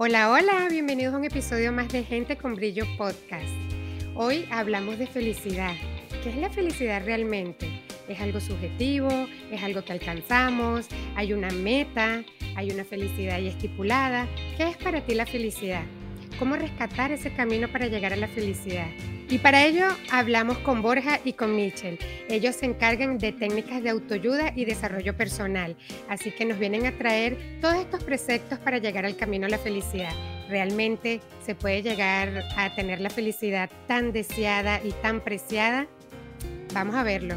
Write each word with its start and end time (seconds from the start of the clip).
Hola, 0.00 0.30
hola, 0.30 0.68
bienvenidos 0.70 1.12
a 1.12 1.16
un 1.16 1.24
episodio 1.24 1.72
más 1.72 1.88
de 1.88 2.04
Gente 2.04 2.36
con 2.36 2.54
Brillo 2.54 2.84
Podcast. 2.96 3.50
Hoy 4.14 4.46
hablamos 4.48 4.96
de 4.96 5.08
felicidad. 5.08 5.74
¿Qué 6.22 6.30
es 6.30 6.36
la 6.36 6.50
felicidad 6.50 7.02
realmente? 7.04 7.82
¿Es 8.06 8.20
algo 8.20 8.38
subjetivo? 8.38 9.08
¿Es 9.50 9.60
algo 9.60 9.82
que 9.82 9.92
alcanzamos? 9.92 10.86
¿Hay 11.16 11.32
una 11.32 11.50
meta? 11.50 12.22
¿Hay 12.54 12.70
una 12.70 12.84
felicidad 12.84 13.40
ya 13.40 13.48
estipulada? 13.48 14.28
¿Qué 14.56 14.68
es 14.68 14.76
para 14.76 15.04
ti 15.04 15.16
la 15.16 15.26
felicidad? 15.26 15.82
¿Cómo 16.38 16.54
rescatar 16.54 17.10
ese 17.10 17.32
camino 17.32 17.66
para 17.68 17.88
llegar 17.88 18.12
a 18.12 18.16
la 18.16 18.28
felicidad? 18.28 18.86
Y 19.28 19.38
para 19.38 19.64
ello 19.64 19.86
hablamos 20.10 20.56
con 20.58 20.80
Borja 20.80 21.18
y 21.24 21.32
con 21.32 21.54
Michel. 21.54 21.98
Ellos 22.28 22.56
se 22.56 22.66
encargan 22.66 23.18
de 23.18 23.32
técnicas 23.32 23.82
de 23.82 23.90
autoayuda 23.90 24.52
y 24.54 24.64
desarrollo 24.64 25.16
personal, 25.16 25.76
así 26.08 26.30
que 26.30 26.44
nos 26.44 26.58
vienen 26.58 26.86
a 26.86 26.92
traer 26.92 27.58
todos 27.60 27.74
estos 27.74 28.04
preceptos 28.04 28.58
para 28.60 28.78
llegar 28.78 29.04
al 29.04 29.16
camino 29.16 29.46
a 29.46 29.50
la 29.50 29.58
felicidad. 29.58 30.12
¿Realmente 30.48 31.20
se 31.44 31.54
puede 31.54 31.82
llegar 31.82 32.44
a 32.56 32.74
tener 32.74 33.00
la 33.00 33.10
felicidad 33.10 33.68
tan 33.86 34.12
deseada 34.12 34.80
y 34.82 34.92
tan 34.92 35.20
preciada? 35.20 35.86
Vamos 36.72 36.94
a 36.94 37.02
verlo. 37.02 37.34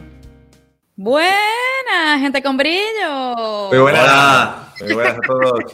Buena, 0.95 2.19
gente 2.19 2.41
con 2.43 2.55
brillo. 2.55 3.69
Muy 3.69 3.79
buenas. 3.79 4.79
Muy 4.79 4.93
buenas 4.93 5.17
a 5.17 5.21
todos. 5.21 5.73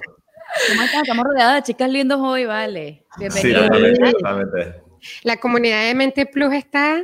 ¿Cómo 0.69 0.81
están? 0.83 1.01
Estamos 1.01 1.25
rodeadas 1.25 1.55
de 1.55 1.63
chicas 1.63 1.89
lindos 1.89 2.19
hoy, 2.21 2.45
vale. 2.45 3.05
Sí, 3.11 3.19
Bienvenidos. 3.19 3.67
totalmente, 3.67 4.11
totalmente. 4.11 4.81
La 5.23 5.37
comunidad 5.37 5.83
de 5.85 5.95
Mente 5.95 6.25
Plus 6.25 6.53
está 6.53 7.03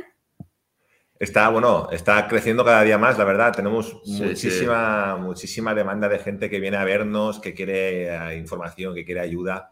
Está, 1.18 1.48
bueno, 1.48 1.88
está 1.92 2.26
creciendo 2.26 2.64
cada 2.64 2.82
día 2.82 2.98
más, 2.98 3.16
la 3.16 3.24
verdad. 3.24 3.52
Tenemos 3.54 3.96
Sí, 4.04 4.22
muchísima, 4.22 5.16
muchísima 5.16 5.72
demanda 5.74 6.08
de 6.08 6.18
gente 6.18 6.50
que 6.50 6.58
viene 6.60 6.76
a 6.76 6.84
vernos, 6.84 7.38
que 7.40 7.54
quiere 7.54 8.08
eh, 8.14 8.36
información, 8.36 8.94
que 8.94 9.04
quiere 9.04 9.20
ayuda. 9.20 9.70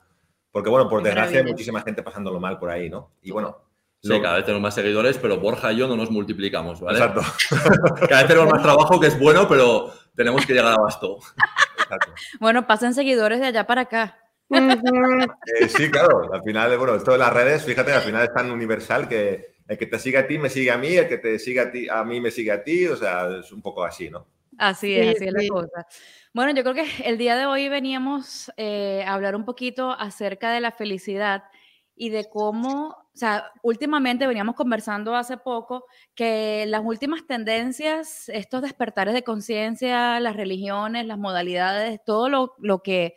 Porque, 0.50 0.70
bueno, 0.70 0.89
por 0.89 1.03
desgracia 1.03 1.41
hay 1.41 1.45
muchísima 1.47 1.83
gente 1.83 2.03
pasándolo 2.03 2.39
mal 2.41 2.59
por 2.59 2.70
ahí, 2.70 2.89
¿no? 2.89 3.12
Y 3.23 3.33
bueno, 3.33 3.59
Sí, 4.00 4.09
lo- 4.09 4.23
cada 4.23 4.37
vez 4.37 4.45
tenemos 4.45 4.62
más 4.62 4.75
seguidores, 4.75 5.19
pero 5.19 5.39
Borja 5.39 5.73
y 5.73 5.77
yo 5.77 5.87
no 5.89 5.97
nos 5.97 6.11
multiplicamos, 6.11 6.81
¿vale? 6.81 6.98
exacto. 6.98 7.23
Cada 8.09 8.23
vez 8.23 8.27
tenemos 8.28 8.50
más 8.53 8.62
trabajo, 8.62 8.98
que 9.00 9.06
es 9.09 9.19
bueno, 9.19 9.47
pero 9.48 9.93
tenemos 10.17 10.45
que 10.47 10.55
llegar 10.55 10.73
a 10.73 10.77
basto. 10.77 11.19
exacto. 11.97 12.12
Bueno, 12.41 12.67
pasen 12.67 12.95
seguidores 12.95 13.41
de 13.41 13.47
allá 13.47 13.67
para 13.67 13.83
acá. 13.83 14.19
Eh, 14.51 15.69
sí, 15.69 15.91
claro, 15.91 16.33
al 16.33 16.43
final, 16.43 16.77
bueno, 16.77 16.95
esto 16.95 17.12
de 17.12 17.19
las 17.19 17.33
redes, 17.33 17.65
fíjate, 17.65 17.93
al 17.93 18.03
final 18.03 18.23
es 18.23 18.33
tan 18.34 18.51
universal 18.51 19.09
que 19.09 19.55
el 19.67 19.79
que 19.79 19.87
te 19.87 19.99
sigue 19.99 20.19
a 20.19 20.27
ti 20.27 20.39
me 20.39 20.51
sigue 20.51 20.71
a 20.71 20.77
mí, 20.77 20.89
el 20.89 21.09
que 21.09 21.19
te 21.19 21.39
sigue 21.39 21.61
a 21.61 21.71
ti, 21.71 21.89
a 21.89 22.05
mí 22.05 22.21
me 22.21 22.31
sigue 22.31 22.53
a 22.53 22.62
ti, 22.62 22.87
o 22.87 22.97
sea, 22.97 23.29
es 23.39 23.53
un 23.53 23.62
poco 23.62 23.84
así, 23.84 24.11
¿no? 24.11 24.27
Así 24.59 24.89
Sí, 24.89 24.97
es, 24.97 25.17
así 25.17 25.25
es 25.27 25.33
la 25.33 25.49
cosa. 25.49 25.87
Bueno, 26.34 26.53
yo 26.53 26.62
creo 26.62 26.75
que 26.75 26.87
el 27.05 27.17
día 27.17 27.37
de 27.37 27.47
hoy 27.47 27.69
veníamos 27.69 28.53
eh, 28.56 29.05
a 29.06 29.15
hablar 29.15 29.37
un 29.37 29.45
poquito 29.45 29.93
acerca 29.93 30.51
de 30.51 30.61
la 30.61 30.73
felicidad 30.73 31.45
y 32.03 32.08
de 32.08 32.28
cómo, 32.28 32.89
o 32.89 33.17
sea, 33.17 33.53
últimamente 33.62 34.27
veníamos 34.27 34.56
conversando 34.56 35.14
hace 35.14 35.36
poco 35.36 35.84
que 36.17 36.64
las 36.67 36.83
últimas 36.84 37.25
tendencias, 37.28 38.28
estos 38.28 38.61
despertares 38.61 39.14
de 39.14 39.22
conciencia, 39.22 40.19
las 40.19 40.34
religiones, 40.34 41.06
las 41.06 41.16
modalidades, 41.16 42.00
todo 42.04 42.28
lo, 42.28 42.54
lo 42.59 42.82
que, 42.82 43.15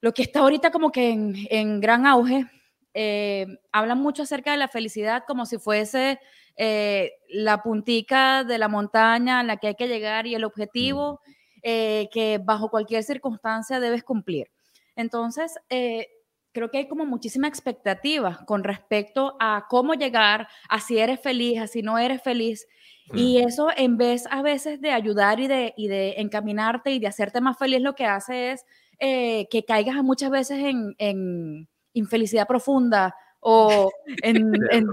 lo 0.00 0.14
que 0.14 0.22
está 0.22 0.40
ahorita 0.40 0.70
como 0.70 0.90
que 0.90 1.10
en, 1.10 1.34
en 1.50 1.80
gran 1.82 2.06
auge, 2.06 2.46
eh, 2.94 3.46
hablan 3.72 4.00
mucho 4.00 4.22
acerca 4.22 4.52
de 4.52 4.56
la 4.56 4.68
felicidad 4.68 5.24
como 5.26 5.44
si 5.44 5.58
fuese 5.58 6.18
eh, 6.56 7.12
la 7.28 7.62
puntica 7.62 8.42
de 8.42 8.56
la 8.56 8.68
montaña 8.68 9.40
a 9.40 9.42
la 9.42 9.58
que 9.58 9.66
hay 9.66 9.74
que 9.74 9.88
llegar 9.88 10.26
y 10.26 10.34
el 10.34 10.44
objetivo 10.44 11.20
eh, 11.62 12.08
que 12.10 12.40
bajo 12.42 12.70
cualquier 12.70 13.02
circunstancia 13.02 13.80
debes 13.80 14.02
cumplir. 14.02 14.50
Entonces, 14.96 15.58
eh, 15.68 16.08
creo 16.52 16.70
que 16.70 16.78
hay 16.78 16.88
como 16.88 17.04
muchísima 17.06 17.48
expectativa 17.48 18.40
con 18.46 18.62
respecto 18.64 19.36
a 19.40 19.66
cómo 19.68 19.94
llegar, 19.94 20.48
a 20.68 20.80
si 20.80 20.98
eres 20.98 21.20
feliz, 21.20 21.60
a 21.60 21.66
si 21.66 21.82
no 21.82 21.98
eres 21.98 22.22
feliz. 22.22 22.66
Y 23.14 23.38
eso 23.38 23.68
en 23.76 23.96
vez 23.96 24.26
a 24.30 24.42
veces 24.42 24.80
de 24.80 24.90
ayudar 24.92 25.40
y 25.40 25.46
de, 25.48 25.74
y 25.76 25.88
de 25.88 26.14
encaminarte 26.18 26.92
y 26.92 26.98
de 26.98 27.08
hacerte 27.08 27.40
más 27.40 27.58
feliz, 27.58 27.80
lo 27.80 27.94
que 27.94 28.06
hace 28.06 28.52
es 28.52 28.64
eh, 28.98 29.48
que 29.50 29.64
caigas 29.64 29.96
muchas 30.02 30.30
veces 30.30 30.58
en, 30.64 30.94
en 30.98 31.68
infelicidad 31.92 32.46
profunda 32.46 33.14
o 33.40 33.90
en, 34.22 34.36
en- 34.70 34.86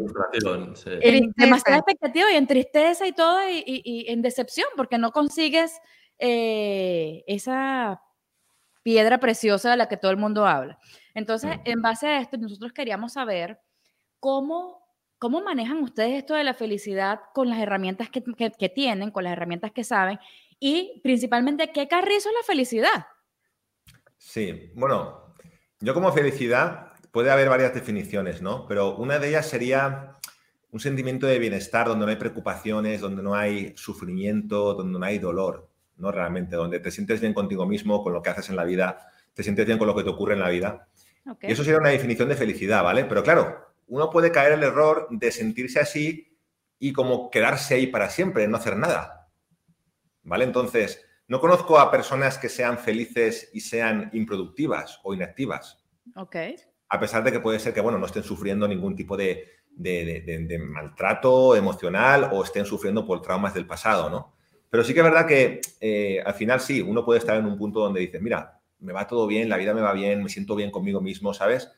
sí. 0.75 0.90
en 1.02 1.34
demasiada 1.38 1.78
expectativa 1.78 2.31
y 2.31 2.36
en 2.36 2.48
tristeza 2.48 3.06
y 3.08 3.12
todo 3.14 3.48
y, 3.48 3.64
y- 3.66 3.81
y 3.86 4.12
en 4.12 4.22
decepción 4.22 4.68
porque 4.75 4.98
no 4.98 5.12
consigues 5.12 5.80
eh, 6.18 7.24
esa 7.28 8.02
piedra 8.84 9.19
preciosa 9.19 9.72
de 9.72 9.78
la 9.78 9.88
que 9.88 9.98
todo 9.98 10.12
el 10.12 10.18
mundo 10.18 10.46
habla. 10.48 10.80
Entonces, 11.14 11.58
en 11.66 11.81
base 11.81 12.08
a 12.08 12.20
esto, 12.22 12.38
nosotros 12.38 12.72
queríamos 12.74 13.14
saber 13.14 13.59
cómo, 14.20 14.86
cómo 15.18 15.42
manejan 15.42 15.78
ustedes 15.80 16.14
esto 16.20 16.34
de 16.36 16.44
la 16.44 16.53
felicidad 16.53 17.20
con 17.34 17.50
las 17.50 17.59
herramientas 17.59 18.09
que, 18.09 18.24
que- 18.24 18.52
que 18.52 18.70
tienen, 18.70 19.12
con 19.12 19.24
las 19.24 19.34
herramientas 19.34 19.72
que 19.72 19.84
saben 19.84 20.19
y 20.59 21.00
principalmente 21.03 21.72
qué 21.72 21.88
carrizo 21.88 22.30
es 22.30 22.36
la 22.36 22.44
felicidad. 22.46 23.06
Sí, 24.18 24.72
bueno, 24.75 25.34
yo 25.80 25.94
como 25.94 26.12
felicidad 26.12 26.94
puede 27.12 27.31
haber 27.31 27.50
varias 27.50 27.74
definiciones, 27.74 28.42
¿no? 28.42 28.68
Pero 28.68 28.96
una 28.98 29.18
de 29.19 29.30
ellas 29.30 29.48
sería 29.48 30.18
un 30.72 30.80
sentimiento 30.80 31.25
de 31.25 31.40
bienestar 31.40 31.88
donde 31.88 32.06
no 32.06 32.12
hay 32.12 32.18
preocupaciones, 32.18 33.02
donde 33.02 33.24
no 33.24 33.34
hay 33.34 33.74
sufrimiento, 33.75 34.74
donde 34.75 35.00
no 35.00 35.06
hay 35.06 35.18
dolor, 35.18 35.69
¿no? 35.98 36.12
Realmente, 36.12 36.56
donde 36.56 36.80
te 36.80 36.92
sientes 36.92 37.22
bien 37.22 37.34
contigo 37.34 37.66
mismo, 37.66 38.03
con 38.03 38.14
lo 38.14 38.22
que 38.22 38.30
haces 38.30 38.50
en 38.50 38.56
la 38.56 38.66
vida, 38.66 39.00
te 39.34 39.42
sientes 39.44 39.66
bien 39.66 39.78
con 39.80 39.88
lo 39.88 39.96
que 39.96 40.03
te 40.03 40.09
ocurre 40.09 40.34
en 40.34 40.42
la 40.42 40.50
vida. 40.50 40.88
Y 41.41 41.52
eso 41.52 41.63
sería 41.63 41.80
una 41.80 41.90
definición 41.90 42.30
de 42.30 42.35
felicidad, 42.35 42.84
¿vale? 42.84 43.06
Pero 43.06 43.24
claro, 43.24 43.68
uno 43.88 44.09
puede 44.09 44.31
caer 44.31 44.53
en 44.53 44.59
el 44.59 44.66
error 44.69 45.07
de 45.12 45.31
sentirse 45.31 45.80
así 45.80 46.38
y 46.80 46.94
como 46.94 47.30
quedarse 47.30 47.75
ahí 47.75 47.88
para 47.88 48.09
siempre, 48.09 48.47
no 48.47 48.57
hacer 48.57 48.75
nada. 48.78 49.30
¿Vale? 50.24 50.46
Entonces, 50.46 51.06
no 51.28 51.40
conozco 51.40 51.80
a 51.80 51.91
personas 51.91 52.38
que 52.38 52.50
sean 52.50 52.78
felices 52.78 53.50
y 53.53 53.62
sean 53.62 54.09
improductivas 54.13 55.00
o 55.03 55.13
inactivas, 55.13 55.84
Ok. 56.16 56.35
a 56.90 57.00
pesar 57.00 57.24
de 57.24 57.31
que 57.31 57.40
puede 57.40 57.59
ser 57.59 57.74
que, 57.74 57.81
bueno, 57.81 57.97
no 58.00 58.06
estén 58.06 58.24
sufriendo 58.24 58.68
ningún 58.68 58.96
tipo 58.96 59.16
de, 59.16 59.47
de- 59.72 60.06
de- 60.06 60.22
de- 60.22 60.46
de 60.46 60.59
maltrato 60.59 61.56
emocional 61.56 62.30
o 62.34 62.44
estén 62.44 62.66
sufriendo 62.66 63.06
por 63.06 63.22
traumas 63.22 63.53
del 63.53 63.68
pasado, 63.68 64.09
¿no? 64.09 64.34
Pero 64.69 64.84
sí 64.84 64.94
que 64.94 65.00
es 65.00 65.06
verdad 65.06 65.25
que 65.28 65.62
eh, 65.81 66.22
al 66.24 66.34
final 66.34 66.59
sí, 66.59 66.81
uno 66.81 67.03
puede 67.06 67.19
estar 67.19 67.38
en 67.38 67.46
un 67.46 67.57
punto 67.57 67.80
donde 67.80 68.01
dice, 68.01 68.19
mira, 68.19 68.59
me 68.79 68.94
va 68.94 69.07
todo 69.07 69.28
bien, 69.28 69.50
la 69.50 69.57
vida 69.57 69.73
me 69.73 69.81
va 69.81 69.94
bien, 69.94 70.23
me 70.23 70.29
siento 70.29 70.56
bien 70.56 70.72
conmigo 70.72 71.01
mismo, 71.01 71.34
¿sabes? 71.34 71.72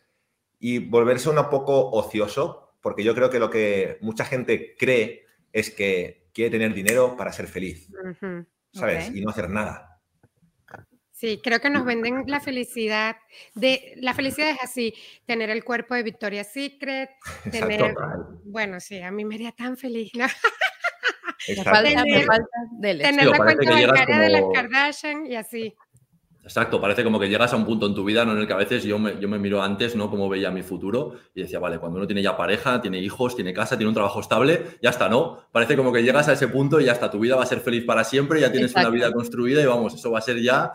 Y 0.60 0.80
volverse 0.80 1.30
un 1.30 1.36
poco 1.50 1.90
ocioso, 1.92 2.74
porque 2.82 3.04
yo 3.04 3.16
creo 3.16 3.30
que 3.30 3.40
lo 3.40 3.50
que 3.50 3.98
mucha 4.02 4.26
gente 4.26 4.76
cree 4.78 5.26
es 5.52 5.72
que 5.72 6.28
quiere 6.34 6.52
tener 6.52 6.74
dinero 6.74 7.18
para 7.18 7.34
ser 7.34 7.48
feliz. 7.48 7.90
¿sabes? 8.74 9.14
Y 9.14 9.22
no 9.22 9.32
hacer 9.32 9.50
nada. 9.50 9.88
Sí, 11.12 11.40
creo 11.44 11.60
que 11.60 11.70
nos 11.70 11.86
venden 11.86 12.24
la 12.26 12.40
felicidad 12.40 13.16
de 13.54 13.94
la 13.98 14.16
felicidad 14.16 14.50
es 14.52 14.58
así, 14.64 14.92
tener 15.28 15.52
el 15.52 15.64
cuerpo 15.64 15.94
de 15.94 16.02
Victoria's 16.02 16.52
Secret, 16.52 17.12
tener 17.52 17.82
Exacto. 17.82 18.40
bueno, 18.46 18.80
sí, 18.80 19.00
a 19.02 19.12
mí 19.12 19.24
me 19.24 19.36
haría 19.36 19.52
tan 19.52 19.78
feliz, 19.78 20.12
¿no? 20.16 20.26
Me 21.48 21.56
falta, 21.64 22.06
me 22.06 22.16
Tener- 22.16 22.26
falta, 22.26 23.26
la 23.26 23.38
cuenta 23.38 23.72
bancaria 23.72 24.18
de 24.20 24.30
las 24.30 24.44
Kardashian 24.54 25.26
y 25.28 25.36
así. 25.36 25.76
Exacto, 26.44 26.82
parece 26.82 27.04
como 27.04 27.20
que 27.20 27.30
llegas 27.30 27.54
a 27.54 27.56
un 27.56 27.66
punto 27.66 27.86
en 27.86 27.94
tu 27.94 28.04
vida 28.04 28.26
¿no? 28.26 28.32
en 28.32 28.40
el 28.40 28.48
que 28.48 28.54
a 28.54 28.58
veces 28.58 28.84
yo 28.84 28.98
me, 28.98 29.20
yo 29.20 29.30
me 29.30 29.38
miro 29.38 29.62
antes, 29.62 29.96
¿no? 29.96 30.10
Cómo 30.10 30.28
veía 30.28 30.50
mi 30.50 30.64
futuro 30.64 31.14
y 31.36 31.42
decía, 31.42 31.60
vale, 31.60 31.78
cuando 31.78 31.98
uno 31.98 32.08
tiene 32.08 32.24
ya 32.24 32.36
pareja, 32.36 32.82
tiene 32.82 33.00
hijos, 33.00 33.36
tiene 33.36 33.54
casa, 33.54 33.78
tiene 33.78 33.90
un 33.90 33.94
trabajo 33.94 34.20
estable, 34.20 34.78
ya 34.82 34.90
está, 34.90 35.08
¿no? 35.08 35.38
Parece 35.52 35.78
como 35.78 35.94
que 35.94 36.02
llegas 36.02 36.28
a 36.30 36.34
ese 36.34 36.48
punto 36.48 36.82
y 36.82 36.86
ya 36.86 36.94
está, 36.94 37.12
tu 37.12 37.20
vida 37.20 37.36
va 37.36 37.44
a 37.44 37.46
ser 37.46 37.60
feliz 37.60 37.86
para 37.86 38.04
siempre, 38.04 38.42
ya 38.42 38.52
tienes 38.52 38.72
Exacto. 38.72 38.90
una 38.90 38.96
vida 38.96 39.12
construida 39.14 39.62
y 39.62 39.66
vamos, 39.66 39.94
eso 39.94 40.10
va 40.10 40.18
a 40.18 40.22
ser 40.22 40.42
ya 40.42 40.74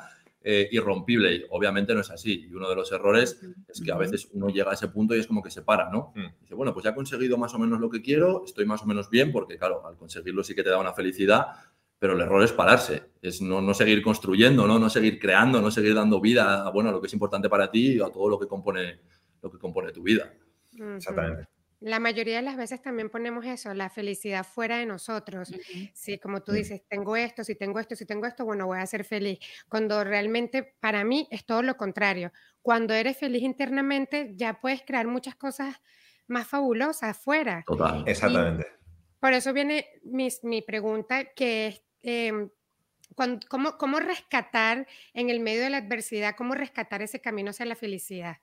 eh, 0.48 0.68
irrompible. 0.70 1.34
Y 1.34 1.44
obviamente 1.50 1.92
no 1.92 2.02
es 2.02 2.10
así. 2.12 2.46
Y 2.48 2.54
uno 2.54 2.68
de 2.68 2.76
los 2.76 2.92
errores 2.92 3.40
es 3.66 3.80
que 3.80 3.90
a 3.90 3.96
veces 3.96 4.28
uno 4.32 4.46
llega 4.48 4.70
a 4.70 4.74
ese 4.74 4.86
punto 4.86 5.16
y 5.16 5.18
es 5.18 5.26
como 5.26 5.42
que 5.42 5.50
se 5.50 5.62
para, 5.62 5.90
¿no? 5.90 6.12
Mm. 6.14 6.40
Dice, 6.42 6.54
bueno, 6.54 6.72
pues 6.72 6.84
ya 6.84 6.90
he 6.90 6.94
conseguido 6.94 7.36
más 7.36 7.52
o 7.54 7.58
menos 7.58 7.80
lo 7.80 7.90
que 7.90 8.00
quiero, 8.00 8.44
estoy 8.44 8.64
más 8.64 8.80
o 8.80 8.86
menos 8.86 9.10
bien, 9.10 9.32
porque 9.32 9.58
claro, 9.58 9.84
al 9.84 9.96
conseguirlo 9.96 10.44
sí 10.44 10.54
que 10.54 10.62
te 10.62 10.70
da 10.70 10.78
una 10.78 10.92
felicidad, 10.92 11.48
pero 11.98 12.14
el 12.14 12.20
error 12.20 12.42
es 12.42 12.52
pararse, 12.52 13.04
es 13.22 13.40
no, 13.40 13.60
no 13.60 13.74
seguir 13.74 14.02
construyendo, 14.02 14.66
¿no? 14.66 14.78
no 14.78 14.90
seguir 14.90 15.18
creando, 15.18 15.60
no 15.60 15.70
seguir 15.70 15.94
dando 15.94 16.20
vida 16.20 16.66
a, 16.66 16.70
bueno, 16.70 16.90
a 16.90 16.92
lo 16.92 17.00
que 17.00 17.06
es 17.06 17.12
importante 17.12 17.48
para 17.48 17.70
ti 17.70 17.94
y 17.94 18.00
a 18.00 18.10
todo 18.10 18.28
lo 18.28 18.38
que 18.38 18.46
compone, 18.46 19.00
lo 19.42 19.50
que 19.50 19.58
compone 19.58 19.92
tu 19.92 20.02
vida. 20.02 20.32
Exactamente. 20.96 21.48
La 21.80 22.00
mayoría 22.00 22.36
de 22.36 22.42
las 22.42 22.56
veces 22.56 22.80
también 22.80 23.10
ponemos 23.10 23.44
eso, 23.44 23.74
la 23.74 23.90
felicidad 23.90 24.46
fuera 24.46 24.78
de 24.78 24.86
nosotros. 24.86 25.52
Sí, 25.92 26.18
como 26.18 26.42
tú 26.42 26.52
dices, 26.52 26.82
tengo 26.88 27.16
esto, 27.16 27.44
si 27.44 27.54
tengo 27.54 27.78
esto, 27.78 27.94
si 27.94 28.06
tengo 28.06 28.26
esto, 28.26 28.46
bueno, 28.46 28.66
voy 28.66 28.78
a 28.78 28.86
ser 28.86 29.04
feliz. 29.04 29.38
Cuando 29.68 30.02
realmente 30.02 30.62
para 30.80 31.04
mí 31.04 31.28
es 31.30 31.44
todo 31.44 31.62
lo 31.62 31.76
contrario. 31.76 32.32
Cuando 32.62 32.94
eres 32.94 33.18
feliz 33.18 33.42
internamente, 33.42 34.32
ya 34.36 34.58
puedes 34.58 34.82
crear 34.82 35.06
muchas 35.06 35.34
cosas 35.34 35.76
más 36.28 36.46
fabulosas 36.48 37.10
afuera. 37.10 37.62
Total. 37.66 38.04
Exactamente. 38.06 38.66
por 39.20 39.34
eso 39.34 39.52
viene 39.52 39.86
mi, 40.02 40.28
mi 40.44 40.62
pregunta, 40.62 41.26
que 41.34 41.66
es, 41.68 41.82
em, 42.06 42.50
¿cómo, 43.48 43.78
¿cómo 43.78 44.00
rescatar 44.00 44.86
en 45.14 45.30
el 45.30 45.40
medio 45.40 45.62
de 45.62 45.70
la 45.70 45.78
adversidad, 45.78 46.34
cómo 46.36 46.54
rescatar 46.54 47.02
ese 47.02 47.20
camino 47.20 47.50
hacia 47.50 47.66
la 47.66 47.76
felicidad? 47.76 48.38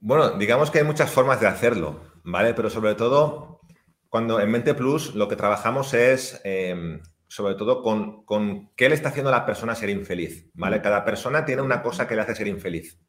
Bueno, 0.00 0.36
digamos 0.36 0.70
que 0.70 0.78
hay 0.78 0.84
muchas 0.84 1.10
formas 1.10 1.40
de 1.40 1.46
hacerlo, 1.46 2.12
¿vale? 2.24 2.52
Pero 2.52 2.68
sobre 2.68 2.94
todo, 2.94 3.60
cuando 4.08 4.38
en 4.38 4.50
Mente 4.50 4.74
Plus 4.74 5.14
lo 5.14 5.28
que 5.28 5.36
trabajamos 5.36 5.94
es, 5.94 6.40
em, 6.44 7.00
sobre 7.26 7.54
todo, 7.54 7.82
con, 7.82 8.24
con, 8.26 8.70
qué 8.76 8.88
le 8.88 8.94
está 8.94 9.08
haciendo 9.08 9.30
a 9.30 9.38
la 9.38 9.46
persona 9.46 9.74
ser 9.74 9.88
infeliz, 9.88 10.50
¿vale? 10.52 10.82
Cada 10.82 11.04
persona 11.04 11.44
tiene 11.46 11.62
una 11.62 11.82
cosa 11.82 12.06
que 12.06 12.14
le 12.14 12.20
hace 12.20 12.34
ser 12.34 12.48
infeliz. 12.48 13.00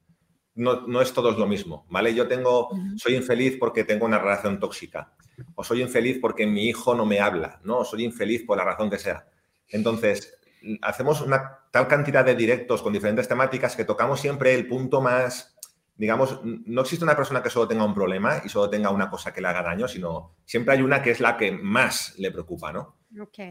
No, 0.55 0.87
no 0.87 1.01
es 1.01 1.13
todo 1.13 1.31
lo 1.31 1.47
mismo, 1.47 1.85
¿vale? 1.89 2.13
Yo 2.15 2.27
tengo, 2.27 2.69
soy 2.95 3.15
infeliz 3.15 3.57
porque 3.59 3.83
tengo 3.83 4.05
una 4.05 4.19
relación 4.19 4.59
tóxica, 4.59 5.13
o 5.53 5.63
soy 5.63 5.81
infeliz 5.81 6.17
porque 6.21 6.47
mi 6.47 6.67
hijo 6.67 6.95
no 6.95 7.05
me 7.05 7.19
habla, 7.19 7.59
¿no? 7.63 7.79
O 7.79 7.85
soy 7.85 8.05
infeliz 8.05 8.43
por 8.45 8.57
la 8.57 8.63
razón 8.63 8.89
que 8.89 8.97
sea. 8.97 9.27
Entonces, 9.67 10.37
hacemos 10.81 11.21
una 11.21 11.59
tal 11.71 11.87
cantidad 11.87 12.23
de 12.23 12.35
directos 12.35 12.81
con 12.81 12.93
diferentes 12.93 13.27
temáticas 13.27 13.75
que 13.75 13.83
tocamos 13.83 14.21
siempre 14.21 14.55
el 14.55 14.67
punto 14.67 15.01
más 15.01 15.55
digamos, 15.97 16.41
no 16.43 16.81
existe 16.81 17.05
una 17.05 17.15
persona 17.15 17.41
que 17.41 17.49
solo 17.49 17.67
tenga 17.67 17.85
un 17.85 17.93
problema 17.93 18.41
y 18.43 18.49
solo 18.49 18.69
tenga 18.69 18.89
una 18.89 19.09
cosa 19.09 19.33
que 19.33 19.41
le 19.41 19.47
haga 19.47 19.63
daño, 19.63 19.87
sino 19.87 20.35
siempre 20.45 20.73
hay 20.73 20.81
una 20.81 21.01
que 21.01 21.11
es 21.11 21.19
la 21.19 21.37
que 21.37 21.51
más 21.51 22.15
le 22.17 22.31
preocupa, 22.31 22.73
¿no? 22.73 22.97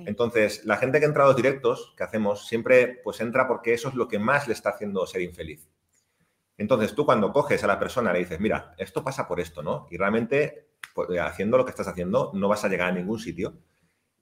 Entonces, 0.07 0.65
la 0.67 0.77
gente 0.77 1.01
que 1.01 1.07
entra 1.07 1.25
a 1.25 1.29
los 1.29 1.37
directos 1.37 1.95
que 1.97 2.05
hacemos 2.05 2.47
siempre 2.47 3.01
pues 3.03 3.21
entra 3.21 3.49
porque 3.49 3.73
eso 3.73 3.89
es 3.89 3.95
lo 3.95 4.09
que 4.09 4.19
más 4.19 4.47
le 4.47 4.53
está 4.53 4.71
haciendo 4.71 5.07
ser 5.07 5.23
infeliz. 5.23 5.67
Entonces, 6.57 6.95
tú 6.95 7.05
cuando 7.05 7.33
coges 7.33 7.63
a 7.65 7.67
la 7.67 7.79
persona 7.79 8.13
le 8.13 8.21
dices, 8.21 8.39
mira, 8.41 8.75
esto 8.79 9.03
pasa 9.03 9.27
por 9.27 9.41
esto, 9.41 9.63
¿no? 9.63 9.87
Y 9.91 9.97
realmente, 9.97 10.69
pues, 10.95 11.09
haciendo 11.21 11.59
lo 11.59 11.65
que 11.65 11.71
estás 11.71 11.89
haciendo, 11.89 12.31
no 12.35 12.49
vas 12.49 12.65
a 12.65 12.69
llegar 12.69 12.91
a 12.91 12.93
ningún 12.93 13.19
sitio 13.19 13.59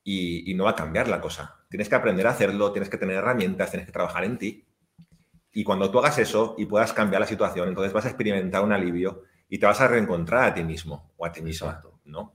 y, 0.03 0.51
y 0.51 0.55
no 0.55 0.65
va 0.65 0.71
a 0.71 0.77
cambiar 0.77 1.09
la 1.09 1.21
cosa. 1.21 1.65
Tienes 1.69 1.89
que 1.89 1.95
aprender 1.95 2.27
a 2.27 2.31
hacerlo, 2.31 2.73
tienes 2.73 2.89
que 2.89 2.99
tener 2.99 3.17
herramientas, 3.17 3.71
tienes 3.71 3.87
que 3.87 3.93
trabajar 3.93 4.25
en 4.25 4.39
ti 4.39 4.67
y 5.53 5.65
cuando 5.65 5.91
tú 5.91 5.99
hagas 5.99 6.19
eso 6.19 6.55
y 6.57 6.67
puedas 6.67 6.93
cambiar 6.93 7.21
la 7.21 7.27
situación, 7.27 7.69
entonces 7.69 7.93
vas 7.93 8.07
a 8.07 8.09
experimentar 8.09 8.65
un 8.65 8.73
alivio 8.73 9.25
y 9.49 9.59
te 9.59 9.67
vas 9.67 9.81
a 9.81 9.89
reencontrar 9.89 10.45
a 10.45 10.55
ti 10.55 10.65
mismo 10.65 11.13
o 11.17 11.27
a 11.27 11.33
ti 11.33 11.43
misma, 11.43 11.83
¿no? 12.07 12.35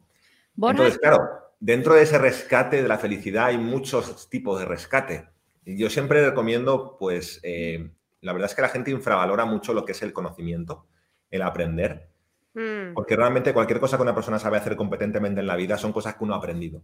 Entonces, 0.55 0.99
claro, 0.99 1.27
dentro 1.59 1.95
de 1.95 2.03
ese 2.03 2.19
rescate 2.19 2.81
de 2.81 2.87
la 2.87 2.99
felicidad 2.99 3.45
hay 3.45 3.57
muchos 3.57 4.29
tipos 4.29 4.59
de 4.59 4.65
rescate. 4.65 5.29
Yo 5.65 5.89
siempre 5.89 6.29
recomiendo, 6.29 6.95
pues, 6.99 7.39
eh, 7.43 7.91
la 8.27 8.33
verdad 8.33 8.49
es 8.49 8.55
que 8.55 8.61
la 8.61 8.69
gente 8.69 8.91
infravalora 8.91 9.45
mucho 9.45 9.73
lo 9.73 9.83
que 9.83 9.93
es 9.93 10.01
el 10.03 10.13
conocimiento, 10.13 10.85
el 11.31 11.41
aprender, 11.41 12.11
mm. 12.53 12.93
porque 12.93 13.15
realmente 13.15 13.53
cualquier 13.53 13.79
cosa 13.79 13.97
que 13.97 14.03
una 14.03 14.13
persona 14.13 14.37
sabe 14.37 14.57
hacer 14.57 14.75
competentemente 14.75 15.41
en 15.41 15.47
la 15.47 15.55
vida 15.55 15.79
son 15.79 15.91
cosas 15.91 16.15
que 16.15 16.23
uno 16.23 16.35
ha 16.35 16.37
aprendido. 16.37 16.83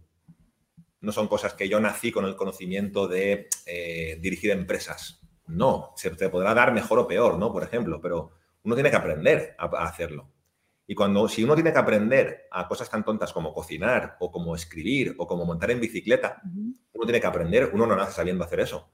No 1.00 1.12
son 1.12 1.28
cosas 1.28 1.54
que 1.54 1.68
yo 1.68 1.78
nací 1.78 2.10
con 2.10 2.24
el 2.24 2.34
conocimiento 2.34 3.06
de 3.06 3.48
eh, 3.66 4.18
dirigir 4.20 4.50
empresas 4.50 5.20
no, 5.46 5.92
se 5.96 6.10
te 6.10 6.28
podrá 6.28 6.54
dar 6.54 6.72
mejor 6.72 6.98
o 6.98 7.06
peor, 7.06 7.38
¿no? 7.38 7.52
Por 7.52 7.62
ejemplo, 7.62 8.00
pero 8.00 8.32
uno 8.62 8.74
tiene 8.74 8.90
que 8.90 8.96
aprender 8.96 9.54
a, 9.58 9.66
hacerlo. 9.84 10.30
Y 10.86 10.94
cuando, 10.94 11.28
si 11.28 11.44
uno 11.44 11.54
tiene 11.54 11.72
que 11.72 11.78
aprender 11.78 12.46
a 12.50 12.66
cosas 12.68 12.90
tan 12.90 13.04
tontas 13.04 13.32
como 13.32 13.52
cocinar 13.52 14.16
o 14.20 14.30
como 14.30 14.54
escribir 14.54 15.14
o 15.18 15.26
como 15.26 15.44
montar 15.44 15.70
en 15.70 15.80
bicicleta, 15.80 16.42
uno 16.44 17.04
tiene 17.04 17.20
que 17.20 17.26
aprender, 17.26 17.70
uno 17.72 17.86
no 17.86 17.96
nace 17.96 18.12
sabiendo 18.12 18.44
hacer 18.44 18.60
eso. 18.60 18.90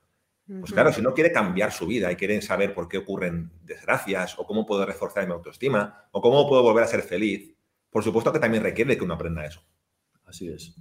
Pues 0.58 0.72
claro, 0.72 0.92
si 0.92 1.00
uno 1.00 1.14
quiere 1.14 1.30
cambiar 1.30 1.70
su 1.70 1.86
vida 1.86 2.10
y 2.10 2.16
quiere 2.16 2.42
saber 2.42 2.74
por 2.74 2.88
qué 2.88 2.98
ocurren 2.98 3.52
desgracias 3.62 4.36
o 4.36 4.44
cómo 4.44 4.66
puedo 4.66 4.84
reforzar 4.84 5.24
mi 5.26 5.32
autoestima 5.32 6.08
o 6.10 6.20
cómo 6.20 6.48
puedo 6.48 6.62
volver 6.64 6.82
a 6.82 6.88
ser 6.88 7.02
feliz, 7.02 7.54
por 7.88 8.02
supuesto 8.02 8.32
que 8.32 8.40
también 8.40 8.64
requiere 8.64 8.96
que 8.96 9.04
uno 9.04 9.14
aprenda 9.14 9.44
eso. 9.44 9.62
Así 10.24 10.48
es. 10.48 10.74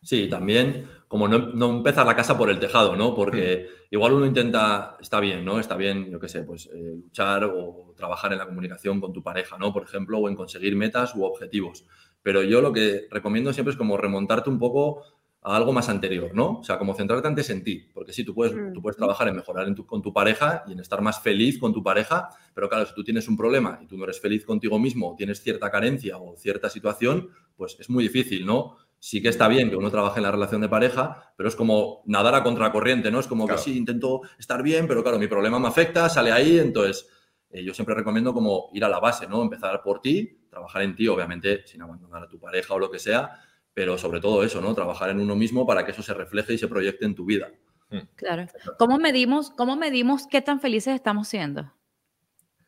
Sí, 0.00 0.28
también 0.28 0.88
como 1.08 1.26
no, 1.26 1.70
empezar 1.70 2.06
la 2.06 2.14
casa 2.14 2.38
por 2.38 2.48
el 2.48 2.60
tejado, 2.60 2.94
¿no? 2.94 3.14
Porque 3.14 3.66
hmm. 3.68 3.84
igual 3.90 4.12
uno 4.12 4.26
intenta, 4.26 4.96
está 5.00 5.18
bien, 5.18 5.44
¿no? 5.44 5.58
Está 5.58 5.76
bien, 5.76 6.10
yo 6.10 6.20
qué 6.20 6.28
sé, 6.28 6.42
pues 6.42 6.66
eh, 6.72 6.94
luchar 7.02 7.44
o 7.44 7.94
trabajar 7.96 8.32
en 8.32 8.38
la 8.38 8.46
comunicación 8.46 9.00
con 9.00 9.12
tu 9.12 9.22
pareja, 9.22 9.58
¿no? 9.58 9.72
Por 9.72 9.82
ejemplo, 9.82 10.18
o 10.18 10.28
en 10.28 10.36
conseguir 10.36 10.76
metas 10.76 11.14
u 11.16 11.24
objetivos. 11.24 11.86
Pero 12.22 12.42
yo 12.42 12.60
lo 12.60 12.72
que 12.72 13.08
recomiendo 13.10 13.52
siempre 13.52 13.72
es 13.72 13.78
como 13.78 13.96
remontarte 13.96 14.50
un 14.50 14.58
poco 14.58 15.02
a 15.42 15.56
algo 15.56 15.72
más 15.72 15.88
anterior, 15.88 16.30
¿no? 16.34 16.58
O 16.58 16.64
sea, 16.64 16.78
como 16.78 16.94
centrarte 16.94 17.28
antes 17.28 17.48
en 17.50 17.62
ti, 17.62 17.88
porque 17.94 18.12
sí, 18.12 18.24
tú 18.24 18.34
puedes, 18.34 18.54
hmm. 18.54 18.72
tú 18.72 18.82
puedes 18.82 18.96
trabajar 18.96 19.28
en 19.28 19.36
mejorar 19.36 19.74
con 19.86 20.02
tu 20.02 20.12
pareja 20.12 20.64
y 20.66 20.72
en 20.72 20.80
estar 20.80 21.00
más 21.00 21.20
feliz 21.20 21.58
con 21.58 21.72
tu 21.72 21.82
pareja, 21.82 22.28
pero 22.54 22.68
claro, 22.68 22.86
si 22.86 22.94
tú 22.94 23.04
tienes 23.04 23.28
un 23.28 23.36
problema 23.36 23.78
y 23.82 23.86
tú 23.86 23.96
no 23.96 24.04
eres 24.04 24.20
feliz 24.20 24.44
contigo 24.44 24.78
mismo, 24.78 25.14
tienes 25.16 25.42
cierta 25.42 25.70
carencia 25.70 26.18
o 26.18 26.36
cierta 26.36 26.68
situación, 26.68 27.30
pues 27.56 27.76
es 27.78 27.88
muy 27.88 28.04
difícil, 28.04 28.44
¿no? 28.44 28.76
sí 29.00 29.22
que 29.22 29.28
está 29.28 29.48
bien 29.48 29.70
que 29.70 29.76
uno 29.76 29.90
trabaje 29.90 30.18
en 30.18 30.24
la 30.24 30.30
relación 30.30 30.60
de 30.60 30.68
pareja, 30.68 31.32
pero 31.36 31.48
es 31.48 31.56
como 31.56 32.02
nadar 32.06 32.34
a 32.34 32.42
contracorriente, 32.42 33.10
¿no? 33.10 33.20
Es 33.20 33.26
como 33.26 33.46
que 33.46 33.58
sí, 33.58 33.76
intento 33.76 34.22
estar 34.38 34.62
bien, 34.62 34.86
pero 34.88 35.02
claro, 35.02 35.18
mi 35.18 35.28
problema 35.28 35.58
me 35.58 35.68
afecta, 35.68 36.08
sale 36.08 36.32
ahí, 36.32 36.58
entonces 36.58 37.08
eh, 37.50 37.62
yo 37.62 37.72
siempre 37.74 37.94
recomiendo 37.94 38.34
como 38.34 38.70
ir 38.72 38.84
a 38.84 38.88
la 38.88 38.98
base, 38.98 39.26
¿no? 39.26 39.42
Empezar 39.42 39.82
por 39.82 40.00
ti, 40.00 40.46
trabajar 40.50 40.82
en 40.82 40.96
ti, 40.96 41.06
obviamente 41.08 41.66
sin 41.66 41.82
abandonar 41.82 42.24
a 42.24 42.28
tu 42.28 42.38
pareja 42.40 42.74
o 42.74 42.78
lo 42.78 42.90
que 42.90 42.98
sea, 42.98 43.40
pero 43.74 43.98
sobre 43.98 44.20
todo 44.20 44.42
eso, 44.42 44.60
¿no? 44.60 44.74
Trabajar 44.74 45.10
en 45.10 45.20
uno 45.20 45.36
mismo 45.36 45.66
para 45.66 45.84
que 45.84 45.92
eso 45.92 46.02
se 46.02 46.14
refleje 46.14 46.54
y 46.54 46.58
se 46.58 46.68
proyecte 46.68 47.04
en 47.04 47.14
tu 47.14 47.24
vida. 47.24 47.50
Hmm. 47.90 48.00
Claro. 48.16 48.46
¿Cómo 48.78 48.98
medimos, 48.98 49.50
cómo 49.50 49.76
medimos 49.76 50.26
qué 50.26 50.42
tan 50.42 50.60
felices 50.60 50.94
estamos 50.94 51.28
siendo? 51.28 51.72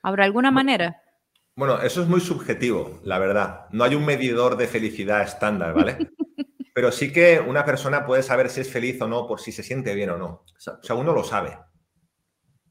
¿Habrá 0.02 0.24
alguna 0.24 0.50
manera? 0.50 1.02
Bueno, 1.56 1.80
eso 1.82 2.02
es 2.02 2.08
muy 2.08 2.20
subjetivo, 2.20 3.00
la 3.04 3.18
verdad. 3.18 3.66
No 3.70 3.84
hay 3.84 3.94
un 3.94 4.06
medidor 4.06 4.56
de 4.56 4.66
felicidad 4.66 5.22
estándar, 5.22 5.74
¿vale? 5.74 5.98
Pero 6.74 6.92
sí 6.92 7.12
que 7.12 7.40
una 7.40 7.64
persona 7.64 8.06
puede 8.06 8.22
saber 8.22 8.48
si 8.48 8.62
es 8.62 8.70
feliz 8.70 9.00
o 9.02 9.08
no 9.08 9.26
por 9.26 9.40
si 9.40 9.52
se 9.52 9.62
siente 9.62 9.94
bien 9.94 10.10
o 10.10 10.16
no. 10.16 10.44
O 10.56 10.82
sea, 10.82 10.94
uno 10.94 11.12
lo 11.12 11.24
sabe. 11.24 11.58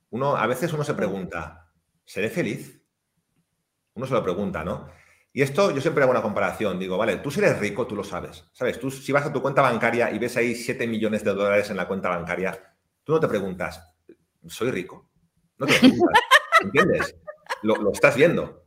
Uno, 0.10 0.36
a 0.36 0.48
veces 0.48 0.74
uno 0.74 0.84
se 0.84 0.96
pregunta, 0.96 1.70
¿seré 2.04 2.30
feliz? 2.30 2.82
Uno 3.94 4.08
se 4.08 4.14
lo 4.14 4.24
pregunta, 4.24 4.64
¿no? 4.64 4.90
Y 5.32 5.42
esto 5.42 5.72
yo 5.72 5.82
siempre 5.82 6.04
hago 6.04 6.12
una 6.12 6.22
comparación. 6.22 6.80
Digo, 6.80 6.98
vale, 6.98 7.18
tú 7.18 7.30
si 7.30 7.40
eres 7.40 7.60
rico, 7.60 7.86
tú 7.86 7.96
lo 7.96 8.04
sabes. 8.04 8.46
¿Sabes? 8.52 8.80
Tú 8.80 8.90
si 8.90 9.12
vas 9.12 9.26
a 9.26 9.34
tu 9.34 9.42
cuenta 9.42 9.62
bancaria 9.62 10.12
y 10.12 10.20
ves 10.20 10.38
ahí 10.38 10.56
7 10.56 10.88
millones 10.88 11.24
de 11.24 11.34
dólares 11.34 11.70
en 11.70 11.78
la 11.78 11.88
cuenta 11.88 12.10
bancaria, 12.10 12.76
tú 13.04 13.14
no 13.14 13.20
te 13.20 13.28
preguntas, 13.28 13.96
¿soy 14.48 14.72
rico? 14.72 15.10
No 15.58 15.66
te 15.68 15.74
preguntas. 15.80 16.08
¿Entiendes? 16.62 17.16
lo 17.62 17.92
estás 17.92 18.16
viendo. 18.16 18.60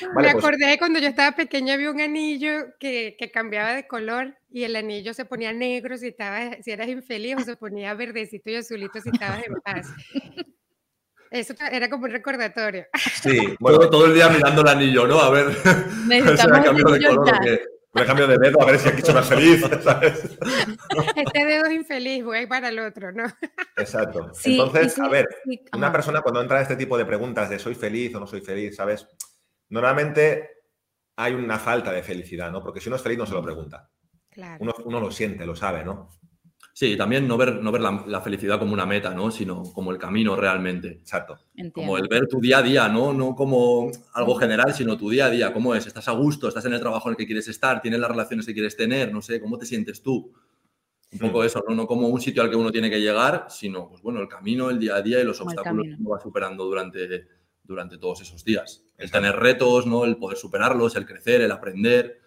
Me 0.00 0.14
pues 0.14 0.34
acordé 0.34 0.78
cuando 0.78 0.98
yo 0.98 1.08
estaba 1.08 1.36
pequeña 1.36 1.74
había 1.74 1.90
un 1.90 2.00
anillo 2.00 2.74
que, 2.78 3.16
cambiaba 3.32 3.74
de 3.74 3.86
color 3.86 4.36
y 4.50 4.64
el 4.64 4.76
anillo 4.76 5.14
se 5.14 5.24
ponía 5.24 5.52
negro 5.52 5.96
si, 5.96 6.08
estaba, 6.08 6.62
si 6.62 6.70
eras 6.70 6.88
infeliz 6.88 7.36
o 7.38 7.40
se 7.40 7.56
ponía 7.56 7.94
verdecito 7.94 8.50
y 8.50 8.56
azulito 8.56 9.00
si 9.00 9.10
estabas 9.10 9.44
en 9.46 9.54
paz. 9.54 9.88
Eso 11.34 11.52
era 11.72 11.90
como 11.90 12.04
un 12.04 12.12
recordatorio. 12.12 12.86
Sí, 13.20 13.56
bueno, 13.60 13.90
todo, 13.90 14.06
el 14.06 14.14
día 14.14 14.28
mirando 14.28 14.62
el 14.62 14.68
anillo, 14.68 15.04
¿no? 15.04 15.18
A 15.18 15.30
ver, 15.30 15.46
necesitamos 16.06 16.58
si 16.58 16.64
cambio 16.64 16.84
de 16.84 17.06
color. 17.06 17.60
Me 17.92 18.04
cambio 18.04 18.26
de 18.28 18.38
dedo 18.38 18.62
a 18.62 18.66
ver 18.66 18.78
si 18.78 18.88
aquí 18.88 19.02
soy 19.02 19.14
más 19.14 19.28
feliz, 19.28 19.62
Este 21.16 21.44
dedo 21.44 21.66
es 21.66 21.72
infeliz, 21.72 22.24
voy 22.24 22.46
para 22.46 22.68
el 22.68 22.78
otro, 22.78 23.12
¿no? 23.12 23.24
Exacto. 23.76 24.30
Entonces, 24.44 24.98
a 24.98 25.08
ver, 25.08 25.28
una 25.76 25.92
persona 25.92 26.20
cuando 26.20 26.40
entra 26.40 26.58
a 26.58 26.62
este 26.62 26.76
tipo 26.76 26.96
de 26.98 27.04
preguntas 27.04 27.50
de 27.50 27.58
soy 27.58 27.74
feliz 27.74 28.14
o 28.14 28.20
no 28.20 28.26
soy 28.26 28.40
feliz, 28.40 28.76
¿sabes? 28.76 29.06
Normalmente 29.68 30.50
hay 31.16 31.34
una 31.34 31.58
falta 31.58 31.92
de 31.92 32.02
felicidad, 32.02 32.50
¿no? 32.50 32.62
Porque 32.62 32.80
si 32.80 32.88
uno 32.88 32.96
es 32.96 33.02
feliz 33.02 33.18
no 33.18 33.26
se 33.26 33.34
lo 33.34 33.42
pregunta. 33.42 33.88
Claro. 34.30 34.64
Uno, 34.84 35.00
lo 35.00 35.10
siente, 35.12 35.46
lo 35.46 35.54
sabe, 35.54 35.84
¿no? 35.84 36.10
Sí, 36.76 36.96
también 36.96 37.28
no 37.28 37.36
ver, 37.36 37.62
no 37.62 37.70
ver 37.70 37.80
la, 37.80 38.20
felicidad 38.20 38.58
como 38.58 38.72
una 38.72 38.84
meta, 38.84 39.14
¿no? 39.14 39.30
Sino 39.30 39.62
como 39.62 39.92
el 39.92 39.98
camino 39.98 40.34
realmente. 40.34 40.88
Exacto. 40.88 41.38
Como 41.72 41.96
el 41.96 42.08
ver 42.08 42.26
tu 42.26 42.40
día 42.40 42.58
a 42.58 42.62
día, 42.62 42.88
¿no? 42.88 43.12
No 43.12 43.36
como 43.36 43.92
algo 44.12 44.34
general, 44.34 44.74
sino 44.74 44.98
tu 44.98 45.08
día 45.08 45.26
a 45.26 45.30
día. 45.30 45.52
¿Cómo 45.52 45.76
es? 45.76 45.86
¿Estás 45.86 46.08
a 46.08 46.12
gusto? 46.12 46.48
¿Estás 46.48 46.64
en 46.64 46.72
el 46.72 46.80
trabajo 46.80 47.08
en 47.08 47.12
el 47.12 47.16
que 47.16 47.26
quieres 47.26 47.46
estar? 47.46 47.80
¿Tienes 47.80 48.00
las 48.00 48.10
relaciones 48.10 48.44
que 48.44 48.52
quieres 48.52 48.76
tener? 48.76 49.12
No 49.12 49.22
sé, 49.22 49.40
¿cómo 49.40 49.56
te 49.56 49.66
sientes 49.66 50.02
tú? 50.02 50.32
Un 51.12 51.18
poco 51.20 51.44
eso, 51.44 51.62
¿no? 51.68 51.76
No 51.76 51.86
como 51.86 52.08
un 52.08 52.20
sitio 52.20 52.42
al 52.42 52.50
que 52.50 52.56
uno 52.56 52.72
tiene 52.72 52.90
que 52.90 53.00
llegar, 53.00 53.46
sino, 53.50 53.88
pues 53.88 54.02
bueno, 54.02 54.20
el 54.20 54.26
camino, 54.26 54.68
el 54.68 54.80
día 54.80 54.96
a 54.96 55.02
día 55.02 55.20
y 55.20 55.24
los 55.24 55.40
obstáculos 55.40 55.86
que 55.86 55.94
uno 55.94 56.10
va 56.10 56.18
superando 56.18 56.64
durante, 56.64 57.28
durante 57.62 57.98
todos 57.98 58.22
esos 58.22 58.44
días. 58.44 58.82
El 58.98 59.12
tener 59.12 59.36
retos, 59.36 59.86
¿no? 59.86 60.04
El 60.04 60.16
poder 60.16 60.36
superarlos, 60.36 60.96
el 60.96 61.06
crecer, 61.06 61.40
el 61.40 61.52
aprender 61.52 62.20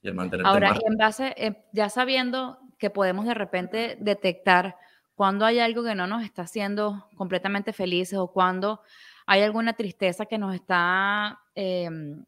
y 0.00 0.08
el 0.08 0.14
mantener. 0.14 0.46
Ahora, 0.46 0.74
en 0.86 0.96
base, 0.96 1.34
eh, 1.36 1.66
ya 1.74 1.90
sabiendo 1.90 2.59
que 2.80 2.90
podemos 2.90 3.26
de 3.26 3.34
repente 3.34 3.96
detectar 4.00 4.76
cuando 5.14 5.44
hay 5.44 5.60
algo 5.60 5.84
que 5.84 5.94
no 5.94 6.06
nos 6.06 6.24
está 6.24 6.42
haciendo 6.42 7.08
completamente 7.14 7.72
felices 7.72 8.18
o 8.18 8.32
cuando 8.32 8.80
hay 9.26 9.42
alguna 9.42 9.74
tristeza 9.74 10.26
que 10.26 10.38
nos 10.38 10.54
está 10.54 11.38
em, 11.54 12.24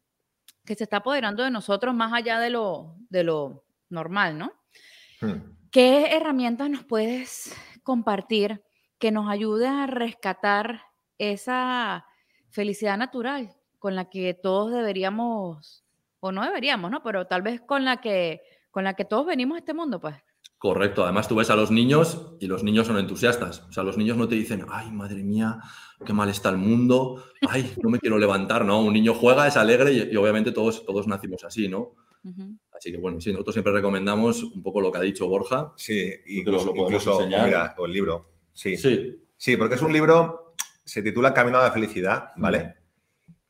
que 0.63 0.75
se 0.75 0.83
está 0.83 0.97
apoderando 0.97 1.43
de 1.43 1.51
nosotros 1.51 1.93
más 1.93 2.13
allá 2.13 2.39
de 2.39 2.49
lo, 2.49 2.95
de 3.09 3.23
lo 3.23 3.63
normal, 3.89 4.37
¿no? 4.37 4.53
Hmm. 5.19 5.55
¿Qué 5.71 6.15
herramientas 6.15 6.69
nos 6.69 6.83
puedes 6.85 7.55
compartir 7.81 8.63
que 8.99 9.11
nos 9.11 9.29
ayude 9.29 9.67
a 9.67 9.87
rescatar 9.87 10.83
esa 11.17 12.05
felicidad 12.49 12.97
natural 12.97 13.55
con 13.79 13.95
la 13.95 14.05
que 14.05 14.33
todos 14.33 14.71
deberíamos, 14.71 15.83
o 16.19 16.31
no 16.31 16.43
deberíamos, 16.43 16.89
¿no? 16.91 17.03
Pero 17.03 17.27
tal 17.27 17.41
vez 17.41 17.59
con 17.59 17.83
la 17.83 17.97
que, 17.97 18.41
con 18.71 18.83
la 18.83 18.93
que 18.93 19.03
todos 19.03 19.25
venimos 19.25 19.55
a 19.55 19.59
este 19.59 19.73
mundo, 19.73 19.99
pues. 19.99 20.15
Correcto. 20.63 21.03
Además, 21.03 21.27
tú 21.27 21.35
ves 21.35 21.49
a 21.49 21.57
los 21.57 21.71
niños 21.71 22.37
y 22.39 22.47
los 22.47 22.63
niños 22.63 22.87
son 22.87 22.97
entusiastas. 22.97 23.65
O 23.67 23.73
sea, 23.73 23.83
los 23.83 23.97
niños 23.97 24.15
no 24.15 24.29
te 24.29 24.35
dicen, 24.35 24.65
ay, 24.71 24.91
madre 24.91 25.21
mía, 25.21 25.59
qué 26.05 26.13
mal 26.13 26.29
está 26.29 26.47
el 26.51 26.55
mundo, 26.55 27.21
ay, 27.49 27.73
no 27.83 27.89
me 27.89 27.99
quiero 27.99 28.17
levantar, 28.17 28.63
¿no? 28.63 28.79
Un 28.79 28.93
niño 28.93 29.13
juega, 29.13 29.45
es 29.45 29.57
alegre 29.57 29.91
y, 29.91 30.15
obviamente 30.15 30.53
todos, 30.53 30.85
todos 30.85 31.05
nacimos 31.05 31.43
así, 31.43 31.67
¿no? 31.67 31.95
Así 32.73 32.93
que 32.93 32.97
bueno, 32.97 33.19
sí, 33.19 33.33
nosotros 33.33 33.55
siempre 33.55 33.73
recomendamos 33.73 34.41
un 34.41 34.63
poco 34.63 34.79
lo 34.79 34.89
que 34.89 34.99
ha 34.99 35.01
dicho 35.01 35.27
Borja. 35.27 35.73
Sí, 35.75 36.09
incluso, 36.27 36.71
incluso 36.73 37.27
mira, 37.27 37.75
o 37.77 37.85
el 37.85 37.91
libro. 37.91 38.29
Sí. 38.53 38.77
sí. 38.77 39.21
Sí, 39.35 39.57
porque 39.57 39.75
es 39.75 39.81
un 39.81 39.91
libro, 39.91 40.55
se 40.85 41.01
titula 41.01 41.33
Camino 41.33 41.57
a 41.59 41.63
la 41.63 41.73
felicidad, 41.73 42.29
¿vale? 42.37 42.75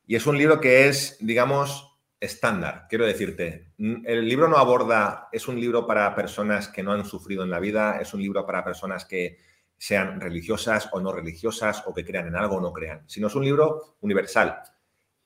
Y 0.08 0.16
es 0.16 0.26
un 0.26 0.36
libro 0.36 0.60
que 0.60 0.88
es, 0.88 1.16
digamos, 1.20 1.93
estándar, 2.20 2.86
quiero 2.88 3.06
decirte. 3.06 3.72
El 3.78 4.28
libro 4.28 4.48
no 4.48 4.56
aborda, 4.56 5.28
es 5.32 5.48
un 5.48 5.60
libro 5.60 5.86
para 5.86 6.14
personas 6.14 6.68
que 6.68 6.82
no 6.82 6.92
han 6.92 7.04
sufrido 7.04 7.44
en 7.44 7.50
la 7.50 7.60
vida, 7.60 7.98
es 8.00 8.14
un 8.14 8.22
libro 8.22 8.46
para 8.46 8.64
personas 8.64 9.04
que 9.04 9.38
sean 9.76 10.20
religiosas 10.20 10.88
o 10.92 11.00
no 11.00 11.12
religiosas 11.12 11.82
o 11.86 11.92
que 11.92 12.04
crean 12.04 12.28
en 12.28 12.36
algo 12.36 12.56
o 12.56 12.60
no 12.60 12.72
crean, 12.72 13.02
sino 13.06 13.26
es 13.26 13.34
un 13.34 13.44
libro 13.44 13.96
universal. 14.00 14.62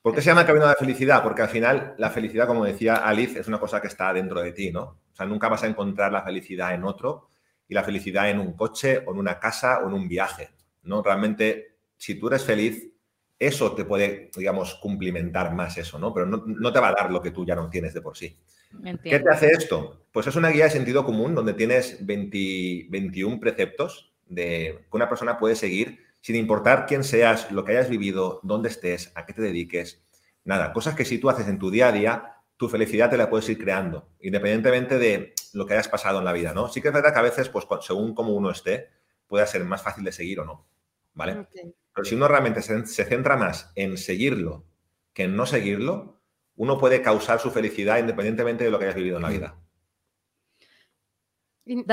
¿Por 0.00 0.14
qué 0.14 0.22
se 0.22 0.30
llama 0.30 0.46
Camino 0.46 0.64
a 0.64 0.68
la 0.68 0.74
Felicidad? 0.74 1.22
Porque 1.22 1.42
al 1.42 1.48
final 1.48 1.94
la 1.98 2.10
felicidad, 2.10 2.46
como 2.46 2.64
decía 2.64 2.96
Alice, 2.96 3.38
es 3.38 3.48
una 3.48 3.60
cosa 3.60 3.80
que 3.80 3.88
está 3.88 4.12
dentro 4.12 4.40
de 4.40 4.52
ti, 4.52 4.70
¿no? 4.70 4.82
O 5.12 5.14
sea, 5.14 5.26
nunca 5.26 5.48
vas 5.48 5.64
a 5.64 5.66
encontrar 5.66 6.12
la 6.12 6.22
felicidad 6.22 6.74
en 6.74 6.84
otro 6.84 7.28
y 7.68 7.74
la 7.74 7.84
felicidad 7.84 8.30
en 8.30 8.38
un 8.38 8.54
coche 8.54 9.02
o 9.06 9.12
en 9.12 9.18
una 9.18 9.38
casa 9.38 9.80
o 9.80 9.88
en 9.88 9.94
un 9.94 10.08
viaje, 10.08 10.50
¿no? 10.84 11.02
Realmente, 11.02 11.78
si 11.96 12.14
tú 12.14 12.28
eres 12.28 12.44
feliz, 12.44 12.88
eso 13.38 13.72
te 13.72 13.84
puede, 13.84 14.30
digamos, 14.36 14.74
cumplimentar 14.76 15.54
más 15.54 15.78
eso, 15.78 15.98
¿no? 15.98 16.12
Pero 16.12 16.26
no, 16.26 16.72
te 16.72 16.80
va 16.80 16.88
a 16.88 16.94
dar 16.94 17.10
lo 17.10 17.22
que 17.22 17.30
tú 17.30 17.46
ya 17.46 17.54
no 17.54 17.70
tienes 17.70 17.94
de 17.94 18.00
por 18.00 18.16
sí. 18.16 18.36
¿Qué 19.02 19.20
te 19.20 19.30
hace 19.30 19.48
esto? 19.48 20.06
Pues 20.12 20.26
es 20.26 20.36
una 20.36 20.50
guía 20.50 20.64
de 20.64 20.70
sentido 20.70 21.04
común 21.04 21.34
donde 21.34 21.54
tienes 21.54 22.04
21 22.04 23.40
preceptos 23.40 24.12
de, 24.26 24.84
que 24.90 24.96
una 24.96 25.08
persona 25.08 25.38
puede 25.38 25.54
seguir 25.54 26.00
sin 26.20 26.36
importar 26.36 26.86
quién 26.86 27.04
seas, 27.04 27.50
lo 27.52 27.64
que 27.64 27.72
hayas 27.72 27.88
vivido, 27.88 28.40
dónde 28.42 28.68
estés, 28.68 29.12
a 29.14 29.24
qué 29.24 29.32
te 29.32 29.42
dediques. 29.42 30.02
Nada, 30.44 30.72
cosas 30.72 30.94
que 30.94 31.04
si 31.04 31.18
tú 31.18 31.30
haces 31.30 31.48
en 31.48 31.58
tu 31.58 31.70
día 31.70 31.88
a 31.88 31.92
día, 31.92 32.34
tu 32.56 32.68
felicidad 32.68 33.08
te 33.08 33.16
la 33.16 33.30
puedes 33.30 33.48
ir 33.48 33.58
creando, 33.58 34.08
independientemente 34.20 34.98
de 34.98 35.32
lo 35.52 35.64
que 35.64 35.74
hayas 35.74 35.88
pasado 35.88 36.18
en 36.18 36.24
la 36.24 36.32
vida, 36.32 36.52
¿no? 36.52 36.68
Sí 36.68 36.82
que 36.82 36.88
es 36.88 36.94
verdad 36.94 37.12
que 37.12 37.18
a 37.20 37.22
veces, 37.22 37.48
pues 37.48 37.66
según 37.82 38.14
cómo 38.14 38.34
uno 38.34 38.50
esté, 38.50 38.88
puede 39.26 39.46
ser 39.46 39.64
más 39.64 39.82
fácil 39.82 40.04
de 40.04 40.12
seguir 40.12 40.40
o 40.40 40.44
no, 40.44 40.66
¿vale? 41.14 41.46
Pero 41.98 42.08
si 42.08 42.14
uno 42.14 42.28
realmente 42.28 42.62
se, 42.62 43.04
centra 43.04 43.36
más 43.36 43.72
en 43.74 43.96
seguirlo 43.96 44.64
que 45.12 45.24
en 45.24 45.34
no 45.34 45.46
seguirlo, 45.46 46.22
uno 46.54 46.78
puede 46.78 47.02
causar 47.02 47.40
su 47.40 47.50
felicidad 47.50 47.98
independientemente 47.98 48.62
de 48.62 48.70
lo 48.70 48.78
que 48.78 48.84
hayas 48.84 48.94
vivido 48.94 49.16
en 49.16 49.22
la 49.24 49.30
vida. 49.30 49.56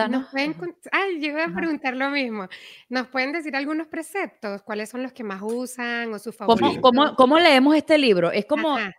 nos 0.07 0.29
pueden, 0.29 0.55
ay, 0.91 1.19
yo 1.19 1.29
iba 1.29 1.45
a 1.45 1.55
preguntar 1.55 1.95
lo 1.95 2.11
mismo. 2.11 2.47
¿Nos 2.87 3.07
pueden 3.07 3.31
decir 3.31 3.55
algunos 3.55 3.87
preceptos? 3.87 4.61
¿Cuáles 4.61 4.89
son 4.89 5.01
los 5.01 5.11
que 5.11 5.23
más 5.23 5.41
usan 5.41 6.13
o 6.13 6.19
sus 6.19 6.35
favoritos? 6.35 6.77
¿Cómo, 7.17 7.39
leemos 7.39 7.75
este 7.75 7.97
libro? 7.97 8.31
Es 8.31 8.45
como, 8.45 8.77
Ajá, 8.77 8.93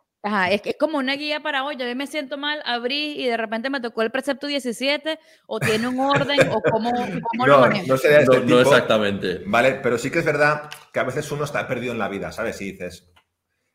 es, 0.50 0.62
es, 0.64 0.76
como 0.78 0.98
una 0.98 1.14
guía 1.14 1.40
para 1.40 1.64
hoy. 1.64 1.76
Yo 1.76 1.84
me 1.94 2.06
siento 2.06 2.36
mal, 2.36 2.60
abrí 2.64 3.20
y 3.20 3.26
de 3.26 3.36
repente 3.36 3.70
me 3.70 3.80
tocó 3.80 4.02
el 4.02 4.10
precepto 4.10 4.46
17, 4.46 5.18
o 5.46 5.60
tiene 5.60 5.88
un 5.88 6.00
orden, 6.00 6.50
o 6.50 6.60
cómo, 6.62 6.90
cómo 6.90 7.46
no, 7.46 7.60
lo 7.60 7.68
No, 7.68 7.94
este 7.94 8.40
no, 8.44 8.60
exactamente. 8.60 9.42
Vale, 9.46 9.80
pero 9.82 9.98
sí 9.98 10.10
que 10.10 10.20
es 10.20 10.24
verdad 10.24 10.70
que 10.92 11.00
a 11.00 11.04
veces 11.04 11.30
uno 11.32 11.44
está 11.44 11.66
perdido 11.66 11.92
en 11.92 11.98
la 11.98 12.08
vida, 12.08 12.32
¿sabes? 12.32 12.60
Y 12.60 12.72
dices. 12.72 13.12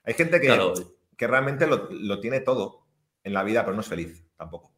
Hay 0.03 0.15
gente 0.15 0.41
que, 0.41 0.57
que 1.15 1.27
realmente 1.27 1.67
lo, 1.67 1.87
lo 1.91 2.19
tiene 2.19 2.39
todo 2.39 2.87
en 3.23 3.33
la 3.33 3.43
vida, 3.43 3.63
pero 3.63 3.75
no 3.75 3.81
es 3.81 3.87
feliz 3.87 4.25
tampoco. 4.35 4.73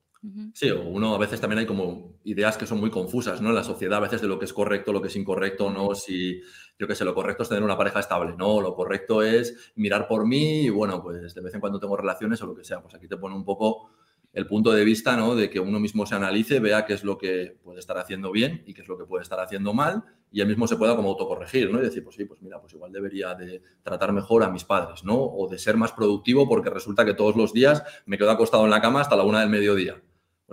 Sí, 0.53 0.69
o 0.69 0.83
uno 0.83 1.15
a 1.15 1.17
veces 1.17 1.41
también 1.41 1.59
hay 1.59 1.65
como 1.65 2.19
ideas 2.23 2.57
que 2.57 2.67
son 2.67 2.79
muy 2.79 2.89
confusas, 2.89 3.41
¿no? 3.41 3.49
En 3.49 3.55
la 3.55 3.63
sociedad 3.63 3.97
a 3.97 4.01
veces 4.01 4.21
de 4.21 4.27
lo 4.27 4.39
que 4.39 4.45
es 4.45 4.53
correcto, 4.53 4.93
lo 4.93 5.01
que 5.01 5.07
es 5.07 5.15
incorrecto, 5.15 5.69
¿no? 5.71 5.95
Si, 5.95 6.41
yo 6.79 6.87
qué 6.87 6.95
sé, 6.95 7.03
lo 7.03 7.13
correcto 7.13 7.43
es 7.43 7.49
tener 7.49 7.63
una 7.63 7.77
pareja 7.77 7.99
estable, 7.99 8.35
¿no? 8.37 8.61
Lo 8.61 8.73
correcto 8.73 9.21
es 9.23 9.73
mirar 9.75 10.07
por 10.07 10.25
mí 10.25 10.61
y 10.61 10.69
bueno, 10.69 11.01
pues 11.01 11.33
de 11.33 11.41
vez 11.41 11.53
en 11.55 11.59
cuando 11.59 11.79
tengo 11.79 11.97
relaciones 11.97 12.41
o 12.41 12.45
lo 12.45 12.55
que 12.55 12.63
sea. 12.63 12.81
Pues 12.81 12.93
aquí 12.95 13.07
te 13.07 13.17
pone 13.17 13.35
un 13.35 13.43
poco 13.43 13.89
el 14.31 14.47
punto 14.47 14.71
de 14.71 14.85
vista, 14.85 15.17
¿no? 15.17 15.35
De 15.35 15.49
que 15.49 15.59
uno 15.59 15.79
mismo 15.79 16.05
se 16.05 16.15
analice, 16.15 16.59
vea 16.59 16.85
qué 16.85 16.93
es 16.93 17.03
lo 17.03 17.17
que 17.17 17.57
puede 17.63 17.79
estar 17.79 17.97
haciendo 17.97 18.31
bien 18.31 18.63
y 18.65 18.73
qué 18.73 18.81
es 18.83 18.87
lo 18.87 18.97
que 18.97 19.05
puede 19.05 19.23
estar 19.23 19.39
haciendo 19.39 19.73
mal 19.73 20.03
y 20.31 20.41
él 20.41 20.47
mismo 20.47 20.67
se 20.67 20.77
pueda 20.77 20.95
como 20.95 21.09
autocorregir, 21.09 21.71
¿no? 21.71 21.79
Y 21.79 21.83
decir, 21.83 22.03
pues 22.03 22.15
sí, 22.15 22.25
pues 22.25 22.41
mira, 22.41 22.61
pues 22.61 22.73
igual 22.73 22.91
debería 22.91 23.35
de 23.35 23.61
tratar 23.83 24.13
mejor 24.13 24.43
a 24.43 24.49
mis 24.49 24.63
padres, 24.63 25.03
¿no? 25.03 25.15
O 25.15 25.49
de 25.49 25.59
ser 25.59 25.77
más 25.77 25.91
productivo 25.91 26.47
porque 26.47 26.69
resulta 26.69 27.05
que 27.05 27.13
todos 27.13 27.35
los 27.35 27.53
días 27.53 27.83
me 28.05 28.17
quedo 28.17 28.31
acostado 28.31 28.63
en 28.63 28.71
la 28.71 28.81
cama 28.81 29.01
hasta 29.01 29.15
la 29.15 29.23
una 29.23 29.41
del 29.41 29.49
mediodía 29.49 30.01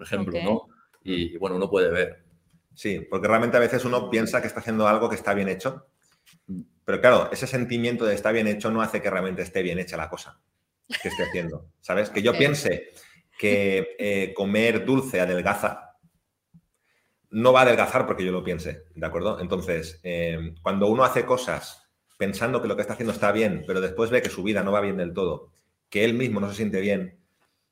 por 0.00 0.06
ejemplo, 0.06 0.42
¿no? 0.42 0.68
Y, 1.04 1.36
bueno, 1.36 1.56
uno 1.56 1.68
puede 1.68 1.90
ver. 1.90 2.24
Sí, 2.74 3.06
porque 3.10 3.28
realmente 3.28 3.58
a 3.58 3.60
veces 3.60 3.84
uno 3.84 4.08
piensa 4.08 4.40
que 4.40 4.46
está 4.46 4.60
haciendo 4.60 4.88
algo 4.88 5.10
que 5.10 5.14
está 5.14 5.34
bien 5.34 5.50
hecho, 5.50 5.88
pero 6.86 7.02
claro, 7.02 7.28
ese 7.30 7.46
sentimiento 7.46 8.06
de 8.06 8.14
está 8.14 8.32
bien 8.32 8.46
hecho 8.46 8.70
no 8.70 8.80
hace 8.80 9.02
que 9.02 9.10
realmente 9.10 9.42
esté 9.42 9.62
bien 9.62 9.78
hecha 9.78 9.98
la 9.98 10.08
cosa 10.08 10.40
que 11.02 11.08
esté 11.08 11.24
haciendo, 11.24 11.66
¿sabes? 11.82 12.08
Que 12.08 12.22
yo 12.22 12.32
piense 12.32 12.92
que 13.38 13.94
eh, 13.98 14.32
comer 14.34 14.86
dulce 14.86 15.20
adelgaza, 15.20 15.98
no 17.28 17.52
va 17.52 17.60
a 17.60 17.62
adelgazar 17.64 18.06
porque 18.06 18.24
yo 18.24 18.32
lo 18.32 18.42
piense, 18.42 18.84
¿de 18.94 19.06
acuerdo? 19.06 19.38
Entonces, 19.38 20.00
eh, 20.02 20.54
cuando 20.62 20.86
uno 20.86 21.04
hace 21.04 21.26
cosas 21.26 21.90
pensando 22.16 22.62
que 22.62 22.68
lo 22.68 22.74
que 22.76 22.82
está 22.82 22.94
haciendo 22.94 23.12
está 23.12 23.32
bien, 23.32 23.64
pero 23.66 23.82
después 23.82 24.08
ve 24.08 24.22
que 24.22 24.30
su 24.30 24.42
vida 24.42 24.62
no 24.62 24.72
va 24.72 24.80
bien 24.80 24.96
del 24.96 25.12
todo, 25.12 25.52
que 25.90 26.06
él 26.06 26.14
mismo 26.14 26.40
no 26.40 26.48
se 26.48 26.56
siente 26.56 26.80
bien, 26.80 27.19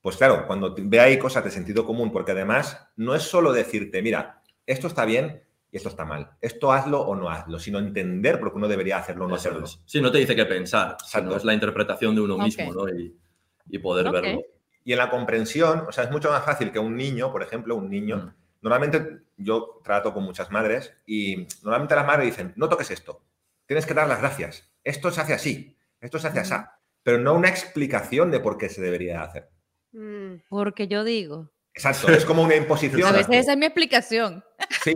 pues 0.09 0.17
claro, 0.17 0.47
cuando 0.47 0.75
ve 0.75 1.01
ahí 1.01 1.19
cosas 1.19 1.45
de 1.45 1.51
sentido 1.51 1.85
común, 1.85 2.11
porque 2.11 2.33
además 2.33 2.89
no 2.97 3.15
es 3.15 3.25
solo 3.25 3.53
decirte, 3.53 4.01
mira, 4.01 4.41
esto 4.65 4.87
está 4.87 5.05
bien 5.05 5.43
y 5.71 5.77
esto 5.77 5.91
está 5.91 6.07
mal, 6.07 6.31
esto 6.41 6.73
hazlo 6.73 7.03
o 7.03 7.15
no 7.15 7.29
hazlo, 7.29 7.59
sino 7.59 7.79
entender 7.79 8.41
por 8.41 8.51
qué 8.51 8.57
uno 8.57 8.69
debería 8.69 8.97
hacerlo 8.97 9.27
o 9.27 9.29
no 9.29 9.35
hacerlo. 9.35 9.67
Sí, 9.67 10.01
no 10.01 10.11
te 10.11 10.17
dice 10.17 10.35
qué 10.35 10.47
pensar, 10.47 10.97
sino 11.05 11.37
es 11.37 11.45
la 11.45 11.53
interpretación 11.53 12.15
de 12.15 12.23
uno 12.23 12.39
mismo, 12.39 12.73
¿no? 12.73 12.89
Y, 12.89 13.79
poder 13.81 14.11
verlo. 14.11 14.41
Y 14.83 14.93
en 14.93 14.99
la 14.99 15.11
comprensión, 15.11 15.85
o 15.87 15.93
sea, 15.93 16.05
es 16.05 16.11
mucho 16.11 16.31
más 16.31 16.43
fácil 16.43 16.73
que 16.73 16.79
un 16.79 16.97
niño, 16.97 17.31
por 17.31 17.43
ejemplo, 17.43 17.77
un 17.77 17.91
niño. 17.91 18.17
Mm. 18.17 18.35
Normalmente 18.63 19.25
yo 19.37 19.83
trato 19.85 20.15
con 20.15 20.25
muchas 20.25 20.51
madres 20.51 20.97
y 21.05 21.47
normalmente 21.63 21.97
las 21.97 22.07
madres 22.07 22.25
dicen, 22.25 22.55
no 22.57 22.71
toques 22.71 22.91
esto, 22.91 23.21
tienes 23.67 23.85
que 23.85 23.93
dar 23.93 24.09
las 24.09 24.21
gracias, 24.21 24.73
esto 24.85 25.11
se 25.11 25.21
hace 25.21 25.35
así, 25.35 25.77
esto 26.01 26.19
se 26.19 26.29
hace 26.29 26.41
así, 26.41 26.55
pero 27.03 27.19
no 27.19 27.35
una 27.35 27.51
explicación 27.51 28.31
de 28.31 28.41
por 28.41 28.57
qué 28.57 28.71
se 28.71 28.81
debería 28.81 29.23
hacer. 29.23 29.51
Mm. 29.93 30.43
Porque 30.49 30.89
yo 30.89 31.05
digo. 31.05 31.51
Exacto, 31.75 32.13
es 32.13 32.25
como 32.25 32.43
una 32.43 32.57
imposición. 32.57 33.09
A 33.09 33.13
veces 33.13 33.37
esa 33.37 33.53
es 33.53 33.59
mi 33.59 33.67
explicación. 33.67 34.45
Sí, 34.83 34.95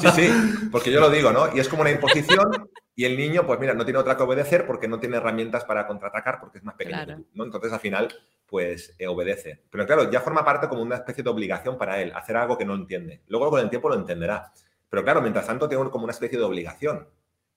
sí, 0.00 0.08
sí, 0.14 0.30
porque 0.72 0.90
yo 0.90 1.00
lo 1.00 1.10
digo, 1.10 1.32
¿no? 1.32 1.54
Y 1.54 1.60
es 1.60 1.68
como 1.68 1.82
una 1.82 1.90
imposición 1.90 2.70
y 2.94 3.04
el 3.04 3.16
niño, 3.16 3.46
pues 3.46 3.60
mira, 3.60 3.74
no 3.74 3.84
tiene 3.84 3.98
otra 3.98 4.16
que 4.16 4.22
obedecer 4.22 4.66
porque 4.66 4.88
no 4.88 4.98
tiene 4.98 5.18
herramientas 5.18 5.66
para 5.66 5.86
contraatacar 5.86 6.40
porque 6.40 6.58
es 6.58 6.64
más 6.64 6.76
pequeño 6.76 7.24
¿no? 7.34 7.44
Entonces 7.44 7.70
al 7.70 7.80
final, 7.80 8.08
pues 8.46 8.94
eh, 8.98 9.06
obedece. 9.06 9.62
Pero 9.70 9.84
claro, 9.84 10.10
ya 10.10 10.22
forma 10.22 10.44
parte 10.46 10.66
como 10.66 10.80
una 10.80 10.96
especie 10.96 11.22
de 11.22 11.28
obligación 11.28 11.76
para 11.76 12.00
él, 12.00 12.10
hacer 12.14 12.38
algo 12.38 12.56
que 12.56 12.64
no 12.64 12.74
entiende. 12.74 13.20
Luego 13.28 13.50
con 13.50 13.60
el 13.60 13.68
tiempo 13.68 13.90
lo 13.90 13.96
entenderá. 13.96 14.50
Pero 14.88 15.04
claro, 15.04 15.20
mientras 15.20 15.46
tanto 15.46 15.68
tiene 15.68 15.90
como 15.90 16.04
una 16.04 16.12
especie 16.12 16.38
de 16.38 16.44
obligación. 16.44 17.06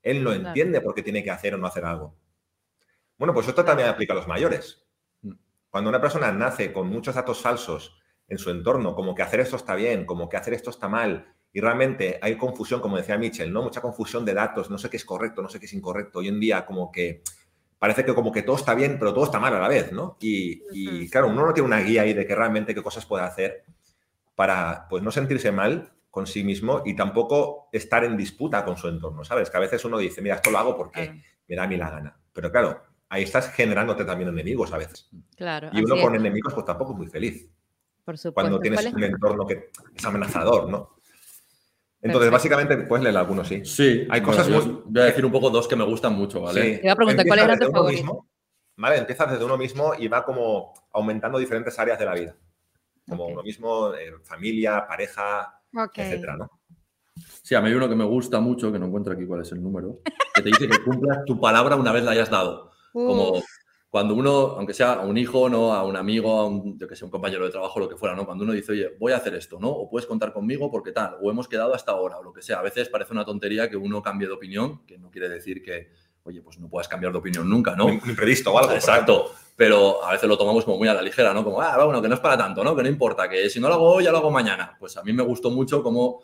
Él 0.02 0.24
no 0.24 0.34
entiende 0.34 0.82
por 0.82 0.94
qué 0.94 1.04
tiene 1.04 1.24
que 1.24 1.32
hacer 1.32 1.56
o 1.56 1.58
no 1.58 1.68
hacer 1.68 1.86
algo. 1.86 2.16
Bueno, 3.18 3.34
pues 3.34 3.48
esto 3.48 3.64
también 3.64 3.88
aplica 3.88 4.12
a 4.12 4.18
los 4.18 4.28
mayores. 4.28 4.86
Cuando 5.70 5.90
una 5.90 6.02
persona 6.02 6.32
nace 6.32 6.74
con 6.74 6.90
muchos 6.90 7.16
datos 7.16 7.42
falsos 7.42 7.98
en 8.28 8.38
su 8.38 8.50
entorno, 8.50 8.96
como 8.96 9.16
que 9.16 9.22
hacer 9.22 9.40
esto 9.40 9.56
está 9.56 9.76
bien, 9.76 10.06
como 10.06 10.30
que 10.30 10.38
hacer 10.38 10.54
esto 10.54 10.70
está 10.70 10.88
mal, 10.88 11.34
y 11.52 11.62
realmente 11.62 12.20
hay 12.22 12.38
confusión, 12.38 12.80
como 12.80 12.98
decía 12.98 13.18
Mitchell, 13.18 13.52
¿no? 13.52 13.64
Mucha 13.64 13.82
confusión 13.82 14.24
de 14.24 14.34
datos, 14.34 14.70
no 14.70 14.78
sé 14.78 14.90
qué 14.90 14.98
es 14.98 15.06
correcto, 15.06 15.42
no 15.42 15.50
sé 15.50 15.60
qué 15.60 15.66
es 15.66 15.74
incorrecto. 15.74 16.20
Hoy 16.20 16.28
en 16.28 16.40
día, 16.40 16.66
como 16.66 16.92
que 16.92 17.24
parece 17.80 18.06
que 18.06 18.14
como 18.14 18.32
que 18.32 18.44
todo 18.44 18.56
está 18.56 18.76
bien, 18.76 18.98
pero 19.00 19.14
todo 19.14 19.26
está 19.26 19.40
mal 19.40 19.56
a 19.56 19.60
la 19.60 19.68
vez, 19.68 19.92
¿no? 19.92 20.18
Y, 20.20 21.10
claro, 21.10 21.28
uno 21.28 21.46
no 21.46 21.54
tiene 21.54 21.66
una 21.66 21.80
guía 21.80 22.04
ahí 22.04 22.14
de 22.14 22.28
que 22.28 22.36
realmente 22.36 22.76
qué 22.76 22.84
cosas 22.84 23.06
puede 23.06 23.24
hacer 23.24 23.64
para, 24.36 24.88
pues, 24.90 25.02
no 25.02 25.12
sentirse 25.12 25.52
mal 25.52 25.92
con 26.12 26.28
sí 26.28 26.44
mismo 26.44 26.84
y 26.86 26.96
tampoco 26.96 27.70
estar 27.72 28.04
en 28.04 28.18
disputa 28.18 28.64
con 28.64 28.78
su 28.78 28.88
entorno, 28.88 29.24
¿sabes? 29.24 29.50
Que 29.50 29.58
a 29.58 29.62
veces 29.62 29.84
uno 29.86 29.98
dice, 29.98 30.22
mira, 30.22 30.36
esto 30.36 30.52
lo 30.52 30.60
hago 30.60 30.78
porque 30.78 31.22
me 31.48 31.56
da 31.56 31.64
a 31.64 31.68
mí 31.68 31.78
la 31.78 31.90
gana. 31.90 32.20
Pero 32.32 32.52
claro, 32.52 32.84
ahí 33.10 33.24
estás 33.24 33.52
generándote 33.52 34.06
también 34.06 34.30
enemigos 34.30 34.72
a 34.72 34.78
veces. 34.78 35.10
Claro. 35.36 35.70
Y 35.74 35.84
uno 35.84 36.00
con 36.02 36.16
enemigos, 36.16 36.54
pues 36.54 36.66
tampoco 36.66 36.94
es 36.94 36.98
muy 36.98 37.08
feliz. 37.08 37.50
Por 38.06 38.18
supuesto. 38.18 38.34
Cuando 38.34 38.60
tienes 38.60 38.86
un 38.94 39.04
entorno 39.04 39.46
que 39.46 39.72
es 39.96 40.06
amenazador, 40.06 40.70
¿no? 40.70 40.98
Entonces, 42.02 42.32
básicamente, 42.32 42.78
puedes 42.78 43.04
leer 43.04 43.18
algunos, 43.18 43.48
sí. 43.48 43.66
Sí. 43.66 44.08
Hay 44.10 44.22
cosas 44.22 44.48
muy... 44.48 44.84
Voy 44.86 45.02
a 45.02 45.06
decir 45.06 45.26
un 45.26 45.32
poco 45.32 45.50
dos 45.50 45.68
que 45.68 45.76
me 45.76 45.84
gustan 45.84 46.14
mucho, 46.14 46.42
¿vale? 46.42 46.78
Te 46.78 46.82
voy 46.82 46.90
a 46.90 46.96
preguntar, 46.96 47.28
¿cuál 47.28 47.40
era 47.40 47.58
tu 47.58 47.72
favorito? 47.72 48.26
¿vale? 48.78 48.98
Empiezas 48.98 49.32
desde 49.32 49.44
uno 49.44 49.58
mismo 49.58 49.94
y 49.98 50.08
va 50.08 50.24
como 50.24 50.74
aumentando 50.94 51.38
diferentes 51.38 51.78
áreas 51.78 52.00
de 52.00 52.06
la 52.06 52.14
vida. 52.14 52.36
Como 53.08 53.26
uno 53.26 53.44
mismo, 53.44 53.94
eh, 53.94 54.14
familia, 54.24 54.86
pareja, 54.88 55.62
Ok. 55.76 55.98
etcétera, 55.98 56.38
¿no? 56.38 56.50
Sí, 57.44 57.56
a 57.56 57.62
mí 57.62 57.70
hay 57.70 57.76
uno 57.76 57.90
que 57.90 57.96
me 57.96 58.06
gusta 58.06 58.40
mucho, 58.40 58.72
que 58.72 58.80
no 58.80 58.86
encuentro 58.86 59.12
aquí 59.12 59.26
cuál 59.26 59.42
es 59.42 59.52
el 59.52 59.62
número, 59.62 60.00
que 60.34 60.42
te 60.42 60.50
dice 60.50 60.70
que 60.70 60.82
cumplas 60.84 61.26
tu 61.26 61.40
palabra 61.40 61.76
una 61.76 61.92
vez 61.92 62.04
la 62.04 62.12
hayas 62.12 62.30
dado. 62.30 62.69
Como 62.94 63.42
cuando 63.90 64.14
uno, 64.14 64.56
aunque 64.58 64.74
sea 64.74 64.94
a 64.94 65.06
un 65.06 65.18
hijo, 65.18 65.50
¿no? 65.50 65.74
a 65.74 65.84
un 65.84 65.96
amigo, 65.96 66.40
a 66.40 66.46
un, 66.46 66.78
yo 66.78 66.88
que 66.88 66.96
sé, 66.96 67.04
un 67.06 67.12
compañero 67.12 67.44
de 67.46 67.50
trabajo, 67.52 67.80
lo 67.80 67.90
que 67.90 67.96
fuera, 67.96 68.16
¿no? 68.16 68.26
Cuando 68.26 68.44
uno 68.44 68.54
dice, 68.54 68.72
oye, 68.74 68.96
voy 69.00 69.14
a 69.14 69.18
hacer 69.18 69.34
esto, 69.34 69.60
¿no? 69.60 69.70
O 69.70 69.90
puedes 69.90 70.06
contar 70.06 70.32
conmigo 70.32 70.70
porque 70.70 70.92
tal, 70.92 71.18
o 71.22 71.32
hemos 71.32 71.48
quedado 71.48 71.74
hasta 71.74 71.92
ahora, 71.92 72.20
o 72.20 72.24
lo 72.24 72.32
que 72.32 72.44
sea. 72.44 72.60
A 72.60 72.62
veces 72.62 72.88
parece 72.88 73.14
una 73.14 73.26
tontería 73.26 73.68
que 73.68 73.78
uno 73.78 74.02
cambie 74.04 74.28
de 74.28 74.34
opinión, 74.34 74.86
que 74.86 75.00
no 75.00 75.10
quiere 75.10 75.28
decir 75.28 75.64
que, 75.64 75.90
oye, 76.22 76.42
pues 76.44 76.60
no 76.60 76.70
puedas 76.70 76.88
cambiar 76.88 77.12
de 77.12 77.18
opinión 77.18 77.50
nunca, 77.50 77.76
¿no? 77.76 77.88
Un 77.88 78.02
imprevisto 78.06 78.54
o 78.54 78.60
algo. 78.60 78.74
Exacto, 78.74 79.34
pero 79.56 80.06
a 80.06 80.12
veces 80.12 80.30
lo 80.30 80.38
tomamos 80.38 80.66
como 80.66 80.78
muy 80.78 80.88
a 80.88 80.94
la 80.94 81.02
ligera, 81.02 81.34
¿no? 81.34 81.44
Como, 81.44 81.60
ah, 81.60 81.84
bueno, 81.84 82.00
que 82.00 82.08
no 82.08 82.14
es 82.14 82.22
para 82.22 82.38
tanto, 82.38 82.64
¿no? 82.64 82.76
Que 82.76 82.84
no 82.84 82.90
importa, 82.90 83.28
que 83.28 83.50
si 83.50 83.60
no 83.60 83.70
lo 83.70 83.74
hago 83.74 83.90
hoy, 83.96 84.04
ya 84.04 84.12
lo 84.12 84.20
hago 84.20 84.30
mañana. 84.30 84.78
Pues 84.80 84.98
a 84.98 85.04
mí 85.04 85.14
me 85.14 85.24
gustó 85.24 85.50
mucho 85.50 85.82
cómo, 85.82 86.22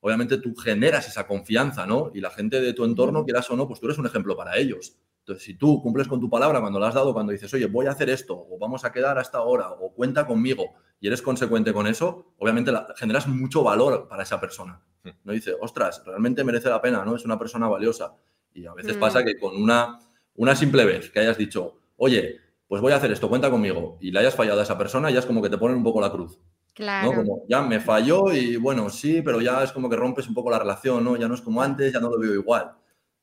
obviamente, 0.00 0.38
tú 0.38 0.56
generas 0.56 1.06
esa 1.06 1.26
confianza, 1.26 1.84
¿no? 1.84 2.10
Y 2.14 2.20
la 2.22 2.30
gente 2.30 2.58
de 2.62 2.72
tu 2.72 2.86
entorno, 2.86 3.22
quieras 3.22 3.50
o 3.50 3.56
no, 3.56 3.68
pues 3.68 3.80
tú 3.80 3.86
eres 3.86 3.98
un 3.98 4.06
ejemplo 4.06 4.34
para 4.34 4.56
ellos. 4.56 4.96
Entonces, 5.22 5.44
si 5.44 5.54
tú 5.54 5.80
cumples 5.80 6.08
con 6.08 6.20
tu 6.20 6.28
palabra 6.28 6.60
cuando 6.60 6.80
la 6.80 6.88
has 6.88 6.94
dado, 6.94 7.12
cuando 7.14 7.30
dices, 7.32 7.52
oye, 7.54 7.66
voy 7.66 7.86
a 7.86 7.92
hacer 7.92 8.10
esto, 8.10 8.34
o 8.36 8.58
vamos 8.58 8.84
a 8.84 8.90
quedar 8.90 9.18
hasta 9.18 9.38
ahora, 9.38 9.70
o 9.70 9.92
cuenta 9.92 10.26
conmigo, 10.26 10.74
y 11.00 11.06
eres 11.06 11.22
consecuente 11.22 11.72
con 11.72 11.86
eso, 11.86 12.34
obviamente 12.38 12.72
la- 12.72 12.88
generas 12.96 13.28
mucho 13.28 13.62
valor 13.62 14.08
para 14.08 14.24
esa 14.24 14.40
persona. 14.40 14.80
No 15.24 15.32
dice, 15.32 15.54
ostras, 15.60 16.02
realmente 16.04 16.42
merece 16.42 16.68
la 16.68 16.80
pena, 16.82 17.04
¿no? 17.04 17.14
Es 17.16 17.24
una 17.24 17.38
persona 17.38 17.68
valiosa. 17.68 18.14
Y 18.54 18.66
a 18.66 18.74
veces 18.74 18.96
Mm. 18.96 19.00
pasa 19.00 19.24
que 19.24 19.38
con 19.38 19.56
una, 19.60 19.98
una 20.36 20.56
simple 20.56 20.84
vez 20.84 21.10
que 21.10 21.20
hayas 21.20 21.38
dicho, 21.38 21.78
oye, 21.96 22.40
pues 22.66 22.82
voy 22.82 22.92
a 22.92 22.96
hacer 22.96 23.12
esto, 23.12 23.28
cuenta 23.28 23.48
conmigo, 23.50 23.98
y 24.00 24.10
le 24.10 24.18
hayas 24.20 24.34
fallado 24.34 24.58
a 24.60 24.64
esa 24.64 24.76
persona, 24.78 25.08
ya 25.10 25.20
es 25.20 25.26
como 25.26 25.40
que 25.40 25.50
te 25.50 25.58
ponen 25.58 25.76
un 25.76 25.84
poco 25.84 26.00
la 26.00 26.10
cruz. 26.10 26.38
claro. 26.74 27.10
¿no? 27.10 27.16
Como 27.16 27.42
ya 27.48 27.62
me 27.62 27.78
falló 27.80 28.32
y 28.32 28.56
bueno, 28.56 28.88
sí, 28.90 29.22
pero 29.22 29.40
ya 29.40 29.62
es 29.62 29.70
como 29.72 29.88
que 29.90 29.96
rompes 29.96 30.26
un 30.26 30.34
poco 30.34 30.50
la 30.50 30.58
relación, 30.58 31.04
¿no? 31.04 31.16
Ya 31.16 31.28
no 31.28 31.34
es 31.34 31.42
como 31.42 31.62
antes, 31.62 31.92
ya 31.92 32.00
no 32.00 32.08
lo 32.10 32.18
veo 32.18 32.32
igual. 32.34 32.72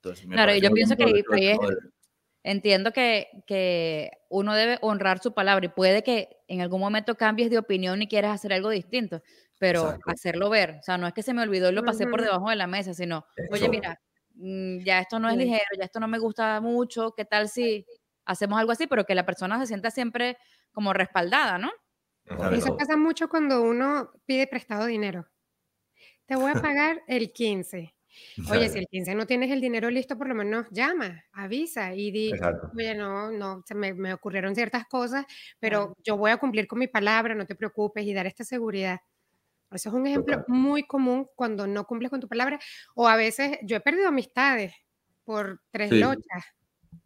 Entonces, 0.02 0.26
me 0.28 0.36
Claro, 0.36 0.56
yo 0.56 0.72
pienso 0.72 0.96
que 0.96 1.04
ahí- 1.04 1.24
es- 1.52 1.60
Entiendo 2.44 2.94
que, 2.94 3.28
que 3.48 4.12
uno 4.30 4.56
debe 4.56 4.78
honrar 4.82 5.20
su 5.20 5.34
palabra 5.34 5.66
y 5.66 5.70
puede 5.70 6.04
que 6.04 6.38
en 6.48 6.62
algún 6.62 6.80
momento 6.80 7.16
cambies 7.16 7.50
de 7.50 7.58
opinión 7.58 8.02
y 8.02 8.08
quieras 8.08 8.34
hacer 8.34 8.54
algo 8.54 8.70
distinto, 8.70 9.22
pero 9.60 9.82
Exacto. 9.84 10.12
hacerlo 10.12 10.50
ver. 10.50 10.78
O 10.80 10.84
sea, 10.84 10.98
no 10.98 11.06
es 11.08 11.14
que 11.14 11.22
se 11.22 11.34
me 11.34 11.42
olvidó 11.44 11.70
y 11.70 11.74
lo 11.74 11.84
pasé 11.84 12.08
por 12.08 12.22
debajo 12.22 12.50
de 12.50 12.56
la 12.56 12.66
mesa, 12.68 12.94
sino, 12.94 13.26
oye, 13.52 13.68
mira, 13.68 14.00
mm, 14.36 14.80
ya 14.86 15.00
esto 15.02 15.20
no 15.20 15.30
es 15.30 15.36
ligero, 15.38 15.66
ya 15.78 15.84
esto 15.86 16.00
no 16.00 16.08
me 16.08 16.18
gusta 16.18 16.62
mucho, 16.62 17.14
¿qué 17.16 17.26
tal 17.26 17.50
si 17.50 17.86
hacemos 18.26 18.58
algo 18.58 18.72
así? 18.72 18.88
Pero 18.88 19.04
que 19.06 19.16
la 19.16 19.26
persona 19.26 19.60
se 19.60 19.68
sienta 19.68 19.92
siempre 19.92 20.38
como 20.72 20.94
respaldada, 20.94 21.58
¿no? 21.58 21.72
Eso 22.56 22.72
pasa 22.78 22.96
mucho 22.96 23.28
cuando 23.30 23.62
uno 23.64 24.12
pide 24.26 24.48
prestado 24.48 24.86
dinero. 24.86 25.28
Te 26.28 26.36
voy 26.38 26.52
a 26.52 26.54
pagar 26.62 27.02
el 27.08 27.34
15. 27.34 27.94
Oye, 28.46 28.70
si 28.70 28.80
el 28.80 28.88
15 28.88 29.16
no 29.16 29.26
tienes 29.28 29.52
el 29.52 29.62
dinero 29.62 29.90
listo, 29.90 30.18
por 30.18 30.28
lo 30.28 30.36
menos 30.36 30.68
llama, 30.72 31.24
avisa 31.34 31.94
y 31.96 32.12
di, 32.12 32.34
Exacto. 32.34 32.72
oye, 32.78 32.96
no, 32.96 33.32
no, 33.32 33.64
se 33.66 33.76
me, 33.76 33.94
me 33.94 34.14
ocurrieron 34.14 34.56
ciertas 34.56 34.86
cosas, 34.88 35.26
pero 35.60 35.94
yo 36.04 36.18
voy 36.18 36.32
a 36.32 36.38
cumplir 36.38 36.68
con 36.68 36.80
mi 36.80 36.88
palabra, 36.88 37.36
no 37.36 37.46
te 37.46 37.56
preocupes 37.56 38.06
y 38.06 38.14
dar 38.14 38.28
esta 38.28 38.44
seguridad. 38.44 39.00
Eso 39.72 39.90
es 39.90 39.96
un 39.96 40.08
ejemplo 40.08 40.44
muy 40.48 40.84
común 40.88 41.28
cuando 41.36 41.68
no 41.68 41.86
cumples 41.86 42.10
con 42.12 42.20
tu 42.22 42.28
palabra. 42.28 42.60
O 42.96 43.08
a 43.08 43.16
veces 43.18 43.58
yo 43.64 43.78
he 43.78 43.82
perdido 43.82 44.08
amistades 44.10 44.74
por 45.26 45.62
tres 45.72 45.92
Sí. 45.92 45.96
lochas, 45.96 46.44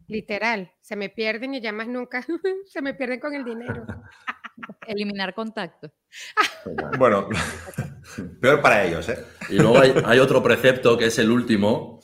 literal. 0.08 0.72
Se 0.82 0.96
me 0.96 1.10
pierden 1.10 1.54
y 1.54 1.60
ya 1.62 1.72
más 1.72 1.88
nunca 1.88 2.22
se 2.66 2.82
me 2.82 2.94
pierden 2.94 3.20
con 3.20 3.34
el 3.34 3.44
dinero. 3.44 3.86
Eliminar 4.86 5.34
contacto. 5.34 5.90
Bueno, 6.98 7.28
peor 8.40 8.60
para 8.60 8.84
ellos, 8.84 9.08
¿eh? 9.08 9.18
Y 9.50 9.56
luego 9.56 9.78
hay, 9.78 9.94
hay 10.04 10.18
otro 10.18 10.42
precepto 10.42 10.96
que 10.96 11.06
es 11.06 11.18
el 11.18 11.30
último, 11.30 12.00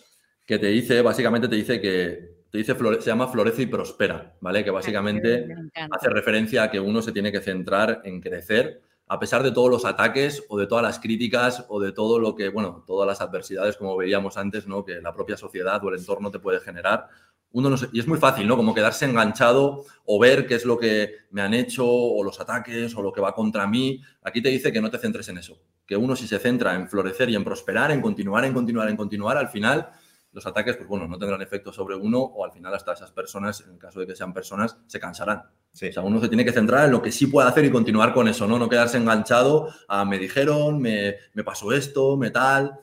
que 0.46 0.58
te 0.58 0.66
dice, 0.66 1.02
básicamente 1.02 1.48
te 1.48 1.56
dice 1.56 1.80
que 1.80 2.30
te 2.50 2.58
dice, 2.58 2.74
se 2.74 3.06
llama 3.06 3.28
florece 3.28 3.62
y 3.62 3.66
prospera, 3.66 4.34
¿vale? 4.40 4.64
Que 4.64 4.70
básicamente 4.70 5.46
Me 5.46 5.54
encanta. 5.54 5.96
hace 5.96 6.08
referencia 6.08 6.64
a 6.64 6.70
que 6.70 6.80
uno 6.80 7.00
se 7.00 7.12
tiene 7.12 7.30
que 7.30 7.40
centrar 7.40 8.00
en 8.04 8.20
crecer 8.20 8.82
a 9.10 9.18
pesar 9.18 9.42
de 9.42 9.50
todos 9.50 9.68
los 9.68 9.84
ataques 9.84 10.44
o 10.48 10.56
de 10.56 10.68
todas 10.68 10.84
las 10.84 11.00
críticas 11.00 11.64
o 11.68 11.80
de 11.80 11.90
todo 11.90 12.20
lo 12.20 12.36
que, 12.36 12.48
bueno, 12.48 12.84
todas 12.86 13.08
las 13.08 13.20
adversidades, 13.20 13.76
como 13.76 13.96
veíamos 13.96 14.36
antes, 14.36 14.68
¿no? 14.68 14.84
Que 14.84 15.00
la 15.00 15.12
propia 15.12 15.36
sociedad 15.36 15.84
o 15.84 15.88
el 15.88 15.98
entorno 15.98 16.30
te 16.30 16.38
puede 16.38 16.60
generar. 16.60 17.08
Uno 17.52 17.70
no 17.70 17.76
y 17.92 17.98
es 17.98 18.06
muy 18.06 18.18
fácil, 18.18 18.46
¿no? 18.46 18.56
Como 18.56 18.74
quedarse 18.74 19.04
enganchado 19.04 19.84
o 20.04 20.18
ver 20.20 20.46
qué 20.46 20.54
es 20.54 20.64
lo 20.64 20.78
que 20.78 21.16
me 21.30 21.42
han 21.42 21.52
hecho 21.52 21.84
o 21.86 22.22
los 22.22 22.40
ataques 22.40 22.94
o 22.94 23.02
lo 23.02 23.12
que 23.12 23.20
va 23.20 23.34
contra 23.34 23.66
mí. 23.66 24.00
Aquí 24.22 24.40
te 24.40 24.50
dice 24.50 24.72
que 24.72 24.80
no 24.80 24.90
te 24.90 24.98
centres 24.98 25.28
en 25.28 25.38
eso. 25.38 25.60
Que 25.86 25.96
uno 25.96 26.14
si 26.14 26.28
se 26.28 26.38
centra 26.38 26.74
en 26.74 26.88
florecer 26.88 27.28
y 27.30 27.36
en 27.36 27.42
prosperar, 27.42 27.90
en 27.90 28.00
continuar, 28.00 28.44
en 28.44 28.52
continuar, 28.52 28.88
en 28.88 28.96
continuar, 28.96 29.36
al 29.36 29.48
final 29.48 29.90
los 30.32 30.46
ataques, 30.46 30.76
pues 30.76 30.88
bueno, 30.88 31.08
no 31.08 31.18
tendrán 31.18 31.42
efecto 31.42 31.72
sobre 31.72 31.96
uno 31.96 32.20
o 32.20 32.44
al 32.44 32.52
final 32.52 32.72
hasta 32.72 32.92
esas 32.92 33.10
personas, 33.10 33.62
en 33.62 33.72
el 33.72 33.78
caso 33.78 33.98
de 33.98 34.06
que 34.06 34.14
sean 34.14 34.32
personas, 34.32 34.78
se 34.86 35.00
cansarán. 35.00 35.42
Sí. 35.72 35.88
O 35.88 35.92
sea, 35.92 36.02
uno 36.04 36.20
se 36.20 36.28
tiene 36.28 36.44
que 36.44 36.52
centrar 36.52 36.84
en 36.84 36.92
lo 36.92 37.02
que 37.02 37.10
sí 37.10 37.26
puede 37.26 37.48
hacer 37.48 37.64
y 37.64 37.70
continuar 37.70 38.12
con 38.12 38.28
eso, 38.28 38.46
¿no? 38.46 38.58
No 38.58 38.68
quedarse 38.68 38.96
enganchado 38.96 39.68
a 39.88 40.04
me 40.04 40.18
dijeron, 40.18 40.80
me, 40.80 41.16
me 41.34 41.42
pasó 41.42 41.72
esto, 41.72 42.16
me 42.16 42.30
tal, 42.30 42.78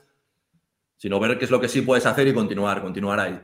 sino 0.96 1.18
ver 1.20 1.38
qué 1.38 1.46
es 1.46 1.50
lo 1.50 1.60
que 1.60 1.68
sí 1.68 1.80
puedes 1.80 2.04
hacer 2.04 2.28
y 2.28 2.34
continuar, 2.34 2.82
continuar 2.82 3.20
ahí. 3.20 3.40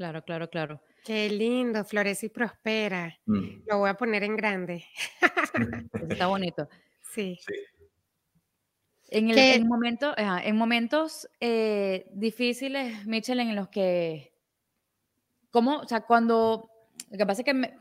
Claro, 0.00 0.24
claro, 0.24 0.48
claro. 0.48 0.80
Qué 1.04 1.28
lindo, 1.28 1.84
florece 1.84 2.24
y 2.24 2.28
prospera. 2.30 3.14
Mm. 3.26 3.66
Lo 3.66 3.80
voy 3.80 3.90
a 3.90 3.94
poner 3.98 4.24
en 4.24 4.34
grande. 4.34 4.82
Está 6.08 6.26
bonito. 6.26 6.70
Sí. 7.02 7.38
En, 9.10 9.28
el, 9.28 9.36
en, 9.36 9.68
momento- 9.68 10.14
en 10.16 10.56
momentos 10.56 11.28
eh, 11.38 12.06
difíciles, 12.14 13.04
Mitchell, 13.04 13.40
en 13.40 13.54
los 13.54 13.68
que, 13.68 14.32
¿cómo? 15.50 15.80
O 15.80 15.86
sea, 15.86 16.00
cuando, 16.00 16.70
lo 17.10 17.18
que 17.18 17.26
pasa 17.26 17.42
es 17.42 17.44
que 17.44 17.52
me- 17.52 17.76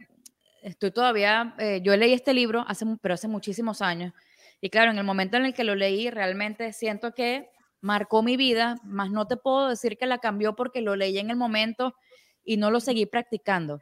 estoy 0.62 0.91
todavía, 0.91 1.55
eh, 1.58 1.79
yo 1.82 1.95
leí 1.95 2.12
este 2.12 2.34
libro, 2.34 2.65
hace, 2.67 2.86
pero 3.01 3.13
hace 3.13 3.29
muchísimos 3.29 3.82
años, 3.82 4.12
y 4.60 4.69
claro, 4.69 4.91
en 4.91 4.97
el 4.97 5.05
momento 5.05 5.38
en 5.38 5.45
el 5.45 5.53
que 5.53 5.63
lo 5.63 5.73
leí, 5.75 6.10
realmente 6.10 6.73
siento 6.73 7.13
que 7.13 7.47
marcó 7.79 8.23
mi 8.23 8.36
vida, 8.36 8.75
más 8.84 9.10
no 9.10 9.25
te 9.25 9.38
puedo 9.38 9.69
decir 9.69 9.97
que 9.97 10.05
la 10.05 10.17
cambió 10.17 10.53
porque 10.58 10.82
lo 10.82 10.97
leí 10.97 11.17
en 11.17 11.29
el 11.29 11.38
momento 11.38 11.95
y 12.49 12.57
no 12.57 12.71
lo 12.71 12.79
seguí 12.79 13.05
practicando. 13.05 13.79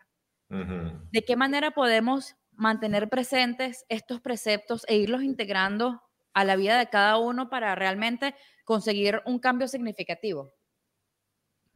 ¿De 0.49 1.23
qué 1.25 1.37
manera 1.37 1.71
podemos 1.71 2.35
mantener 2.51 3.07
presentes 3.07 3.85
estos 3.87 4.19
preceptos 4.19 4.83
e 4.89 4.97
irlos 4.97 5.23
integrando 5.23 6.01
a 6.33 6.43
la 6.43 6.57
vida 6.57 6.77
de 6.77 6.89
cada 6.89 7.17
uno 7.17 7.49
para 7.49 7.75
realmente 7.75 8.35
conseguir 8.65 9.21
un 9.25 9.39
cambio 9.39 9.69
significativo? 9.69 10.51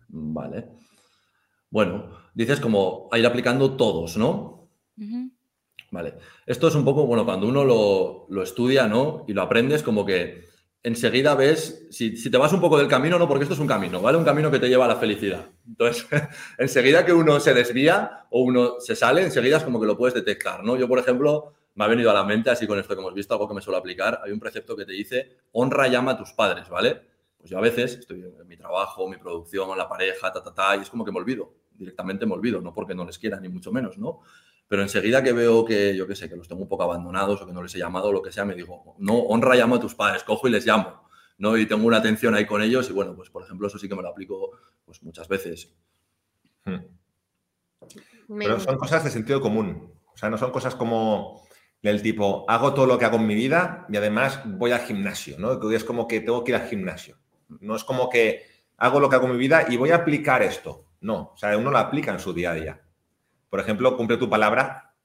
Vale. 0.09 0.67
Bueno, 1.69 2.11
dices 2.33 2.59
como 2.59 3.07
a 3.09 3.17
ir 3.17 3.25
aplicando 3.25 3.77
todos, 3.77 4.17
¿no? 4.17 4.67
Vale. 5.91 6.15
Esto 6.45 6.67
es 6.67 6.75
un 6.75 6.83
poco, 6.83 7.05
bueno, 7.07 7.23
cuando 7.23 7.47
uno 7.47 7.63
lo, 7.63 8.25
lo 8.27 8.43
estudia, 8.43 8.87
¿no? 8.87 9.23
Y 9.29 9.33
lo 9.33 9.43
aprendes, 9.43 9.81
como 9.81 10.05
que 10.05 10.43
enseguida 10.83 11.35
ves, 11.35 11.87
si, 11.91 12.17
si 12.17 12.29
te 12.29 12.37
vas 12.37 12.53
un 12.53 12.61
poco 12.61 12.77
del 12.77 12.87
camino, 12.87 13.19
no, 13.19 13.27
porque 13.27 13.43
esto 13.43 13.53
es 13.53 13.59
un 13.59 13.67
camino, 13.67 14.01
¿vale? 14.01 14.17
Un 14.17 14.25
camino 14.25 14.49
que 14.49 14.59
te 14.59 14.67
lleva 14.67 14.85
a 14.85 14.87
la 14.87 14.95
felicidad. 14.95 15.49
Entonces, 15.67 16.07
enseguida 16.57 17.05
que 17.05 17.13
uno 17.13 17.39
se 17.39 17.53
desvía 17.53 18.25
o 18.29 18.41
uno 18.41 18.79
se 18.79 18.95
sale, 18.95 19.23
enseguida 19.23 19.57
es 19.57 19.63
como 19.63 19.79
que 19.79 19.87
lo 19.87 19.97
puedes 19.97 20.15
detectar, 20.15 20.63
¿no? 20.63 20.75
Yo, 20.77 20.87
por 20.87 20.99
ejemplo, 20.99 21.53
me 21.75 21.85
ha 21.85 21.87
venido 21.87 22.09
a 22.09 22.13
la 22.13 22.23
mente, 22.23 22.49
así 22.49 22.67
con 22.67 22.79
esto 22.79 22.95
que 22.95 23.01
hemos 23.01 23.13
visto, 23.13 23.33
algo 23.33 23.47
que 23.47 23.53
me 23.53 23.61
suelo 23.61 23.77
aplicar, 23.77 24.21
hay 24.23 24.31
un 24.31 24.39
precepto 24.39 24.75
que 24.75 24.85
te 24.85 24.93
dice, 24.93 25.37
honra 25.51 25.87
y 25.87 25.95
ama 25.95 26.11
a 26.11 26.17
tus 26.17 26.33
padres, 26.33 26.67
¿vale? 26.69 27.01
Pues 27.37 27.49
yo 27.49 27.57
a 27.57 27.61
veces 27.61 27.97
estoy 27.97 28.21
en 28.21 28.47
mi 28.47 28.57
trabajo, 28.57 29.07
mi 29.07 29.17
producción, 29.17 29.75
la 29.77 29.87
pareja, 29.87 30.31
ta, 30.31 30.43
ta, 30.43 30.75
y 30.75 30.81
es 30.81 30.89
como 30.89 31.05
que 31.05 31.11
me 31.11 31.19
olvido, 31.19 31.53
directamente 31.73 32.25
me 32.25 32.33
olvido, 32.33 32.61
no 32.61 32.73
porque 32.73 32.93
no 32.93 33.05
les 33.05 33.17
quiera, 33.17 33.39
ni 33.39 33.49
mucho 33.49 33.71
menos, 33.71 33.97
¿no? 33.97 34.21
Pero 34.71 34.83
enseguida 34.83 35.21
que 35.21 35.33
veo 35.33 35.65
que, 35.65 35.93
yo 35.97 36.07
qué 36.07 36.15
sé, 36.15 36.29
que 36.29 36.37
los 36.37 36.47
tengo 36.47 36.61
un 36.61 36.69
poco 36.69 36.83
abandonados 36.83 37.41
o 37.41 37.45
que 37.45 37.51
no 37.51 37.61
les 37.61 37.75
he 37.75 37.77
llamado 37.77 38.07
o 38.07 38.13
lo 38.13 38.21
que 38.21 38.31
sea, 38.31 38.45
me 38.45 38.55
digo, 38.55 38.95
no, 38.99 39.15
honra 39.15 39.53
y 39.53 39.59
llamo 39.59 39.75
a 39.75 39.79
tus 39.81 39.95
padres, 39.95 40.23
cojo 40.23 40.47
y 40.47 40.51
les 40.51 40.65
llamo, 40.65 41.09
¿no? 41.39 41.57
Y 41.57 41.65
tengo 41.65 41.85
una 41.85 41.97
atención 41.97 42.35
ahí 42.35 42.45
con 42.45 42.61
ellos 42.61 42.89
y 42.89 42.93
bueno, 42.93 43.13
pues 43.13 43.29
por 43.29 43.43
ejemplo, 43.43 43.67
eso 43.67 43.77
sí 43.77 43.89
que 43.89 43.95
me 43.95 44.01
lo 44.01 44.07
aplico 44.07 44.51
pues 44.85 45.03
muchas 45.03 45.27
veces. 45.27 45.73
Hmm. 46.63 46.77
Pero 48.39 48.61
son 48.61 48.77
cosas 48.77 49.03
de 49.03 49.09
sentido 49.09 49.41
común. 49.41 49.91
O 50.05 50.17
sea, 50.17 50.29
no 50.29 50.37
son 50.37 50.51
cosas 50.51 50.73
como 50.75 51.45
del 51.81 52.01
tipo, 52.01 52.45
hago 52.47 52.73
todo 52.73 52.85
lo 52.85 52.97
que 52.97 53.03
hago 53.03 53.17
en 53.17 53.27
mi 53.27 53.35
vida 53.35 53.85
y 53.89 53.97
además 53.97 54.39
voy 54.45 54.71
al 54.71 54.85
gimnasio, 54.85 55.37
¿no? 55.37 55.69
Es 55.69 55.83
como 55.83 56.07
que 56.07 56.21
tengo 56.21 56.45
que 56.45 56.51
ir 56.53 56.55
al 56.55 56.69
gimnasio. 56.69 57.17
No 57.59 57.75
es 57.75 57.83
como 57.83 58.09
que 58.09 58.45
hago 58.77 59.01
lo 59.01 59.09
que 59.09 59.17
hago 59.17 59.25
en 59.25 59.33
mi 59.33 59.37
vida 59.37 59.65
y 59.67 59.75
voy 59.75 59.89
a 59.89 59.97
aplicar 59.97 60.41
esto. 60.41 60.85
No, 61.01 61.31
o 61.33 61.37
sea, 61.37 61.57
uno 61.57 61.71
lo 61.71 61.77
aplica 61.77 62.13
en 62.13 62.21
su 62.21 62.31
día 62.31 62.51
a 62.51 62.55
día. 62.55 62.81
Por 63.51 63.59
ejemplo, 63.59 63.97
cumple 63.97 64.15
tu 64.15 64.29
palabra, 64.29 64.95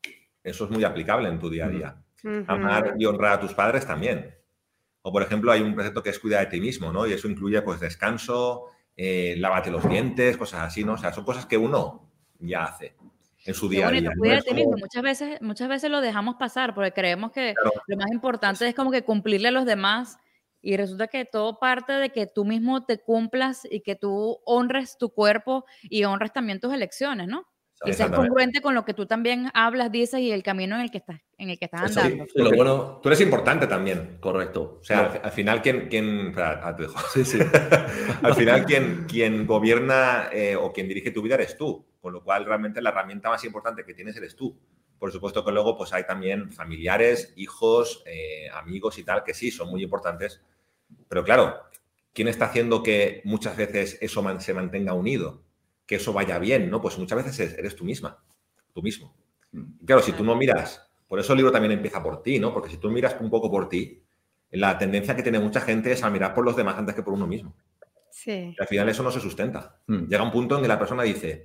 eso 0.44 0.66
es 0.66 0.70
muy 0.70 0.84
aplicable 0.84 1.28
en 1.28 1.40
tu 1.40 1.50
día 1.50 1.66
a 1.66 1.68
día. 1.68 1.96
Amar 2.46 2.94
y 2.96 3.04
honrar 3.04 3.32
a 3.32 3.40
tus 3.40 3.52
padres 3.52 3.84
también. 3.84 4.36
O, 5.02 5.10
por 5.10 5.24
ejemplo, 5.24 5.50
hay 5.50 5.62
un 5.62 5.74
precepto 5.74 6.00
que 6.00 6.10
es 6.10 6.18
cuida 6.20 6.38
de 6.38 6.46
ti 6.46 6.60
mismo, 6.60 6.92
¿no? 6.92 7.08
Y 7.08 7.12
eso 7.12 7.26
incluye, 7.26 7.60
pues, 7.62 7.80
descanso, 7.80 8.66
eh, 8.96 9.34
lávate 9.36 9.72
los 9.72 9.88
dientes, 9.88 10.36
cosas 10.36 10.60
así, 10.60 10.84
¿no? 10.84 10.92
O 10.92 10.96
sea, 10.96 11.12
son 11.12 11.24
cosas 11.24 11.46
que 11.46 11.58
uno 11.58 12.08
ya 12.38 12.62
hace. 12.62 12.94
en 13.44 13.54
su 13.54 13.68
día 13.68 13.88
a 13.88 13.90
día. 13.90 14.12
Muchas, 14.16 15.02
veces, 15.02 15.42
muchas 15.42 15.68
veces 15.68 15.90
lo 15.90 16.00
dejamos 16.00 16.36
pasar 16.36 16.72
porque 16.72 16.92
creemos 16.92 17.32
que 17.32 17.52
lo 17.88 17.96
más 17.96 18.12
importante 18.12 18.68
es 18.68 18.76
como 18.76 18.92
que 18.92 19.02
cumplirle 19.02 19.48
a 19.48 19.52
los 19.52 19.66
demás 19.66 20.18
y 20.62 20.76
resulta 20.76 21.08
que 21.08 21.24
todo 21.24 21.58
parte 21.58 21.94
de 21.94 22.10
que 22.10 22.28
tú 22.28 22.44
mismo 22.44 22.84
te 22.84 22.98
cumplas 22.98 23.66
y 23.68 23.80
que 23.80 23.96
tú 23.96 24.38
honres 24.44 24.98
tu 24.98 25.10
cuerpo 25.10 25.64
y 25.82 26.04
honres 26.04 26.32
también 26.32 26.60
tus 26.60 26.72
elecciones, 26.72 27.26
¿no? 27.26 27.46
Y 27.84 27.92
seas 27.92 28.10
congruente 28.10 28.62
con 28.62 28.74
lo 28.74 28.84
que 28.84 28.94
tú 28.94 29.06
también 29.06 29.50
hablas, 29.52 29.92
dices 29.92 30.20
y 30.20 30.32
el 30.32 30.42
camino 30.42 30.76
en 30.76 30.82
el 30.82 30.90
que 30.90 30.98
estás, 30.98 31.20
en 31.36 31.50
el 31.50 31.58
que 31.58 31.66
estás 31.66 31.96
andando. 31.96 32.24
Sí, 32.24 32.42
lo 32.42 32.50
bueno, 32.52 33.00
tú 33.02 33.08
eres 33.10 33.20
importante 33.20 33.66
también. 33.66 34.16
Correcto. 34.18 34.78
O 34.80 34.84
sea, 34.84 35.20
al, 35.22 35.30
final 35.30 35.60
quien, 35.60 35.88
quien 35.88 36.32
ah, 36.38 36.74
te 36.74 36.84
dejo. 36.84 36.98
Sí, 37.12 37.24
sí. 37.24 37.38
al 38.22 38.34
final 38.34 38.64
quien, 38.64 39.04
quien 39.06 39.46
gobierna 39.46 40.28
eh, 40.32 40.56
o 40.56 40.72
quien 40.72 40.88
dirige 40.88 41.10
tu 41.10 41.20
vida 41.20 41.34
eres 41.34 41.56
tú, 41.56 41.86
con 42.00 42.14
lo 42.14 42.24
cual 42.24 42.46
realmente 42.46 42.80
la 42.80 42.90
herramienta 42.90 43.28
más 43.28 43.44
importante 43.44 43.84
que 43.84 43.92
tienes 43.92 44.16
eres 44.16 44.34
tú. 44.34 44.58
Por 44.98 45.12
supuesto 45.12 45.44
que 45.44 45.52
luego 45.52 45.76
pues 45.76 45.92
hay 45.92 46.06
también 46.06 46.50
familiares, 46.50 47.34
hijos, 47.36 48.02
eh, 48.06 48.48
amigos 48.54 48.98
y 48.98 49.04
tal, 49.04 49.22
que 49.22 49.34
sí, 49.34 49.50
son 49.50 49.68
muy 49.68 49.82
importantes 49.82 50.40
pero 51.08 51.24
claro, 51.24 51.62
¿quién 52.12 52.28
está 52.28 52.46
haciendo 52.46 52.82
que 52.82 53.22
muchas 53.24 53.56
veces 53.56 53.98
eso 54.00 54.24
se 54.40 54.54
mantenga 54.54 54.92
unido? 54.92 55.42
Que 55.86 55.96
eso 55.96 56.12
vaya 56.12 56.38
bien, 56.38 56.68
¿no? 56.68 56.80
Pues 56.80 56.98
muchas 56.98 57.24
veces 57.24 57.56
eres 57.58 57.76
tú 57.76 57.84
misma, 57.84 58.22
tú 58.72 58.82
mismo. 58.82 59.14
Mm. 59.52 59.84
claro, 59.84 60.02
si 60.02 60.12
tú 60.12 60.24
no 60.24 60.34
miras, 60.34 60.90
por 61.06 61.20
eso 61.20 61.32
el 61.32 61.38
libro 61.38 61.52
también 61.52 61.72
empieza 61.72 62.02
por 62.02 62.22
ti, 62.22 62.38
¿no? 62.38 62.52
Porque 62.52 62.70
si 62.70 62.78
tú 62.78 62.90
miras 62.90 63.16
un 63.20 63.30
poco 63.30 63.50
por 63.50 63.68
ti, 63.68 64.02
la 64.50 64.76
tendencia 64.78 65.14
que 65.14 65.22
tiene 65.22 65.38
mucha 65.38 65.60
gente 65.60 65.92
es 65.92 66.02
a 66.02 66.10
mirar 66.10 66.34
por 66.34 66.44
los 66.44 66.56
demás 66.56 66.76
antes 66.78 66.94
que 66.94 67.02
por 67.02 67.14
uno 67.14 67.26
mismo. 67.26 67.54
Sí. 68.10 68.54
Y 68.56 68.60
al 68.60 68.66
final 68.66 68.88
eso 68.88 69.02
no 69.02 69.10
se 69.10 69.20
sustenta. 69.20 69.80
Mm. 69.86 70.06
Llega 70.08 70.22
un 70.22 70.32
punto 70.32 70.56
en 70.56 70.62
que 70.62 70.68
la 70.68 70.78
persona 70.78 71.02
dice, 71.02 71.44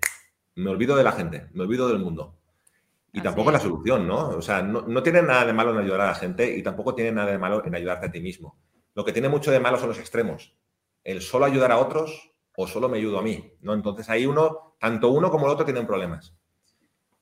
me 0.56 0.70
olvido 0.70 0.96
de 0.96 1.04
la 1.04 1.12
gente, 1.12 1.48
me 1.54 1.64
olvido 1.64 1.88
del 1.88 2.00
mundo. 2.00 2.38
Y 3.14 3.22
tampoco 3.22 3.50
es 3.50 3.54
la 3.54 3.60
solución, 3.60 4.08
¿no? 4.08 4.30
O 4.30 4.42
sea, 4.42 4.62
no, 4.62 4.84
no, 4.84 5.04
tiene 5.04 5.22
nada 5.22 5.46
de 5.46 5.52
malo 5.52 5.72
en 5.72 5.80
ayudar 5.80 6.02
a 6.02 6.06
la 6.08 6.16
gente 6.16 6.56
y 6.56 6.64
tampoco 6.64 6.96
tiene 6.96 7.12
nada 7.12 7.32
de 7.32 7.38
malo 7.38 7.64
en 7.66 7.76
ayudarte 7.76 8.06
a 8.06 8.12
ti 8.12 8.22
mismo. 8.22 8.58
Lo 8.94 9.04
que 9.04 9.12
tiene 9.12 9.28
mucho 9.28 9.52
de 9.52 9.60
malo 9.60 9.78
son 9.78 9.90
los 9.90 10.00
extremos. 10.00 10.56
El 11.04 11.22
solo 11.22 11.46
ayudar 11.46 11.74
a 11.74 11.78
otros 11.78 12.31
o 12.56 12.68
solo 12.68 12.90
me 12.90 12.98
ayudo 12.98 13.20
a 13.20 13.22
mí. 13.22 13.54
¿no? 13.62 13.74
Entonces 13.74 14.10
ahí 14.10 14.26
uno, 14.26 14.76
tanto 14.80 15.10
uno 15.10 15.32
como 15.32 15.46
el 15.46 15.54
otro 15.54 15.66
tienen 15.66 15.88
problemas. 15.88 16.36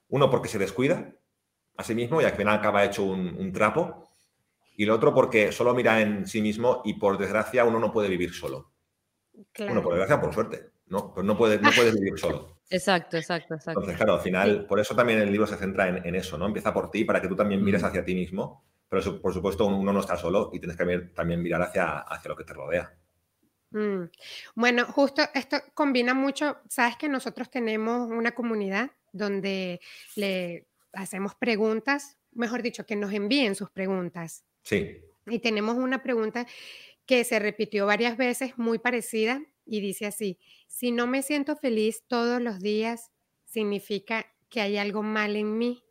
Uno 0.09 0.29
porque 0.29 0.47
se 0.47 0.57
descuida 0.57 1.13
a 1.77 1.83
sí 1.83 1.95
mismo 1.95 2.21
y 2.21 2.25
al 2.25 2.33
final 2.33 2.55
acaba 2.55 2.83
hecho 2.83 3.03
un, 3.03 3.51
trapo. 3.53 4.09
Y 4.75 4.83
el 4.83 4.89
otro 4.91 5.13
porque 5.13 5.51
solo 5.51 5.73
mira 5.73 6.01
en 6.01 6.25
sí 6.25 6.41
mismo 6.41 6.81
y 6.85 6.93
por 6.93 7.17
desgracia 7.17 7.65
uno 7.65 7.79
no 7.79 7.91
puede 7.91 8.09
vivir 8.09 8.33
solo. 8.33 8.71
Bueno, 9.57 9.81
por 9.81 9.93
desgracia, 9.93 10.21
por 10.21 10.33
suerte. 10.33 10.71
No, 10.87 11.13
pero 11.13 11.23
no 11.23 11.37
puedes 11.37 11.61
no 11.61 11.69
puede 11.71 11.91
vivir 11.91 12.17
solo. 12.17 12.57
Exacto, 12.71 13.17
exacto, 13.17 13.55
exacto. 13.55 13.79
Entonces, 13.79 13.97
claro, 13.97 14.13
al 14.13 14.19
final, 14.19 14.67
por 14.67 14.79
eso 14.79 14.95
también 14.95 15.17
el 15.17 15.31
libro 15.31 15.47
se 15.47 15.55
centra 15.55 15.87
en, 15.87 16.05
en, 16.05 16.13
eso, 16.13 16.37
¿no? 16.37 16.45
Empieza 16.45 16.71
por 16.71 16.91
ti 16.91 17.03
para 17.03 17.19
que 17.19 17.27
tú 17.27 17.35
también 17.35 17.63
mires 17.63 17.83
hacia 17.83 18.05
ti 18.05 18.13
mismo 18.13 18.63
pero 18.89 19.21
por 19.21 19.33
supuesto 19.33 19.67
uno 19.67 19.93
no 19.93 19.99
está 19.99 20.17
solo 20.17 20.49
y 20.51 20.59
tienes 20.59 20.75
que 20.75 20.97
también 21.13 21.41
mirar 21.41 21.61
hacia, 21.61 21.99
hacia 21.99 22.29
lo 22.29 22.35
que 22.35 22.43
te 22.43 22.53
rodea. 22.53 22.91
Mm. 23.71 24.05
Bueno, 24.55 24.85
justo 24.85 25.21
esto 25.33 25.57
combina 25.73 26.13
mucho, 26.13 26.57
sabes 26.69 26.97
que 26.97 27.07
nosotros 27.07 27.49
tenemos 27.49 28.09
una 28.09 28.31
comunidad 28.31 28.91
donde 29.11 29.79
le 30.15 30.67
hacemos 30.93 31.35
preguntas, 31.35 32.17
mejor 32.31 32.61
dicho, 32.61 32.85
que 32.85 32.95
nos 32.95 33.13
envíen 33.13 33.55
sus 33.55 33.69
preguntas. 33.69 34.43
Sí. 34.63 35.01
Y 35.27 35.39
tenemos 35.39 35.75
una 35.77 36.01
pregunta 36.01 36.47
que 37.05 37.23
se 37.23 37.39
repitió 37.39 37.85
varias 37.85 38.17
veces, 38.17 38.57
muy 38.57 38.79
parecida, 38.79 39.41
y 39.65 39.81
dice 39.81 40.07
así, 40.07 40.39
si 40.67 40.91
no 40.91 41.07
me 41.07 41.21
siento 41.21 41.55
feliz 41.55 42.03
todos 42.07 42.41
los 42.41 42.59
días, 42.59 43.11
¿significa 43.45 44.25
que 44.49 44.61
hay 44.61 44.77
algo 44.77 45.03
mal 45.03 45.35
en 45.35 45.57
mí? 45.57 45.83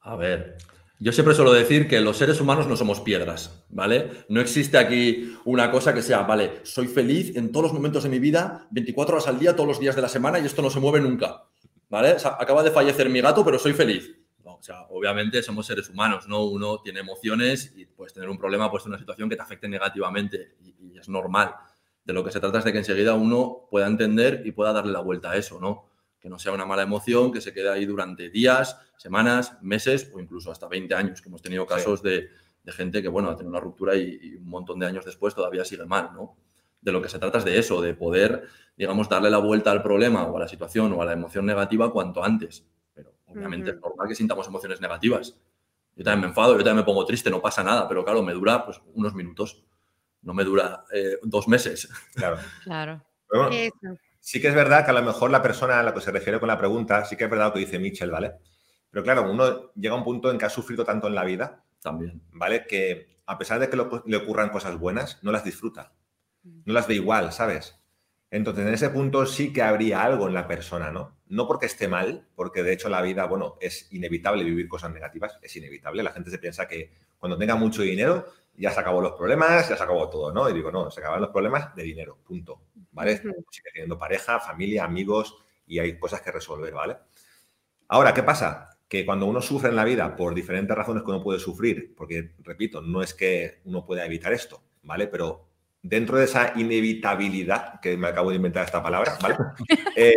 A 0.00 0.16
ver, 0.16 0.56
yo 1.00 1.12
siempre 1.12 1.34
suelo 1.34 1.52
decir 1.52 1.86
que 1.86 2.00
los 2.00 2.16
seres 2.16 2.40
humanos 2.40 2.66
no 2.66 2.76
somos 2.76 3.00
piedras, 3.00 3.64
¿vale? 3.68 4.24
No 4.28 4.40
existe 4.40 4.78
aquí 4.78 5.36
una 5.44 5.70
cosa 5.70 5.94
que 5.94 6.02
sea, 6.02 6.22
vale, 6.22 6.60
soy 6.64 6.88
feliz 6.88 7.36
en 7.36 7.52
todos 7.52 7.64
los 7.64 7.72
momentos 7.72 8.02
de 8.02 8.08
mi 8.08 8.18
vida, 8.18 8.66
24 8.72 9.14
horas 9.14 9.28
al 9.28 9.38
día, 9.38 9.54
todos 9.54 9.68
los 9.68 9.78
días 9.78 9.94
de 9.94 10.02
la 10.02 10.08
semana 10.08 10.38
y 10.40 10.46
esto 10.46 10.60
no 10.60 10.70
se 10.70 10.80
mueve 10.80 11.00
nunca, 11.00 11.44
¿vale? 11.88 12.16
acaba 12.38 12.64
de 12.64 12.72
fallecer 12.72 13.08
mi 13.08 13.20
gato, 13.20 13.44
pero 13.44 13.58
soy 13.58 13.74
feliz. 13.74 14.10
o 14.42 14.58
sea, 14.60 14.86
obviamente 14.90 15.40
somos 15.42 15.66
seres 15.66 15.88
humanos, 15.88 16.26
¿no? 16.26 16.44
Uno 16.44 16.80
tiene 16.80 17.00
emociones 17.00 17.72
y 17.76 17.86
puedes 17.86 18.12
tener 18.12 18.28
un 18.28 18.38
problema, 18.38 18.68
pues 18.68 18.84
una 18.86 18.98
situación 18.98 19.28
que 19.28 19.36
te 19.36 19.42
afecte 19.42 19.68
negativamente 19.68 20.56
y 20.60 20.98
es 20.98 21.08
normal. 21.08 21.54
De 22.04 22.12
lo 22.12 22.24
que 22.24 22.32
se 22.32 22.40
trata 22.40 22.58
es 22.58 22.64
de 22.64 22.72
que 22.72 22.78
enseguida 22.78 23.14
uno 23.14 23.68
pueda 23.70 23.86
entender 23.86 24.42
y 24.44 24.52
pueda 24.52 24.72
darle 24.72 24.92
la 24.92 25.00
vuelta 25.00 25.30
a 25.30 25.36
eso, 25.36 25.60
¿no? 25.60 25.87
Que 26.20 26.28
no 26.28 26.38
sea 26.38 26.52
una 26.52 26.66
mala 26.66 26.82
emoción, 26.82 27.32
que 27.32 27.40
se 27.40 27.52
quede 27.52 27.70
ahí 27.70 27.86
durante 27.86 28.28
días, 28.30 28.78
semanas, 28.96 29.56
meses 29.62 30.10
o 30.12 30.20
incluso 30.20 30.50
hasta 30.50 30.66
20 30.66 30.94
años, 30.94 31.22
que 31.22 31.28
hemos 31.28 31.42
tenido 31.42 31.66
casos 31.66 32.02
de, 32.02 32.28
gente 32.66 33.00
que, 33.00 33.08
bueno, 33.08 33.30
ha 33.30 33.36
tenido 33.36 33.50
una 33.50 33.60
ruptura 33.60 33.96
y, 33.96 34.34
un 34.36 34.48
montón 34.48 34.78
de 34.78 34.86
años 34.86 35.04
después 35.04 35.34
todavía 35.34 35.64
sigue 35.64 35.86
mal, 35.86 36.10
¿no? 36.12 36.36
De 36.82 36.92
lo 36.92 37.00
que 37.00 37.08
se 37.08 37.18
trata 37.18 37.38
es 37.38 37.44
de 37.44 37.58
eso, 37.58 37.80
de 37.80 37.94
poder, 37.94 38.46
digamos, 38.76 39.08
darle 39.08 39.30
la 39.30 39.38
vuelta 39.38 39.70
al 39.70 39.82
problema 39.82 40.24
o 40.24 40.36
a 40.36 40.40
la 40.40 40.48
situación 40.48 40.92
o 40.92 41.00
a 41.00 41.06
la 41.06 41.14
emoción 41.14 41.46
negativa 41.46 41.90
cuanto 41.90 42.22
antes. 42.22 42.66
Pero 42.92 43.14
obviamente 43.26 43.70
es 43.70 43.80
normal 43.80 44.06
que 44.06 44.14
sintamos 44.14 44.46
emociones 44.48 44.82
negativas. 44.82 45.34
Yo 45.96 46.04
también 46.04 46.20
me 46.20 46.26
enfado, 46.28 46.52
yo 46.52 46.58
también 46.58 46.76
me 46.76 46.84
pongo 46.84 47.06
triste, 47.06 47.30
no 47.30 47.40
pasa 47.40 47.64
nada, 47.64 47.88
pero 47.88 48.04
claro, 48.04 48.22
me 48.22 48.34
dura 48.34 48.66
pues 48.66 48.80
unos 48.92 49.14
minutos, 49.14 49.64
no 50.22 50.34
me 50.34 50.44
dura 50.44 50.84
eh, 50.92 51.18
dos 51.22 51.48
meses. 51.48 51.88
Claro. 52.14 52.36
claro 52.64 53.02
sí 54.28 54.42
que 54.42 54.48
es 54.48 54.54
verdad 54.54 54.84
que 54.84 54.90
a 54.90 54.94
lo 54.94 55.02
mejor 55.02 55.30
la 55.30 55.40
persona 55.40 55.80
a 55.80 55.82
la 55.82 55.94
que 55.94 56.02
se 56.02 56.10
refiere 56.10 56.38
con 56.38 56.48
la 56.48 56.58
pregunta, 56.58 57.02
sí 57.06 57.16
que 57.16 57.24
es 57.24 57.30
verdad 57.30 57.46
lo 57.46 57.54
que 57.54 57.60
dice 57.60 57.78
Mitchell, 57.78 58.10
¿vale? 58.10 58.34
Pero 58.90 59.02
claro, 59.02 59.30
uno 59.30 59.72
llega 59.72 59.94
a 59.94 59.96
un 59.96 60.04
punto 60.04 60.30
en 60.30 60.36
que 60.36 60.44
ha 60.44 60.50
sufrido 60.50 60.84
tanto 60.84 61.06
en 61.06 61.14
la 61.14 61.24
vida, 61.24 61.64
también, 61.80 62.20
¿vale? 62.32 62.66
Que 62.66 63.22
a 63.24 63.38
pesar 63.38 63.58
de 63.58 63.70
que 63.70 63.76
le 64.04 64.16
ocurran 64.18 64.50
cosas 64.50 64.78
buenas, 64.78 65.18
no 65.22 65.32
las 65.32 65.44
disfruta. 65.44 65.94
No 66.42 66.74
las 66.74 66.86
ve 66.86 66.96
igual, 66.96 67.32
¿sabes? 67.32 67.80
Entonces, 68.30 68.66
en 68.66 68.74
ese 68.74 68.90
punto 68.90 69.24
sí 69.24 69.50
que 69.50 69.62
habría 69.62 70.02
algo 70.02 70.28
en 70.28 70.34
la 70.34 70.46
persona, 70.46 70.90
¿no? 70.90 71.16
No 71.28 71.46
porque 71.46 71.64
esté 71.64 71.88
mal, 71.88 72.28
porque 72.34 72.62
de 72.62 72.74
hecho 72.74 72.90
la 72.90 73.00
vida, 73.00 73.24
bueno, 73.24 73.56
es 73.62 73.90
inevitable 73.92 74.44
vivir 74.44 74.68
cosas 74.68 74.92
negativas, 74.92 75.38
es 75.40 75.56
inevitable. 75.56 76.02
La 76.02 76.12
gente 76.12 76.30
se 76.30 76.38
piensa 76.38 76.68
que 76.68 76.92
cuando 77.18 77.38
tenga 77.38 77.56
mucho 77.56 77.80
dinero 77.80 78.26
ya 78.58 78.72
se 78.72 78.80
acabó 78.80 79.00
los 79.00 79.12
problemas, 79.12 79.68
ya 79.68 79.76
se 79.76 79.82
acabó 79.82 80.10
todo, 80.10 80.32
¿no? 80.32 80.50
Y 80.50 80.52
digo, 80.52 80.72
no, 80.72 80.90
se 80.90 81.00
acaban 81.00 81.20
los 81.20 81.30
problemas 81.30 81.74
de 81.76 81.84
dinero, 81.84 82.18
punto, 82.26 82.62
¿vale? 82.90 83.16
Sigue 83.16 83.70
teniendo 83.72 83.96
pareja, 83.96 84.40
familia, 84.40 84.84
amigos 84.84 85.36
y 85.66 85.78
hay 85.78 85.98
cosas 85.98 86.20
que 86.22 86.32
resolver, 86.32 86.74
¿vale? 86.74 86.96
Ahora, 87.88 88.12
¿qué 88.12 88.22
pasa? 88.22 88.70
Que 88.88 89.06
cuando 89.06 89.26
uno 89.26 89.40
sufre 89.40 89.70
en 89.70 89.76
la 89.76 89.84
vida 89.84 90.16
por 90.16 90.34
diferentes 90.34 90.76
razones 90.76 91.04
que 91.04 91.10
uno 91.10 91.22
puede 91.22 91.38
sufrir, 91.38 91.94
porque, 91.96 92.34
repito, 92.40 92.82
no 92.82 93.00
es 93.00 93.14
que 93.14 93.60
uno 93.64 93.86
pueda 93.86 94.04
evitar 94.04 94.32
esto, 94.32 94.62
¿vale? 94.82 95.06
Pero 95.06 95.48
dentro 95.80 96.18
de 96.18 96.24
esa 96.24 96.52
inevitabilidad, 96.56 97.80
que 97.80 97.96
me 97.96 98.08
acabo 98.08 98.30
de 98.30 98.36
inventar 98.36 98.64
esta 98.64 98.82
palabra, 98.82 99.16
¿vale? 99.22 99.36
Eh, 100.00 100.14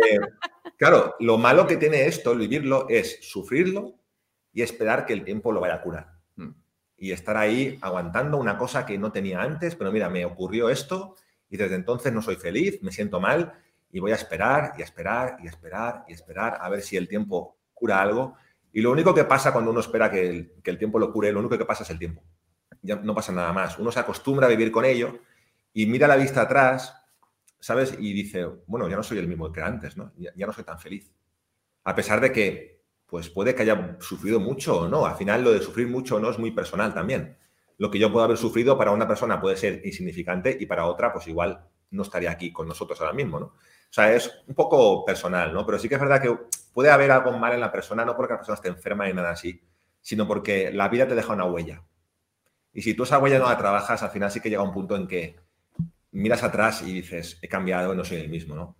claro, 0.76 1.16
lo 1.18 1.38
malo 1.38 1.66
que 1.66 1.76
tiene 1.76 2.06
esto, 2.06 2.36
vivirlo, 2.36 2.86
es 2.88 3.18
sufrirlo 3.28 3.96
y 4.52 4.62
esperar 4.62 5.06
que 5.06 5.12
el 5.12 5.24
tiempo 5.24 5.50
lo 5.50 5.60
vaya 5.60 5.74
a 5.74 5.82
curar 5.82 6.21
y 7.02 7.10
estar 7.10 7.36
ahí 7.36 7.80
aguantando 7.80 8.38
una 8.38 8.56
cosa 8.56 8.86
que 8.86 8.96
no 8.96 9.10
tenía 9.10 9.42
antes, 9.42 9.74
pero 9.74 9.90
mira, 9.90 10.08
me 10.08 10.24
ocurrió 10.24 10.70
esto 10.70 11.16
y 11.50 11.56
desde 11.56 11.74
entonces 11.74 12.12
no 12.12 12.22
soy 12.22 12.36
feliz, 12.36 12.80
me 12.80 12.92
siento 12.92 13.18
mal 13.18 13.54
y 13.90 13.98
voy 13.98 14.12
a 14.12 14.14
esperar 14.14 14.74
y 14.78 14.82
esperar 14.82 15.36
y 15.42 15.48
esperar 15.48 16.04
y 16.06 16.12
esperar 16.12 16.58
a 16.60 16.68
ver 16.68 16.80
si 16.80 16.96
el 16.96 17.08
tiempo 17.08 17.56
cura 17.74 18.00
algo. 18.00 18.36
Y 18.72 18.82
lo 18.82 18.92
único 18.92 19.12
que 19.12 19.24
pasa 19.24 19.52
cuando 19.52 19.72
uno 19.72 19.80
espera 19.80 20.12
que 20.12 20.52
el, 20.62 20.78
tiempo 20.78 21.00
lo 21.00 21.12
cure, 21.12 21.32
lo 21.32 21.40
único 21.40 21.58
que 21.58 21.64
pasa 21.64 21.82
es 21.82 21.90
el 21.90 21.98
tiempo. 21.98 22.22
Ya 22.82 22.94
no 22.94 23.16
pasa 23.16 23.32
nada 23.32 23.52
más. 23.52 23.80
Uno 23.80 23.90
se 23.90 23.98
acostumbra 23.98 24.46
a 24.46 24.50
vivir 24.50 24.70
con 24.70 24.84
ello 24.84 25.18
y 25.72 25.86
mira 25.86 26.06
la 26.06 26.14
vista 26.14 26.42
atrás, 26.42 26.94
¿sabes? 27.58 27.96
Y 27.98 28.12
dice, 28.12 28.46
bueno, 28.68 28.88
ya 28.88 28.94
no 28.94 29.02
soy 29.02 29.18
el 29.18 29.26
mismo 29.26 29.50
que 29.50 29.60
antes, 29.60 29.96
¿no? 29.96 30.12
Ya 30.16 30.46
no 30.46 30.52
soy 30.52 30.62
tan 30.62 30.78
feliz. 30.78 31.12
A 31.82 31.96
pesar 31.96 32.20
de 32.20 32.30
que 32.30 32.81
pues 33.12 33.28
puede 33.28 33.54
que 33.54 33.60
haya 33.60 33.98
sufrido 34.00 34.40
mucho 34.40 34.80
o 34.80 34.88
no. 34.88 35.04
Al 35.04 35.16
final 35.16 35.44
lo 35.44 35.52
de 35.52 35.60
sufrir 35.60 35.86
mucho 35.86 36.16
o 36.16 36.18
no 36.18 36.30
es 36.30 36.38
muy 36.38 36.50
personal 36.50 36.94
también. 36.94 37.36
Lo 37.76 37.90
que 37.90 37.98
yo 37.98 38.10
puedo 38.10 38.24
haber 38.24 38.38
sufrido 38.38 38.78
para 38.78 38.90
una 38.90 39.06
persona 39.06 39.38
puede 39.38 39.58
ser 39.58 39.82
insignificante 39.84 40.56
y 40.58 40.64
para 40.64 40.86
otra 40.86 41.12
pues 41.12 41.26
igual 41.26 41.62
no 41.90 42.04
estaría 42.04 42.30
aquí 42.30 42.50
con 42.50 42.66
nosotros 42.66 42.98
ahora 43.02 43.12
mismo, 43.12 43.38
¿no? 43.38 43.46
O 43.48 43.54
sea, 43.90 44.14
es 44.14 44.42
un 44.46 44.54
poco 44.54 45.04
personal, 45.04 45.52
¿no? 45.52 45.66
Pero 45.66 45.78
sí 45.78 45.90
que 45.90 45.96
es 45.96 46.00
verdad 46.00 46.22
que 46.22 46.34
puede 46.72 46.90
haber 46.90 47.10
algo 47.10 47.32
mal 47.32 47.52
en 47.52 47.60
la 47.60 47.70
persona, 47.70 48.02
no 48.02 48.16
porque 48.16 48.32
la 48.32 48.38
persona 48.38 48.54
esté 48.54 48.68
enferma 48.68 49.06
ni 49.06 49.12
nada 49.12 49.32
así, 49.32 49.60
sino 50.00 50.26
porque 50.26 50.72
la 50.72 50.88
vida 50.88 51.06
te 51.06 51.14
deja 51.14 51.34
una 51.34 51.44
huella. 51.44 51.82
Y 52.72 52.80
si 52.80 52.94
tú 52.94 53.02
esa 53.02 53.18
huella 53.18 53.38
no 53.38 53.46
la 53.46 53.58
trabajas, 53.58 54.02
al 54.02 54.10
final 54.10 54.30
sí 54.30 54.40
que 54.40 54.48
llega 54.48 54.62
un 54.62 54.72
punto 54.72 54.96
en 54.96 55.06
que 55.06 55.36
miras 56.12 56.42
atrás 56.42 56.80
y 56.80 56.94
dices, 56.94 57.38
he 57.42 57.48
cambiado 57.48 57.94
no 57.94 58.06
soy 58.06 58.20
el 58.20 58.30
mismo, 58.30 58.54
¿no? 58.54 58.74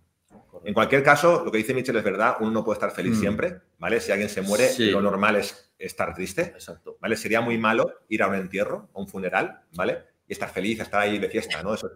En 0.65 0.73
cualquier 0.73 1.03
caso, 1.03 1.43
lo 1.43 1.51
que 1.51 1.57
dice 1.57 1.73
Michel 1.73 1.95
es 1.97 2.03
verdad, 2.03 2.37
uno 2.39 2.51
no 2.51 2.63
puede 2.63 2.77
estar 2.77 2.91
feliz 2.91 3.17
mm. 3.17 3.19
siempre, 3.19 3.61
¿vale? 3.79 3.99
Si 3.99 4.11
alguien 4.11 4.29
se 4.29 4.41
muere, 4.41 4.69
lo 4.91 5.01
normal 5.01 5.35
es 5.35 5.73
estar 5.77 6.13
triste, 6.13 6.41
Exacto. 6.41 6.97
¿vale? 7.01 7.17
Sería 7.17 7.41
muy 7.41 7.57
malo 7.57 8.01
ir 8.09 8.23
a 8.23 8.27
un 8.27 8.35
entierro, 8.35 8.89
a 8.93 8.99
un 8.99 9.07
funeral, 9.07 9.61
¿vale? 9.75 9.99
Y 10.27 10.33
estar 10.33 10.49
feliz, 10.49 10.79
estar 10.79 11.01
ahí 11.01 11.19
de 11.19 11.29
fiesta, 11.29 11.61
¿no? 11.63 11.73
Eso, 11.73 11.89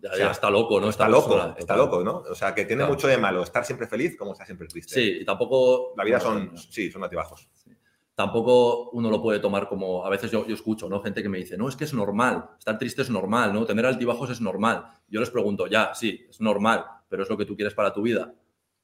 Ya, 0.00 0.16
ya 0.16 0.30
está 0.30 0.48
loco, 0.50 0.80
¿no? 0.80 0.90
Está 0.90 1.08
loco, 1.08 1.30
persona, 1.34 1.54
está 1.58 1.76
loco, 1.76 2.04
¿no? 2.04 2.18
O 2.30 2.34
sea, 2.34 2.54
que 2.54 2.64
tiene 2.64 2.80
Claro. 2.82 2.92
mucho 2.94 3.08
de 3.08 3.18
malo 3.18 3.42
estar 3.42 3.64
siempre 3.64 3.86
feliz 3.88 4.16
como 4.16 4.32
estar 4.32 4.46
siempre 4.46 4.68
triste. 4.68 4.94
Sí, 4.94 5.18
y 5.20 5.24
tampoco. 5.24 5.92
La 5.96 6.04
vida 6.04 6.20
son, 6.20 6.56
sí, 6.56 6.90
son 6.90 7.02
altibajos. 7.02 7.48
tampoco 8.14 8.90
uno 8.90 9.10
lo 9.10 9.22
puede 9.22 9.38
tomar 9.38 9.68
como, 9.68 10.04
a 10.04 10.10
veces 10.10 10.30
yo, 10.32 10.44
yo 10.44 10.54
escucho, 10.54 10.88
¿no? 10.88 11.00
Gente 11.00 11.22
que 11.22 11.28
me 11.28 11.38
dice, 11.38 11.56
no, 11.56 11.68
es 11.68 11.76
que 11.76 11.84
es 11.84 11.94
normal, 11.94 12.50
estar 12.58 12.76
triste 12.76 13.02
es 13.02 13.10
normal, 13.10 13.52
¿no? 13.54 13.64
Tener 13.64 13.86
altibajos 13.86 14.30
es 14.30 14.40
normal. 14.40 14.86
Yo 15.08 15.20
les 15.20 15.30
pregunto, 15.30 15.68
ya, 15.68 15.94
sí, 15.94 16.26
es 16.28 16.40
normal, 16.40 16.84
pero 17.08 17.22
es 17.22 17.28
lo 17.28 17.36
que 17.36 17.44
tú 17.44 17.56
quieres 17.56 17.74
para 17.74 17.92
tu 17.92 18.02
vida. 18.02 18.32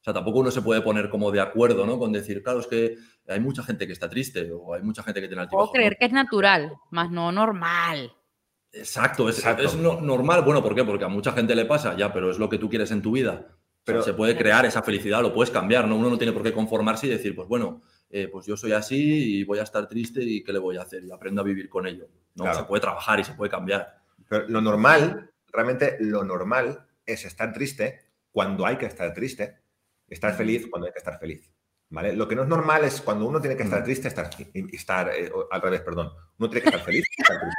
O 0.01 0.05
sea, 0.05 0.13
tampoco 0.13 0.41
uno 0.41 0.51
se 0.51 0.61
puede 0.63 0.83
poner 0.83 1.09
como 1.09 1.31
de 1.31 1.41
acuerdo, 1.41 1.87
¿no? 1.87 1.99
Con 1.99 2.13
decir, 2.13 2.43
claro, 2.43 2.61
es 2.61 2.67
que 2.67 2.97
hay 3.27 3.41
mucha 3.41 3.63
gente 3.63 3.87
que 3.87 3.93
está 3.95 4.09
triste 4.09 4.51
o 4.53 4.75
hay 4.75 4.83
mucha 4.83 5.03
gente 5.03 5.21
que 5.21 5.29
tiene 5.29 5.43
altibajos. 5.43 5.71
Puedo 5.71 5.81
creer 5.81 5.97
que 5.99 6.05
es 6.07 6.13
natural, 6.13 6.73
más 6.91 7.11
no 7.11 7.33
normal. 7.33 8.13
Exacto, 8.73 9.29
es, 9.29 9.39
Exacto. 9.39 9.63
es 9.63 9.77
no- 9.77 10.01
normal. 10.01 10.43
Bueno, 10.43 10.63
¿por 10.63 10.75
qué? 10.75 10.85
Porque 10.85 11.05
a 11.05 11.09
mucha 11.09 11.33
gente 11.33 11.55
le 11.55 11.65
pasa, 11.65 11.97
ya, 11.97 12.13
pero 12.13 12.31
es 12.31 12.39
lo 12.39 12.49
que 12.49 12.59
tú 12.59 12.69
quieres 12.69 12.91
en 12.91 13.01
tu 13.03 13.13
vida. 13.13 13.47
Pero 13.85 14.03
se 14.03 14.15
puede 14.15 14.37
crear 14.37 14.65
esa 14.65 14.83
felicidad, 14.83 15.21
lo 15.21 15.33
puedes 15.35 15.51
cambiar, 15.51 15.87
¿no? 15.87 15.97
Uno 15.97 16.09
no 16.11 16.17
tiene 16.19 16.33
por 16.33 16.43
qué 16.43 16.53
conformarse 16.55 17.07
y 17.07 17.11
decir, 17.11 17.35
pues 17.37 17.47
bueno, 17.47 17.83
eh, 18.09 18.29
pues 18.33 18.47
yo 18.47 18.57
soy 18.57 18.73
así 18.73 19.41
y 19.41 19.45
voy 19.45 19.59
a 19.59 19.63
estar 19.63 19.87
triste 19.89 20.23
y 20.23 20.43
¿qué 20.43 20.53
le 20.55 20.59
voy 20.59 20.79
a 20.79 20.83
hacer? 20.83 21.05
Y 21.05 21.11
aprendo 21.13 21.43
a 21.43 21.45
vivir 21.45 21.69
con 21.69 21.87
ello. 21.87 22.09
No, 22.35 22.45
Claro. 22.45 22.61
se 22.61 22.65
puede 22.65 22.81
trabajar 22.81 23.21
y 23.21 23.25
se 23.25 23.35
puede 23.35 23.51
cambiar. 23.51 23.95
Pero 24.29 24.49
lo 24.49 24.61
normal, 24.63 25.31
realmente 25.53 25.97
lo 26.01 26.25
normal 26.25 26.87
es 27.05 27.27
estar 27.27 27.53
triste 27.53 28.01
cuando 28.35 28.67
hay 28.67 28.77
que 28.77 28.87
estar 28.87 29.15
triste, 29.15 29.55
estar 30.09 30.35
feliz 30.35 30.67
cuando 30.69 30.87
hay 30.89 30.93
que 30.93 30.99
estar 30.99 31.21
feliz. 31.21 31.49
¿Vale? 31.91 32.17
Lo 32.17 32.27
que 32.27 32.35
no 32.35 32.43
es 32.43 32.49
normal 32.49 32.83
es 32.85 33.01
cuando 33.01 33.25
uno 33.27 33.41
tiene 33.41 33.57
que 33.57 33.63
estar 33.63 33.85
triste, 33.85 34.09
estar, 34.09 34.29
y- 34.53 34.75
estar 34.75 35.09
eh, 35.15 35.31
al 35.53 35.63
revés, 35.63 35.83
perdón. 35.83 36.11
Uno 36.39 36.51
tiene 36.51 36.63
que 36.63 36.69
estar 36.71 36.85
feliz, 36.85 37.05
estar 37.17 37.39
triste. 37.39 37.57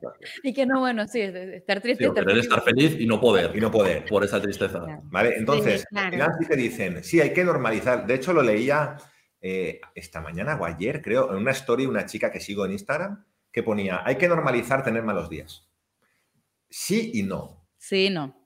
Y 0.42 0.52
que 0.52 0.66
no, 0.66 0.80
bueno, 0.80 1.06
sí, 1.06 1.20
es- 1.20 1.34
es- 1.34 1.54
estar 1.54 1.80
triste. 1.80 2.02
Sí, 2.04 2.08
estar 2.10 2.28
estar 2.36 2.62
feliz 2.64 2.96
y 2.98 3.06
no 3.06 3.20
poder. 3.20 3.54
Y 3.54 3.60
no 3.60 3.70
poder. 3.70 4.04
Por 4.06 4.24
esa 4.24 4.40
tristeza. 4.40 4.80
Claro. 4.82 5.02
¿Vale? 5.04 5.36
Entonces, 5.36 5.84
claro. 5.86 6.06
al 6.06 6.12
final 6.12 6.30
sí 6.40 6.46
te 6.48 6.56
dicen, 6.56 7.04
sí, 7.04 7.20
hay 7.20 7.32
que 7.32 7.44
normalizar. 7.44 8.04
De 8.06 8.14
hecho, 8.14 8.32
lo 8.32 8.42
leía 8.42 8.96
eh, 9.40 9.80
esta 9.94 10.20
mañana 10.20 10.56
o 10.56 10.64
ayer, 10.64 11.00
creo, 11.00 11.30
en 11.30 11.36
una 11.36 11.52
story, 11.52 11.86
una 11.86 12.04
chica 12.06 12.32
que 12.32 12.40
sigo 12.40 12.64
en 12.64 12.72
Instagram, 12.72 13.24
que 13.52 13.62
ponía, 13.62 14.02
hay 14.04 14.16
que 14.16 14.26
normalizar 14.28 14.82
tener 14.82 15.02
malos 15.04 15.28
días. 15.30 15.68
Sí 16.68 17.12
y 17.14 17.22
no. 17.22 17.64
Sí, 17.76 18.10
no. 18.10 18.37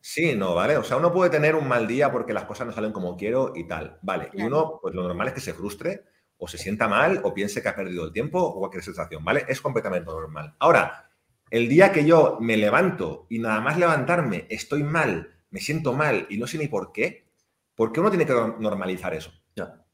Sí, 0.00 0.34
no, 0.36 0.54
¿vale? 0.54 0.76
O 0.76 0.84
sea, 0.84 0.96
uno 0.96 1.12
puede 1.12 1.30
tener 1.30 1.54
un 1.54 1.66
mal 1.66 1.86
día 1.86 2.10
porque 2.12 2.32
las 2.32 2.44
cosas 2.44 2.66
no 2.66 2.72
salen 2.72 2.92
como 2.92 3.16
quiero 3.16 3.52
y 3.56 3.66
tal, 3.66 3.98
¿vale? 4.02 4.30
Y 4.32 4.42
uno, 4.42 4.78
pues 4.80 4.94
lo 4.94 5.02
normal 5.02 5.28
es 5.28 5.34
que 5.34 5.40
se 5.40 5.54
frustre 5.54 6.04
o 6.38 6.46
se 6.46 6.58
sienta 6.58 6.86
mal 6.88 7.20
o 7.24 7.34
piense 7.34 7.62
que 7.62 7.68
ha 7.68 7.74
perdido 7.74 8.04
el 8.04 8.12
tiempo 8.12 8.40
o 8.40 8.58
cualquier 8.60 8.82
sensación, 8.84 9.24
¿vale? 9.24 9.44
Es 9.48 9.60
completamente 9.60 10.06
normal. 10.10 10.54
Ahora, 10.60 11.10
el 11.50 11.68
día 11.68 11.92
que 11.92 12.04
yo 12.04 12.38
me 12.40 12.56
levanto 12.56 13.26
y 13.28 13.38
nada 13.38 13.60
más 13.60 13.76
levantarme 13.78 14.46
estoy 14.50 14.82
mal, 14.84 15.34
me 15.50 15.60
siento 15.60 15.92
mal 15.92 16.26
y 16.30 16.38
no 16.38 16.46
sé 16.46 16.58
ni 16.58 16.68
por 16.68 16.92
qué, 16.92 17.28
¿por 17.74 17.92
qué 17.92 18.00
uno 18.00 18.10
tiene 18.10 18.26
que 18.26 18.32
nor- 18.34 18.58
normalizar 18.58 19.14
eso? 19.14 19.32
Ya. 19.56 19.84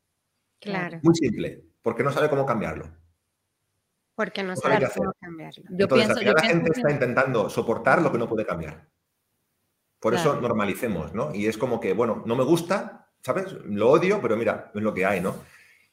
Claro, 0.60 1.00
Muy 1.02 1.14
simple, 1.14 1.64
porque 1.82 2.02
no 2.02 2.12
sabe 2.12 2.28
cómo 2.28 2.44
cambiarlo. 2.46 2.90
porque 4.14 4.42
no 4.42 4.54
que 4.54 4.60
cómo 4.94 5.12
cambiarlo. 5.20 5.64
Yo 5.70 5.70
Entonces, 5.84 6.06
pienso, 6.06 6.20
al 6.20 6.24
yo 6.26 6.32
final 6.32 6.34
la 6.34 6.40
pienso 6.42 6.54
gente 6.58 6.70
que- 6.70 6.80
está 6.80 6.90
intentando 6.92 7.50
soportar 7.50 8.02
lo 8.02 8.12
que 8.12 8.18
no 8.18 8.28
puede 8.28 8.46
cambiar. 8.46 8.91
Por 10.02 10.14
eso 10.14 10.34
normalicemos, 10.40 11.14
¿no? 11.14 11.32
Y 11.34 11.46
es 11.46 11.56
como 11.56 11.78
que, 11.80 11.94
bueno, 11.94 12.22
no 12.26 12.34
me 12.36 12.44
gusta, 12.44 13.08
¿sabes? 13.22 13.52
Lo 13.64 13.88
odio, 13.90 14.20
pero 14.20 14.36
mira, 14.36 14.70
es 14.74 14.82
lo 14.82 14.92
que 14.92 15.06
hay, 15.06 15.20
¿no? 15.20 15.36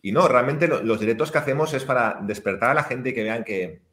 Y 0.01 0.11
no, 0.11 0.27
realmente 0.27 0.67
lo- 0.67 0.81
los 0.81 0.99
directos 0.99 1.31
que 1.31 1.37
hacemos 1.37 1.73
es 1.73 1.83
para 1.85 2.19
despertar 2.23 2.71
a 2.71 2.73
la 2.73 2.83
gente 2.83 3.09
y 3.09 3.13
que 3.13 3.23
vean 3.23 3.43
que 3.43 3.83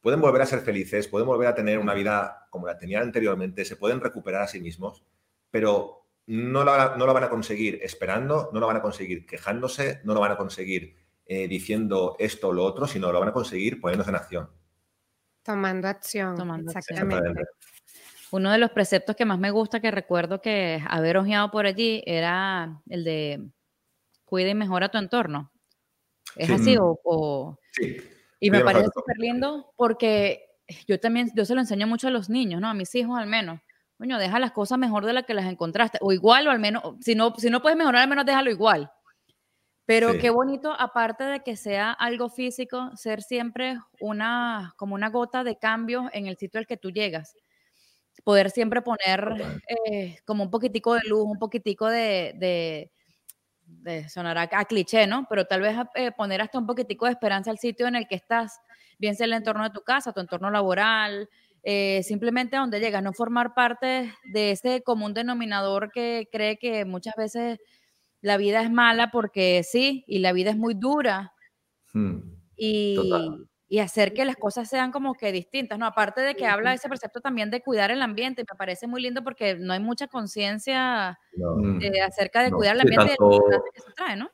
pueden 0.00 0.20
volver 0.20 0.40
a 0.42 0.46
ser 0.46 0.60
felices, 0.60 1.08
pueden 1.08 1.26
volver 1.28 1.48
a 1.48 1.54
tener 1.54 1.78
una 1.78 1.92
vida 1.92 2.46
como 2.48 2.66
la 2.66 2.78
tenían 2.78 3.02
anteriormente, 3.02 3.64
se 3.66 3.76
pueden 3.76 4.00
recuperar 4.00 4.42
a 4.42 4.48
sí 4.48 4.60
mismos, 4.60 5.04
pero 5.50 6.06
no 6.26 6.64
lo, 6.64 6.96
no 6.96 7.04
lo 7.06 7.12
van 7.12 7.24
a 7.24 7.28
conseguir 7.28 7.80
esperando, 7.82 8.48
no 8.54 8.60
lo 8.60 8.66
van 8.66 8.76
a 8.78 8.82
conseguir 8.82 9.26
quejándose, 9.26 10.00
no 10.04 10.14
lo 10.14 10.20
van 10.20 10.32
a 10.32 10.36
conseguir 10.38 10.96
eh, 11.26 11.48
diciendo 11.48 12.16
esto 12.18 12.48
o 12.48 12.52
lo 12.54 12.64
otro, 12.64 12.86
sino 12.86 13.12
lo 13.12 13.20
van 13.20 13.28
a 13.28 13.32
conseguir 13.32 13.78
poniéndose 13.80 14.10
en 14.10 14.16
acción. 14.16 14.50
Tomando 16.36 16.70
acción. 16.70 17.02
Tomando 17.10 17.36
acción. 17.36 17.46
Uno 18.32 18.50
de 18.52 18.58
los 18.58 18.70
preceptos 18.70 19.16
que 19.16 19.24
más 19.24 19.38
me 19.38 19.50
gusta, 19.50 19.80
que 19.80 19.90
recuerdo 19.90 20.40
que 20.40 20.80
haber 20.88 21.16
ojeado 21.16 21.50
por 21.50 21.66
allí, 21.66 22.02
era 22.06 22.80
el 22.88 23.04
de 23.04 23.40
cuida 24.24 24.50
y 24.50 24.54
mejora 24.54 24.88
tu 24.88 24.98
entorno. 24.98 25.50
¿Es 26.36 26.46
Sí. 26.48 26.52
así? 26.54 26.76
O, 26.78 27.00
o- 27.04 27.58
Sí. 27.72 27.96
Y 28.38 28.50
me 28.50 28.60
parece 28.60 28.86
súper 28.94 29.18
lindo 29.18 29.72
porque 29.76 30.46
yo 30.86 30.98
también, 31.00 31.30
yo 31.34 31.44
se 31.44 31.54
lo 31.54 31.60
enseño 31.60 31.86
mucho 31.86 32.08
a 32.08 32.10
los 32.10 32.30
niños, 32.30 32.60
¿no? 32.60 32.68
A 32.68 32.74
mis 32.74 32.94
hijos 32.94 33.18
al 33.18 33.26
menos. 33.26 33.60
Coño, 33.98 34.16
deja 34.18 34.38
las 34.38 34.52
cosas 34.52 34.78
mejor 34.78 35.04
de 35.04 35.12
las 35.12 35.24
que 35.26 35.34
las 35.34 35.44
encontraste. 35.46 35.98
O 36.00 36.12
igual, 36.12 36.46
o 36.48 36.50
al 36.50 36.58
menos, 36.58 36.82
si 37.00 37.14
no, 37.14 37.34
si 37.36 37.50
no 37.50 37.60
puedes 37.60 37.76
mejorar, 37.76 38.02
al 38.02 38.08
menos 38.08 38.24
déjalo 38.24 38.50
igual. 38.50 38.90
Pero 39.84 40.12
Sí. 40.12 40.18
qué 40.18 40.30
bonito, 40.30 40.72
aparte 40.78 41.24
de 41.24 41.40
que 41.40 41.56
sea 41.56 41.90
algo 41.92 42.30
físico, 42.30 42.96
ser 42.96 43.22
siempre 43.22 43.76
una, 44.00 44.72
como 44.76 44.94
una 44.94 45.10
gota 45.10 45.42
de 45.44 45.58
cambio 45.58 46.08
en 46.12 46.26
el 46.28 46.36
sitio 46.38 46.58
al 46.60 46.66
que 46.66 46.76
tú 46.78 46.90
llegas. 46.92 47.34
Poder 48.24 48.50
siempre 48.50 48.82
poner 48.82 49.32
eh, 49.92 50.18
como 50.26 50.44
un 50.44 50.50
poquitico 50.50 50.94
de 50.94 51.00
luz, 51.08 51.24
un 51.24 51.38
poquitico 51.38 51.86
de, 51.88 52.34
de, 52.36 52.90
de 53.64 54.08
sonará 54.08 54.48
a 54.52 54.64
cliché, 54.66 55.06
¿no? 55.06 55.26
Pero 55.28 55.46
tal 55.46 55.60
vez 55.62 55.76
eh, 55.94 56.12
poner 56.12 56.42
hasta 56.42 56.58
un 56.58 56.66
poquitico 56.66 57.06
de 57.06 57.12
esperanza 57.12 57.50
al 57.50 57.58
sitio 57.58 57.86
en 57.88 57.96
el 57.96 58.08
que 58.08 58.16
estás, 58.16 58.58
bien 58.98 59.16
sea 59.16 59.26
el 59.26 59.32
entorno 59.34 59.64
de 59.64 59.70
tu 59.70 59.82
casa, 59.82 60.12
tu 60.12 60.20
entorno 60.20 60.50
laboral, 60.50 61.28
eh, 61.62 62.02
simplemente 62.04 62.56
a 62.56 62.60
donde 62.60 62.80
llegas, 62.80 63.02
no 63.02 63.12
formar 63.12 63.54
parte 63.54 64.14
de 64.24 64.50
ese 64.52 64.82
común 64.82 65.14
denominador 65.14 65.90
que 65.92 66.28
cree 66.32 66.58
que 66.58 66.84
muchas 66.84 67.14
veces 67.16 67.58
la 68.22 68.36
vida 68.38 68.62
es 68.62 68.70
mala 68.70 69.10
porque 69.10 69.62
sí, 69.64 70.04
y 70.06 70.20
la 70.20 70.32
vida 70.32 70.50
es 70.50 70.56
muy 70.58 70.74
dura, 70.74 71.32
Hmm. 71.92 72.20
y, 72.56 72.94
Total. 72.96 73.49
Y 73.70 73.78
hacer 73.78 74.12
que 74.12 74.24
las 74.26 74.36
cosas 74.36 74.68
sean 74.68 74.90
como 74.92 75.14
que 75.14 75.32
distintas, 75.32 75.78
¿no? 75.78 75.86
Aparte 75.86 76.20
de 76.22 76.34
que 76.34 76.44
habla 76.46 76.74
ese 76.74 76.88
precepto 76.88 77.20
también 77.22 77.50
de 77.50 77.62
cuidar 77.62 77.90
el 77.92 78.02
ambiente, 78.02 78.42
me 78.50 78.56
parece 78.58 78.88
muy 78.88 79.00
lindo 79.00 79.24
porque 79.24 79.54
no 79.54 79.72
hay 79.72 79.80
mucha 79.80 80.08
conciencia 80.08 81.18
No. 81.36 81.80
Eh, 81.80 82.02
acerca 82.02 82.42
de 82.42 82.50
No, 82.50 82.56
cuidar 82.58 82.74
el 82.74 82.80
ambiente 82.82 83.12
de 83.12 83.16
tanto- 83.16 83.64
que 83.72 83.80
se 83.80 83.92
trae, 83.92 84.16
¿no? 84.16 84.28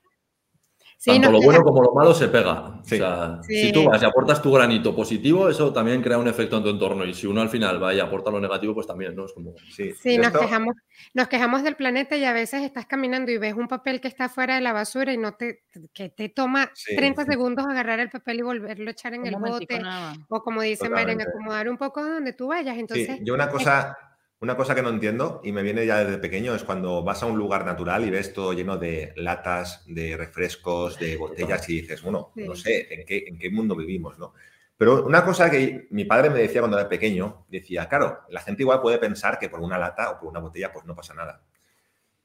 Sí, 0.99 1.11
Tanto 1.13 1.31
lo 1.31 1.43
bueno 1.43 1.63
como 1.63 1.83
lo 1.83 1.93
malo 1.93 2.15
se 2.15 2.27
pega. 2.29 2.81
Sí. 2.83 2.95
O 2.95 2.99
sea, 2.99 3.39
Sí. 3.43 3.67
si 3.67 3.73
tú 3.73 3.85
vas 3.85 4.03
y 4.03 4.07
aportas 4.07 4.41
tu 4.43 4.51
granito 4.51 4.97
positivo, 4.97 5.49
eso 5.49 5.73
también 5.73 6.03
crea 6.03 6.17
un 6.19 6.27
efecto 6.27 6.57
en 6.57 6.63
tu 6.65 6.71
entorno. 6.71 7.05
Y 7.05 7.13
si 7.15 7.27
uno 7.27 7.43
al 7.43 7.51
final 7.51 7.81
va 7.83 7.93
y 7.95 8.01
aporta 8.01 8.31
lo 8.31 8.41
negativo, 8.41 8.75
pues 8.75 8.87
también, 8.87 9.15
¿no? 9.15 9.27
Es 9.27 9.33
como. 9.33 9.55
Sí, 9.71 9.93
Sí, 9.93 10.17
nos 10.17 10.29
Esto- 10.29 10.41
quejamos, 10.41 10.75
nos 11.15 11.29
quejamos 11.29 11.63
del 11.63 11.77
planeta 11.77 12.17
y 12.17 12.25
a 12.25 12.33
veces 12.33 12.63
estás 12.63 12.87
caminando 12.87 13.31
y 13.31 13.37
ves 13.39 13.55
un 13.55 13.69
papel 13.69 14.01
que 14.01 14.09
está 14.09 14.29
fuera 14.31 14.55
de 14.57 14.63
la 14.63 14.73
basura 14.73 15.13
y 15.13 15.19
no 15.19 15.35
te, 15.35 15.65
que 15.93 16.09
te 16.09 16.29
toma 16.31 16.71
Sí, 16.75 16.97
30 16.97 17.25
sí. 17.25 17.31
segundos 17.31 17.67
agarrar 17.67 18.01
el 18.01 18.09
papel 18.11 18.39
y 18.39 18.43
volverlo 18.43 18.89
a 18.89 18.93
echar 18.93 19.13
en 19.15 19.21
Un 19.21 19.27
el 19.27 19.37
bote. 19.37 19.79
nada. 19.79 20.15
O 20.29 20.41
como 20.43 20.63
dice 20.63 20.89
Marian, 20.89 21.21
acomodar 21.21 21.69
un 21.69 21.77
poco 21.77 22.03
donde 22.05 22.33
tú 22.33 22.49
vayas. 22.49 22.77
Entonces, 22.79 23.07
Sí, 23.19 23.21
yo 23.23 23.35
una 23.35 23.49
cosa, 23.51 23.97
una 24.41 24.57
cosa 24.57 24.75
que 24.75 24.83
no 24.83 24.91
entiendo 24.91 25.41
y 25.45 25.53
me 25.53 25.63
viene 25.63 25.87
ya 25.87 26.05
desde 26.05 26.19
pequeño 26.19 26.55
es 26.55 26.63
cuando 26.63 27.03
vas 27.03 27.23
a 27.23 27.27
un 27.27 27.39
lugar 27.39 27.65
natural 27.65 28.05
y 28.05 28.11
ves 28.11 28.33
todo 28.33 28.53
lleno 28.53 28.77
de 28.77 29.13
latas, 29.17 29.83
de 29.87 30.17
refrescos, 30.17 30.99
de 30.99 31.17
botellas 31.17 31.69
y 31.69 31.81
dices, 31.81 32.03
bueno, 32.03 32.33
no 32.35 32.55
sé 32.55 32.87
en 32.93 33.07
qué, 33.07 33.25
en 33.27 33.39
qué 33.39 33.51
mundo 33.51 33.75
vivimos, 33.75 34.19
¿no? 34.19 34.35
Pero 34.77 35.07
una 35.07 35.25
cosa 35.25 35.51
que 35.51 35.89
mi 35.91 36.05
padre 36.05 36.29
me 36.29 36.41
decía 36.41 36.61
cuando 36.61 36.79
era 36.79 36.89
pequeño, 36.89 37.47
decía, 37.49 37.89
claro, 37.89 38.21
la 38.29 38.41
gente 38.43 38.63
igual 38.63 38.83
puede 38.83 38.99
pensar 38.99 39.39
que 39.39 39.49
por 39.49 39.61
una 39.61 39.79
lata 39.79 40.11
o 40.11 40.21
por 40.21 40.29
una 40.29 40.41
botella 40.41 40.71
pues 40.71 40.85
no 40.85 40.95
pasa 40.95 41.15
nada. 41.15 41.43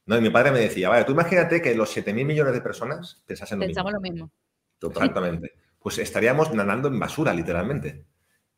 No, 0.06 0.18
y 0.18 0.22
mi 0.22 0.30
padre 0.30 0.52
me 0.52 0.60
decía, 0.60 0.90
vale, 0.90 1.06
tú 1.06 1.14
imagínate 1.14 1.62
que 1.62 1.74
los 1.76 1.96
7.000 1.96 2.26
millones 2.26 2.54
de 2.54 2.62
personas 2.62 3.24
pensasen 3.26 3.60
lo 3.60 3.66
mismo. 3.66 3.70
Pensamos 3.70 3.94
lo 3.94 4.02
mismo. 4.02 4.32
Exactamente. 4.82 5.54
Pues 5.80 5.98
estaríamos 6.00 6.54
nadando 6.54 6.90
en 6.90 7.00
basura, 7.00 7.34
literalmente. 7.34 8.06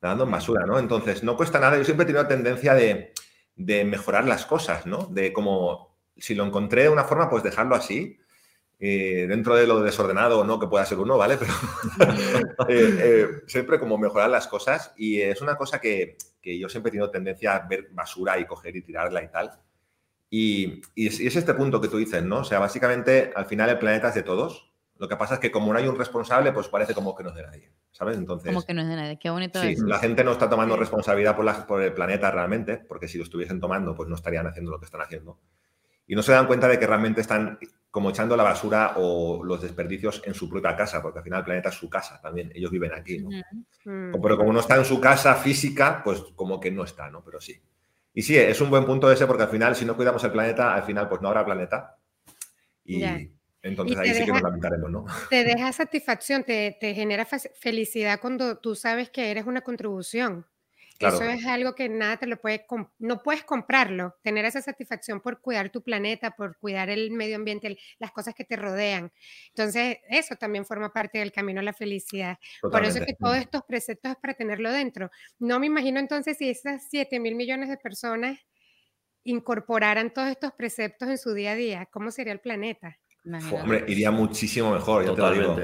Nadando 0.02 0.24
en 0.24 0.32
basura, 0.32 0.66
¿no? 0.66 0.80
Entonces, 0.80 1.24
no 1.24 1.38
cuesta 1.38 1.60
nada. 1.60 1.78
Yo 1.78 1.84
siempre 1.84 2.06
he 2.06 2.08
tenido 2.08 2.26
tendencia 2.28 2.74
de, 2.74 3.14
de 3.56 3.86
mejorar 3.86 4.26
las 4.28 4.46
cosas, 4.46 4.86
¿no? 4.86 5.06
De 5.08 5.34
como, 5.34 5.96
si 6.18 6.36
lo 6.36 6.46
encontré 6.46 6.84
de 6.84 6.90
una 6.90 7.04
forma, 7.06 7.30
pues 7.30 7.44
dejarlo 7.44 7.76
así. 7.76 8.20
eh, 8.80 9.28
dentro 9.30 9.56
de 9.56 9.68
lo 9.68 9.82
desordenado 9.82 10.40
o 10.40 10.44
no 10.44 10.60
que 10.60 10.68
pueda 10.68 10.86
ser 10.86 11.00
uno, 11.00 11.18
¿vale? 11.18 11.38
Pero 11.38 11.54
eh, 12.70 12.98
eh, 13.00 13.28
siempre 13.48 13.80
como 13.80 13.98
mejorar 13.98 14.30
las 14.30 14.48
cosas 14.48 14.94
y 14.98 15.22
es 15.22 15.42
una 15.42 15.56
cosa 15.58 15.80
que, 15.80 16.18
que 16.42 16.60
yo 16.60 16.70
siempre 16.70 16.90
he 16.90 16.94
tenido 16.94 17.12
tendencia 17.12 17.56
a 17.56 17.68
ver 17.68 17.90
basura 17.92 18.40
y 18.40 18.46
coger 18.46 18.76
y 18.76 18.82
tirarla 18.84 19.24
y 19.24 19.30
tal. 19.30 19.52
Y, 20.30 20.82
y 20.96 21.08
es, 21.08 21.20
y 21.20 21.28
es 21.28 21.36
este 21.36 21.54
punto 21.54 21.80
que 21.80 21.88
tú 21.88 21.98
dices, 21.98 22.24
¿no? 22.24 22.40
O 22.40 22.44
sea, 22.44 22.60
básicamente 22.60 23.32
al 23.36 23.46
final 23.46 23.70
el 23.70 23.80
planeta 23.80 24.10
es 24.10 24.16
de 24.16 24.24
todos. 24.24 24.73
Lo 25.04 25.10
que 25.10 25.18
pasa 25.18 25.34
es 25.34 25.40
que 25.42 25.52
como 25.52 25.74
no 25.74 25.78
hay 25.80 25.86
un 25.86 25.98
responsable, 25.98 26.54
pues 26.54 26.70
parece 26.70 26.94
como 26.94 27.14
que 27.14 27.24
no 27.24 27.32
es 27.32 27.36
de 27.36 27.44
nadie, 27.44 27.74
¿sabes? 27.92 28.16
Entonces, 28.18 28.54
Como 28.54 28.66
que 28.66 28.74
no 28.74 28.84
es 28.84 28.88
de 28.88 28.96
nadie. 28.96 29.20
Qué 29.20 29.30
bonito 29.30 29.60
sí, 29.60 29.74
eso. 29.74 29.86
la 29.86 30.00
gente 30.00 30.24
no 30.24 30.32
está 30.32 30.50
tomando 30.50 30.78
responsabilidad 30.78 31.36
por, 31.36 31.44
la- 31.44 31.68
por 31.68 31.82
el 31.82 31.92
planeta 31.92 32.32
realmente, 32.32 32.78
porque 32.78 33.10
si 33.10 33.18
lo 33.18 33.26
estuviesen 33.26 33.60
tomando, 33.60 33.94
pues 33.96 34.08
no 34.08 34.16
estarían 34.16 34.48
haciendo 34.48 34.72
lo 34.72 34.80
que 34.80 34.86
están 34.86 35.02
haciendo. 35.02 35.42
Y 36.08 36.16
no 36.16 36.24
se 36.24 36.32
dan 36.32 36.48
cuenta 36.48 36.70
de 36.70 36.80
que 36.80 36.88
realmente 36.88 37.20
están 37.20 37.60
como 37.92 38.12
echando 38.12 38.38
la 38.38 38.44
basura 38.44 38.94
o 38.96 39.44
los 39.44 39.62
desperdicios 39.62 40.22
en 40.26 40.34
su 40.34 40.50
propia 40.50 40.74
casa, 40.74 41.02
porque 41.02 41.20
al 41.20 41.24
final 41.26 41.40
el 41.40 41.46
planeta 41.46 41.68
es 41.68 41.76
su 41.76 41.90
casa 41.90 42.22
también, 42.22 42.50
ellos 42.56 42.72
viven 42.72 42.94
aquí, 42.94 43.20
¿no? 43.20 43.28
Mm, 43.84 44.22
Pero 44.22 44.38
como 44.38 44.54
no 44.54 44.62
está 44.62 44.78
en 44.78 44.86
su 44.86 45.02
casa 45.02 45.36
física, 45.36 46.02
pues 46.02 46.22
como 46.34 46.62
que 46.62 46.72
no 46.72 46.86
está, 46.86 47.10
¿no? 47.10 47.26
Pero 47.26 47.42
sí. 47.42 47.62
Y 48.14 48.22
sí, 48.22 48.38
es 48.38 48.62
un 48.62 48.70
buen 48.70 48.86
punto 48.86 49.12
ese 49.12 49.28
porque 49.28 49.44
al 49.44 49.50
final, 49.50 49.76
si 49.76 49.84
no 49.84 49.98
cuidamos 49.98 50.24
el 50.24 50.32
planeta, 50.32 50.74
al 50.74 50.84
final 50.84 51.10
pues 51.10 51.20
no 51.22 51.28
habrá 51.28 51.44
planeta. 51.44 51.98
Y. 52.86 53.00
entonces 53.64 53.98
ahí 53.98 54.10
te 54.10 54.14
sí 54.14 54.24
que 54.26 54.32
deja- 54.32 54.34
nos 54.34 54.44
lamentaremos, 54.44 54.92
¿no? 54.92 55.06
Te 55.30 55.44
deja 55.44 55.72
satisfacción, 55.74 56.44
te, 56.44 56.78
te 56.80 56.94
genera 56.94 57.26
felicidad 57.26 58.20
cuando 58.22 58.60
tú 58.60 58.76
sabes 58.76 59.10
que 59.10 59.32
eres 59.32 59.46
una 59.46 59.62
contribución. 59.62 60.48
Claro. 61.00 61.18
Eso 61.18 61.24
es 61.26 61.46
algo 61.48 61.76
que 61.76 61.90
nada 61.90 62.18
te 62.18 62.28
lo 62.28 62.40
puede, 62.40 62.66
no 63.00 63.24
puedes 63.24 63.44
comprarlo, 63.44 64.16
tener 64.24 64.46
esa 64.46 64.62
satisfacción 64.62 65.22
por 65.22 65.42
cuidar 65.42 65.70
tu 65.72 65.82
planeta, 65.84 66.32
por 66.32 66.58
cuidar 66.60 66.90
el 66.90 67.12
medio 67.12 67.36
ambiente, 67.36 67.78
las 68.00 68.12
cosas 68.12 68.36
que 68.36 68.46
te 68.46 68.56
rodean. 68.56 69.12
Entonces, 69.50 69.98
eso 70.10 70.36
también 70.38 70.66
forma 70.66 70.94
parte 70.94 71.20
del 71.20 71.32
camino 71.34 71.60
a 71.62 71.64
la 71.64 71.74
felicidad. 71.74 72.38
Por 72.72 72.86
eso 72.86 73.00
es 73.00 73.06
que 73.06 73.14
Totalmente. 73.14 73.18
todos 73.20 73.38
estos 73.38 73.64
preceptos 73.68 74.12
es 74.12 74.18
para 74.18 74.36
tenerlo 74.36 74.72
dentro. 74.72 75.10
No 75.40 75.60
me 75.60 75.66
imagino 75.68 76.00
entonces 76.00 76.38
si 76.38 76.50
esas 76.50 76.88
7 76.90 77.20
mil 77.20 77.36
millones 77.36 77.70
de 77.70 77.78
personas 77.78 78.40
incorporaran 79.24 80.14
todos 80.14 80.30
estos 80.30 80.54
preceptos 80.54 81.10
en 81.10 81.18
su 81.18 81.34
día 81.34 81.52
a 81.52 81.56
día, 81.56 81.86
¿cómo 81.88 82.12
sería 82.12 82.34
el 82.34 82.40
planeta? 82.42 83.00
Fue. 83.40 83.62
Hombre, 83.62 83.86
iría 83.88 84.12
muchísimo 84.12 84.72
mejor, 84.74 85.06
ya 85.06 85.14
te 85.16 85.22
lo 85.22 85.32
digo. 85.32 85.56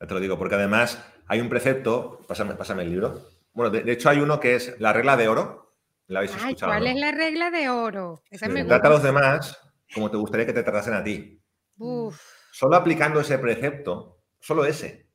Ya 0.00 0.06
te 0.06 0.14
lo 0.14 0.20
digo, 0.20 0.38
porque 0.38 0.54
además 0.54 1.02
hay 1.26 1.40
un 1.40 1.48
precepto, 1.48 2.20
pásame, 2.26 2.54
pásame 2.54 2.82
el 2.84 2.90
libro. 2.90 3.28
Bueno, 3.52 3.70
de, 3.70 3.82
de 3.82 3.92
hecho 3.92 4.08
hay 4.10 4.20
uno 4.20 4.40
que 4.40 4.54
es 4.54 4.78
la 4.80 4.92
regla 4.92 5.16
de 5.16 5.28
oro. 5.28 5.76
¿La 6.08 6.20
habéis 6.20 6.32
Ay, 6.32 6.38
escuchado? 6.38 6.70
¿cuál 6.72 6.84
no? 6.84 6.90
es 6.90 6.96
la 6.96 7.12
regla 7.12 7.50
de 7.50 7.68
oro? 7.68 8.22
Esa 8.30 8.46
Sí, 8.46 8.52
me 8.52 8.64
Trata 8.64 8.88
a 8.88 8.90
los 8.90 9.00
gusta. 9.00 9.06
demás 9.08 9.58
como 9.94 10.10
te 10.10 10.16
gustaría 10.16 10.46
que 10.46 10.52
te 10.52 10.62
tratasen 10.62 10.94
a 10.94 11.04
ti. 11.04 11.40
Uf, 11.78 12.20
Solo 12.50 12.76
aplicando 12.76 13.20
ese 13.20 13.38
precepto, 13.38 14.22
solo 14.40 14.64
ese, 14.64 15.10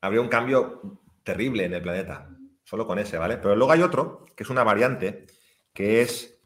habría 0.00 0.20
un 0.20 0.28
cambio 0.28 1.02
terrible 1.24 1.64
en 1.64 1.74
el 1.74 1.82
planeta. 1.82 2.28
Solo 2.64 2.86
con 2.86 2.98
ese, 2.98 3.16
¿vale? 3.18 3.38
Pero 3.38 3.56
luego 3.56 3.72
hay 3.72 3.82
otro, 3.82 4.24
que 4.36 4.42
es 4.44 4.50
una 4.50 4.62
variante, 4.62 5.26
que 5.72 6.02
es 6.02 6.40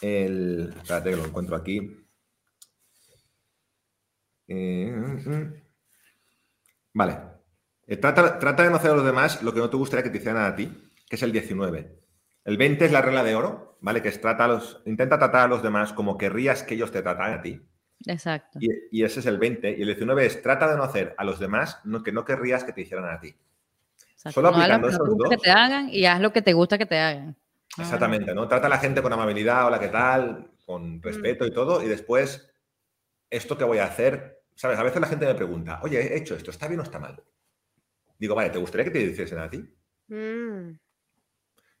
el. 0.00 0.72
Espérate 0.76 1.10
que 1.10 1.16
lo 1.16 1.24
encuentro 1.24 1.56
aquí. 1.56 2.07
Eh, 4.48 4.90
mm, 4.94 5.30
mm. 5.30 5.54
Vale. 6.94 7.18
Eh, 7.86 7.96
Trata, 7.96 8.38
trata 8.38 8.62
de 8.64 8.70
no 8.70 8.76
hacer 8.76 8.90
a 8.90 8.94
los 8.94 9.04
demás 9.04 9.42
lo 9.42 9.52
que 9.54 9.60
no 9.60 9.70
te 9.70 9.76
gustaría 9.76 10.02
que 10.02 10.10
te 10.10 10.18
hicieran 10.18 10.42
a 10.44 10.54
ti, 10.56 10.66
que 11.08 11.16
es 11.16 11.22
el 11.22 11.32
19. 11.32 11.96
El 12.44 12.56
20 12.56 12.84
es 12.84 12.92
la 12.92 13.02
regla 13.02 13.24
de 13.24 13.34
oro, 13.34 13.78
¿vale? 13.80 14.02
Que 14.02 14.08
es 14.08 14.20
trata 14.20 14.44
a 14.44 14.48
los, 14.48 14.82
intenta 14.86 15.18
tratar 15.18 15.42
a 15.42 15.48
los 15.48 15.62
demás 15.62 15.92
como 15.92 16.18
querrías 16.18 16.62
que 16.62 16.74
ellos 16.74 16.90
te 16.90 17.02
trataran 17.02 17.38
a 17.38 17.42
ti. 17.42 17.62
Exacto. 18.06 18.58
Y, 18.60 18.68
y 18.90 19.04
ese 19.04 19.20
es 19.20 19.26
el 19.26 19.38
20. 19.38 19.70
Y 19.76 19.80
el 19.82 19.86
19 19.88 20.26
es 20.26 20.42
trata 20.42 20.70
de 20.70 20.76
no 20.76 20.82
hacer 20.84 21.14
a 21.18 21.24
los 21.24 21.38
demás 21.38 21.80
lo 21.84 22.02
que 22.02 22.12
no 22.12 22.24
querrías 22.24 22.64
que 22.64 22.72
te 22.72 22.82
hicieran 22.82 23.06
a 23.10 23.20
ti. 23.20 23.34
exacto. 24.12 24.32
solo 24.32 24.50
No 24.50 24.56
aplicando 24.56 24.88
esos 24.88 25.08
gusta 25.08 25.28
que 25.30 25.36
dos. 25.36 25.42
te 25.42 25.50
hagan 25.50 25.88
y 25.90 26.06
haz 26.06 26.20
lo 26.20 26.32
que 26.32 26.42
te 26.42 26.52
gusta 26.52 26.78
que 26.78 26.86
te 26.86 26.98
hagan. 26.98 27.36
Ah, 27.76 27.82
Exactamente, 27.82 28.34
¿no? 28.34 28.48
Trata 28.48 28.66
a 28.66 28.70
la 28.70 28.78
gente 28.78 29.02
con 29.02 29.12
amabilidad, 29.12 29.66
hola, 29.66 29.78
¿qué 29.80 29.88
tal? 29.88 30.50
Con 30.66 31.02
respeto 31.02 31.46
y 31.46 31.52
todo. 31.52 31.82
Y 31.82 31.86
después, 31.88 32.50
esto 33.30 33.56
que 33.58 33.64
voy 33.64 33.78
a 33.78 33.84
hacer, 33.84 34.37
¿sabes? 34.58 34.76
A 34.76 34.82
veces 34.82 35.00
la 35.00 35.06
gente 35.06 35.24
me 35.24 35.36
pregunta, 35.36 35.78
oye, 35.84 36.00
he 36.00 36.16
hecho 36.18 36.34
esto, 36.34 36.50
¿está 36.50 36.66
bien 36.66 36.80
o 36.80 36.82
está 36.82 36.98
mal? 36.98 37.22
Digo, 38.18 38.34
vale, 38.34 38.50
¿te 38.50 38.58
gustaría 38.58 38.84
que 38.86 38.90
te 38.90 39.02
hiciesen 39.02 39.38
a 39.38 39.48
ti? 39.48 39.64
mm, 40.08 40.72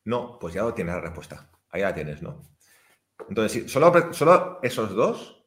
No, 0.04 0.38
pues 0.38 0.54
ya 0.54 0.62
lo 0.62 0.72
tienes 0.72 0.94
la 0.94 1.00
respuesta. 1.00 1.50
Ahí 1.70 1.82
la 1.82 1.92
tienes, 1.92 2.22
¿no? 2.22 2.40
Entonces, 3.28 3.64
sí, 3.64 3.68
solo, 3.68 4.12
solo 4.12 4.60
esos 4.62 4.94
dos, 4.94 5.44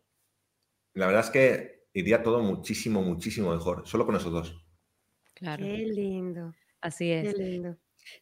la 0.93 1.07
verdad 1.07 1.23
es 1.23 1.29
que 1.29 1.87
iría 1.93 2.21
todo 2.21 2.41
muchísimo, 2.43 3.01
muchísimo 3.01 3.51
mejor. 3.51 3.87
Solo 3.87 4.05
con 4.05 4.17
esos 4.17 4.31
dos. 4.33 4.65
Claro, 5.33 5.63
qué 5.63 5.77
lindo, 5.77 6.53
así 6.81 7.05
qué 7.05 7.21
es. 7.21 7.37
lindo. 7.37 7.77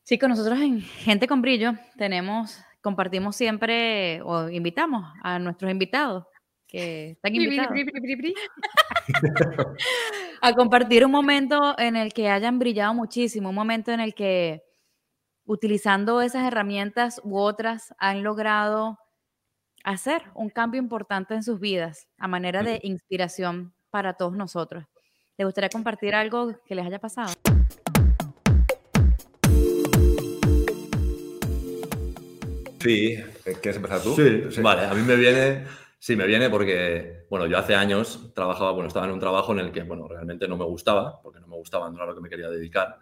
Chicos, 0.06 0.30
nosotros 0.30 0.60
en 0.60 0.82
Gente 0.82 1.28
con 1.28 1.42
Brillo 1.42 1.74
tenemos, 1.98 2.62
compartimos 2.82 3.36
siempre 3.36 4.22
o 4.22 4.50
invitamos 4.50 5.04
a 5.24 5.40
nuestros 5.40 5.72
invitados 5.72 6.26
que 6.68 7.12
están 7.12 7.34
Bri, 7.34 7.48
bri, 7.48 7.56
invitados 7.56 7.78
a 10.42 10.54
compartir 10.54 11.06
un 11.06 11.12
momento 11.12 11.78
en 11.78 11.96
el 11.96 12.14
que 12.14 12.30
hayan 12.30 12.60
brillado 12.60 12.94
muchísimo, 12.94 13.50
un 13.50 13.56
momento 13.56 13.92
en 13.92 14.00
el 14.00 14.14
que 14.14 14.64
utilizando 15.46 16.22
esas 16.22 16.46
herramientas 16.46 17.20
u 17.24 17.38
otras 17.38 17.94
han 17.98 18.24
logrado 18.24 19.00
hacer 19.84 20.24
un 20.36 20.50
cambio 20.50 20.80
importante 20.80 21.34
en 21.34 21.44
sus 21.44 21.60
vidas 21.60 22.08
a 22.18 22.28
manera 22.28 22.62
de 22.62 22.80
inspiración 22.84 23.74
para 23.90 24.14
todos 24.14 24.36
nosotros. 24.36 24.86
¿Les 25.38 25.46
gustaría 25.46 25.70
compartir 25.70 26.14
algo 26.14 26.54
que 26.66 26.76
les 26.76 26.86
haya 26.86 27.00
pasado? 27.00 27.34
Sí, 32.82 33.18
¿quieres 33.44 33.76
empezar 33.76 34.02
tú? 34.02 34.16
Sí, 34.16 34.62
vale, 34.62 34.86
a 34.86 34.94
mí 34.94 35.02
me 35.02 35.16
viene, 35.16 35.66
sí, 36.00 36.16
me 36.16 36.26
viene 36.26 36.50
porque, 36.50 37.26
bueno, 37.30 37.46
yo 37.46 37.58
hace 37.58 37.76
años 37.76 38.32
trabajaba, 38.34 38.72
bueno, 38.72 38.88
estaba 38.88 39.06
en 39.06 39.12
un 39.12 39.20
trabajo 39.20 39.52
en 39.54 39.60
el 39.60 39.72
que, 39.72 39.84
bueno, 39.84 40.08
realmente 40.08 40.48
no 40.48 40.58
me 40.58 40.66
gustaba, 40.66 41.22
porque 41.22 41.40
no 41.40 41.48
me 41.48 41.56
gustaba, 41.56 41.90
no 41.90 41.98
era 41.98 42.08
lo 42.08 42.16
que 42.16 42.22
me 42.22 42.30
quería 42.30 42.50
dedicar. 42.50 42.98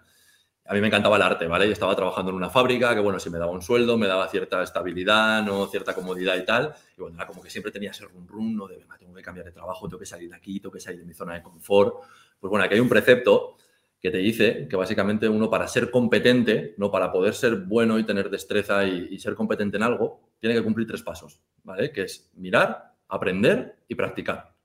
A 0.65 0.73
mí 0.73 0.81
me 0.81 0.87
encantaba 0.87 1.15
el 1.15 1.21
arte, 1.21 1.47
¿vale? 1.47 1.67
Y 1.67 1.71
estaba 1.71 1.95
trabajando 1.95 2.31
en 2.31 2.35
una 2.35 2.49
fábrica 2.49 2.93
que, 2.93 2.99
bueno, 2.99 3.19
si 3.19 3.29
me 3.29 3.37
daba 3.37 3.51
un 3.53 3.61
sueldo, 3.61 3.97
me 3.97 4.07
daba 4.07 4.27
cierta 4.27 4.61
estabilidad, 4.61 5.41
¿no? 5.43 5.67
Cierta 5.67 5.95
comodidad 5.95 6.35
y 6.35 6.43
tal. 6.43 6.75
Y 6.97 7.01
bueno, 7.01 7.15
era 7.15 7.25
como 7.25 7.41
que 7.41 7.49
siempre 7.49 7.71
tenía 7.71 7.91
ese 7.91 8.03
run 8.03 8.27
run, 8.27 8.57
¿no? 8.57 8.67
De, 8.67 8.85
tengo 8.99 9.13
que 9.13 9.21
cambiar 9.21 9.45
de 9.45 9.53
trabajo, 9.53 9.87
tengo 9.87 9.99
que 9.99 10.05
salir 10.05 10.29
de 10.29 10.35
aquí, 10.35 10.59
tengo 10.59 10.73
que 10.73 10.81
salir 10.81 10.99
de 10.99 11.05
mi 11.05 11.13
zona 11.13 11.35
de 11.35 11.41
confort. 11.41 12.03
Pues 12.37 12.49
bueno, 12.49 12.65
aquí 12.65 12.73
hay 12.73 12.81
un 12.81 12.89
precepto 12.89 13.55
que 13.99 14.11
te 14.11 14.17
dice 14.17 14.67
que 14.69 14.75
básicamente 14.75 15.27
uno 15.27 15.49
para 15.49 15.67
ser 15.67 15.89
competente, 15.89 16.75
no 16.77 16.91
para 16.91 17.11
poder 17.11 17.33
ser 17.33 17.55
bueno 17.55 17.97
y 17.97 18.05
tener 18.05 18.29
destreza 18.29 18.85
y, 18.85 19.17
ser 19.19 19.33
competente 19.35 19.77
en 19.77 19.83
algo, 19.83 20.31
tiene 20.39 20.55
que 20.55 20.63
cumplir 20.63 20.87
tres 20.87 21.01
pasos, 21.01 21.41
¿vale? 21.63 21.91
Que 21.91 22.03
es 22.03 22.29
mirar, 22.35 22.93
aprender 23.07 23.83
y 23.87 23.95
practicar, 23.95 24.55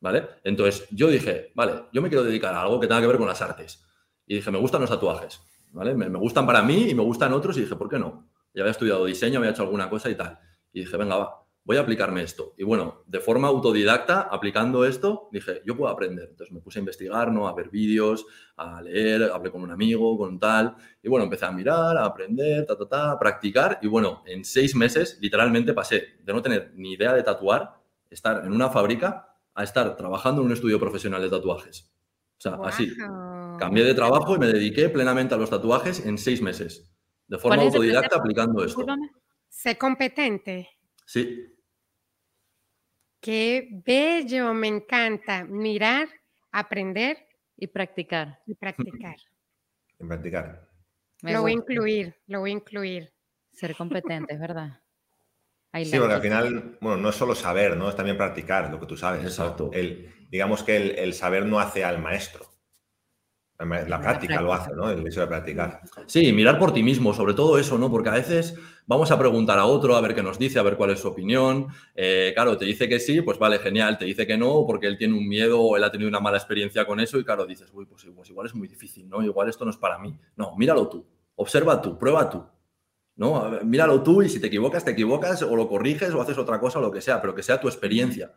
¿vale? 0.00 0.26
Entonces 0.42 0.88
yo 0.90 1.08
dije, 1.08 1.52
vale, 1.54 1.84
yo 1.92 2.02
me 2.02 2.08
quiero 2.08 2.24
dedicar 2.24 2.54
a 2.54 2.62
algo 2.62 2.80
que 2.80 2.88
tenga 2.88 3.00
que 3.00 3.06
ver 3.06 3.18
con 3.18 3.28
las 3.28 3.40
artes. 3.42 3.84
Y 4.26 4.36
dije, 4.36 4.50
me 4.50 4.58
gustan 4.58 4.80
los 4.80 4.90
tatuajes, 4.90 5.40
¿vale? 5.70 5.94
Me, 5.94 6.08
me 6.08 6.18
gustan 6.18 6.46
para 6.46 6.62
mí 6.62 6.90
y 6.90 6.94
me 6.94 7.02
gustan 7.02 7.32
otros 7.32 7.56
y 7.58 7.60
dije, 7.60 7.76
¿por 7.76 7.88
qué 7.88 7.98
no? 7.98 8.28
Ya 8.52 8.62
había 8.62 8.72
estudiado 8.72 9.04
diseño, 9.04 9.38
había 9.38 9.52
hecho 9.52 9.62
alguna 9.62 9.88
cosa 9.88 10.10
y 10.10 10.16
tal. 10.16 10.38
Y 10.72 10.80
dije, 10.80 10.96
venga, 10.96 11.16
va, 11.16 11.39
voy 11.64 11.76
a 11.76 11.80
aplicarme 11.80 12.22
esto. 12.22 12.54
Y 12.56 12.64
bueno, 12.64 13.02
de 13.06 13.20
forma 13.20 13.48
autodidacta, 13.48 14.22
aplicando 14.22 14.84
esto, 14.84 15.28
dije, 15.32 15.62
yo 15.64 15.76
puedo 15.76 15.92
aprender. 15.92 16.28
Entonces 16.30 16.52
me 16.52 16.60
puse 16.60 16.78
a 16.78 16.80
investigar, 16.80 17.30
¿no? 17.30 17.46
A 17.46 17.54
ver 17.54 17.70
vídeos, 17.70 18.26
a 18.56 18.80
leer, 18.82 19.30
hablé 19.32 19.50
con 19.50 19.62
un 19.62 19.70
amigo, 19.70 20.16
con 20.18 20.38
tal. 20.38 20.74
Y 21.02 21.08
bueno, 21.08 21.24
empecé 21.24 21.46
a 21.46 21.52
mirar, 21.52 21.96
a 21.96 22.04
aprender, 22.04 22.66
ta, 22.66 22.76
ta, 22.76 22.88
ta, 22.88 23.10
a 23.12 23.18
practicar. 23.18 23.78
Y 23.82 23.88
bueno, 23.88 24.22
en 24.26 24.44
seis 24.44 24.74
meses, 24.74 25.18
literalmente 25.20 25.72
pasé 25.74 26.18
de 26.22 26.32
no 26.32 26.42
tener 26.42 26.72
ni 26.74 26.92
idea 26.92 27.12
de 27.12 27.22
tatuar, 27.22 27.80
estar 28.08 28.44
en 28.44 28.52
una 28.52 28.70
fábrica, 28.70 29.36
a 29.54 29.62
estar 29.62 29.96
trabajando 29.96 30.40
en 30.40 30.46
un 30.46 30.52
estudio 30.52 30.80
profesional 30.80 31.22
de 31.22 31.30
tatuajes. 31.30 31.90
O 32.38 32.40
sea, 32.40 32.58
así. 32.64 32.90
Cambié 33.58 33.84
de 33.84 33.94
trabajo 33.94 34.34
y 34.34 34.38
me 34.38 34.46
dediqué 34.46 34.88
plenamente 34.88 35.34
a 35.34 35.38
los 35.38 35.50
tatuajes 35.50 36.06
en 36.06 36.16
seis 36.16 36.40
meses. 36.40 36.90
De 37.28 37.36
forma 37.38 37.56
¿Cuál 37.56 37.66
es 37.66 37.74
ese 37.74 37.76
autodidacta 37.76 38.16
aplicando 38.16 38.64
esto. 38.64 38.86
Sé 39.48 39.76
competente. 39.76 40.79
Sí, 41.14 41.22
Qué 43.20 43.68
bello, 43.84 44.54
me 44.54 44.68
encanta. 44.68 45.44
Mirar, 45.44 46.08
aprender 46.52 47.18
Y 47.56 47.66
practicar. 47.66 48.38
y 48.46 48.54
practicar. 48.54 49.16
En 49.98 50.08
practicar. 50.08 50.68
Me 51.22 51.34
Lo 51.34 51.42
voy 51.42 51.50
a 51.50 51.54
incluir, 51.54 52.14
lo 52.26 52.40
voy 52.40 52.50
a 52.50 52.54
incluir. 52.54 53.12
Ser 53.52 53.76
competente, 53.76 54.32
es 54.34 54.40
verdad. 54.40 54.80
Sí, 55.84 55.98
porque 55.98 56.14
al 56.14 56.22
final, 56.22 56.78
bueno, 56.80 56.96
no 56.98 57.08
es 57.10 57.16
solo 57.16 57.34
saber, 57.34 57.76
¿no? 57.76 57.88
Es 57.88 57.96
también 57.96 58.16
practicar 58.16 58.70
lo 58.70 58.80
que 58.80 58.86
tú 58.86 58.96
sabes. 58.96 59.22
Exacto. 59.24 59.70
El, 59.72 60.26
digamos 60.30 60.62
que 60.62 60.76
el, 60.76 60.90
el 60.98 61.14
saber 61.14 61.46
no 61.46 61.60
hace 61.60 61.84
al 61.84 62.00
maestro. 62.02 62.46
La, 63.58 63.66
ma- 63.66 63.82
la 63.82 64.00
práctica 64.00 64.40
lo 64.40 64.52
hace, 64.54 64.72
¿no? 64.74 64.90
El 64.90 65.06
hecho 65.06 65.20
de 65.20 65.26
practicar. 65.26 65.82
Sí, 66.06 66.32
mirar 66.32 66.58
por 66.58 66.72
ti 66.72 66.82
mismo, 66.82 67.12
sobre 67.12 67.34
todo 67.34 67.58
eso, 67.58 67.76
¿no? 67.78 67.90
Porque 67.90 68.08
a 68.08 68.12
veces 68.14 68.54
vamos 68.86 69.10
a 69.10 69.18
preguntar 69.18 69.58
a 69.58 69.66
otro 69.66 69.96
a 69.96 70.00
ver 70.00 70.14
qué 70.14 70.22
nos 70.22 70.38
dice, 70.38 70.58
a 70.58 70.62
ver 70.62 70.76
cuál 70.76 70.90
es 70.90 71.00
su 71.00 71.08
opinión. 71.08 71.68
Eh, 71.94 72.32
claro, 72.34 72.56
te 72.56 72.64
dice 72.64 72.88
que 72.88 73.00
sí, 73.00 73.22
pues 73.22 73.38
vale, 73.38 73.58
genial. 73.58 73.98
Te 73.98 74.04
dice 74.04 74.26
que 74.26 74.36
no, 74.36 74.64
porque 74.66 74.86
él 74.86 74.98
tiene 74.98 75.14
un 75.14 75.28
miedo 75.28 75.60
o 75.60 75.76
él 75.76 75.84
ha 75.84 75.90
tenido 75.92 76.08
una 76.08 76.20
mala 76.20 76.38
experiencia 76.38 76.84
con 76.84 77.00
eso 77.00 77.18
y 77.18 77.24
claro, 77.24 77.46
dices, 77.46 77.70
uy, 77.72 77.86
pues, 77.86 78.06
pues 78.14 78.30
igual 78.30 78.46
es 78.46 78.54
muy 78.54 78.68
difícil, 78.68 79.08
¿no? 79.08 79.22
Igual 79.22 79.48
esto 79.48 79.64
no 79.64 79.70
es 79.70 79.76
para 79.76 79.98
mí. 79.98 80.16
No, 80.36 80.56
míralo 80.56 80.88
tú, 80.88 81.06
observa 81.36 81.80
tú, 81.80 81.98
prueba 81.98 82.28
tú. 82.28 82.44
¿no? 83.16 83.50
Ver, 83.50 83.64
Míralo 83.64 84.02
tú 84.02 84.22
y 84.22 84.28
si 84.28 84.40
te 84.40 84.46
equivocas, 84.46 84.84
te 84.84 84.92
equivocas 84.92 85.42
o 85.42 85.54
lo 85.54 85.68
corriges 85.68 86.12
o 86.14 86.22
haces 86.22 86.38
otra 86.38 86.58
cosa 86.58 86.78
o 86.78 86.82
lo 86.82 86.90
que 86.90 87.02
sea, 87.02 87.20
pero 87.20 87.34
que 87.34 87.42
sea 87.42 87.60
tu 87.60 87.68
experiencia. 87.68 88.32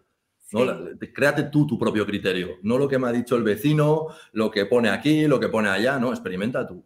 ¿no? 0.51 0.65
Sí. 0.99 1.07
Créate 1.13 1.43
tú 1.43 1.65
tu 1.65 1.79
propio 1.79 2.05
criterio, 2.05 2.57
no 2.61 2.77
lo 2.77 2.87
que 2.87 2.99
me 2.99 3.07
ha 3.07 3.11
dicho 3.11 3.35
el 3.35 3.43
vecino, 3.43 4.07
lo 4.33 4.51
que 4.51 4.65
pone 4.65 4.89
aquí, 4.89 5.25
lo 5.25 5.39
que 5.39 5.47
pone 5.47 5.69
allá, 5.69 5.97
no, 5.99 6.11
experimenta 6.11 6.67
tú. 6.67 6.83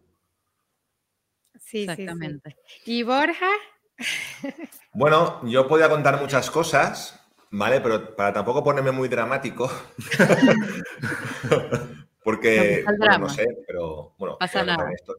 Sí, 1.67 1.79
sí, 1.79 1.85
sí. 1.85 1.91
Exactamente. 1.91 2.55
Y 2.85 3.03
Borja, 3.03 3.49
Bueno, 4.93 5.41
yo 5.47 5.67
podía 5.67 5.89
contar 5.89 6.19
muchas 6.19 6.49
cosas, 6.49 7.19
¿vale? 7.51 7.81
Pero 7.81 8.15
para 8.15 8.33
tampoco 8.33 8.63
ponerme 8.63 8.91
muy 8.91 9.07
dramático. 9.07 9.69
porque, 12.23 12.83
No 12.85 12.97
bueno, 12.97 13.29
sé, 13.29 13.45
pero 13.67 14.15
bueno. 14.17 14.37
Pasa 14.37 14.63
nada. 14.63 14.91
esto. 14.91 15.15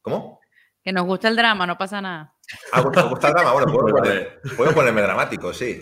¿Cómo? 0.00 0.40
Que 0.82 0.92
nos 0.92 1.06
gusta 1.06 1.28
el 1.28 1.36
drama, 1.36 1.66
no 1.66 1.78
pasa 1.78 2.00
nada. 2.00 2.34
Ah, 2.72 2.82
¿te 2.90 3.02
gusta 3.02 3.28
el 3.28 3.34
drama? 3.34 3.52
Bueno, 3.52 3.72
puedo, 4.56 4.74
ponerme 4.74 5.02
dramático, 5.02 5.52
sí. 5.52 5.80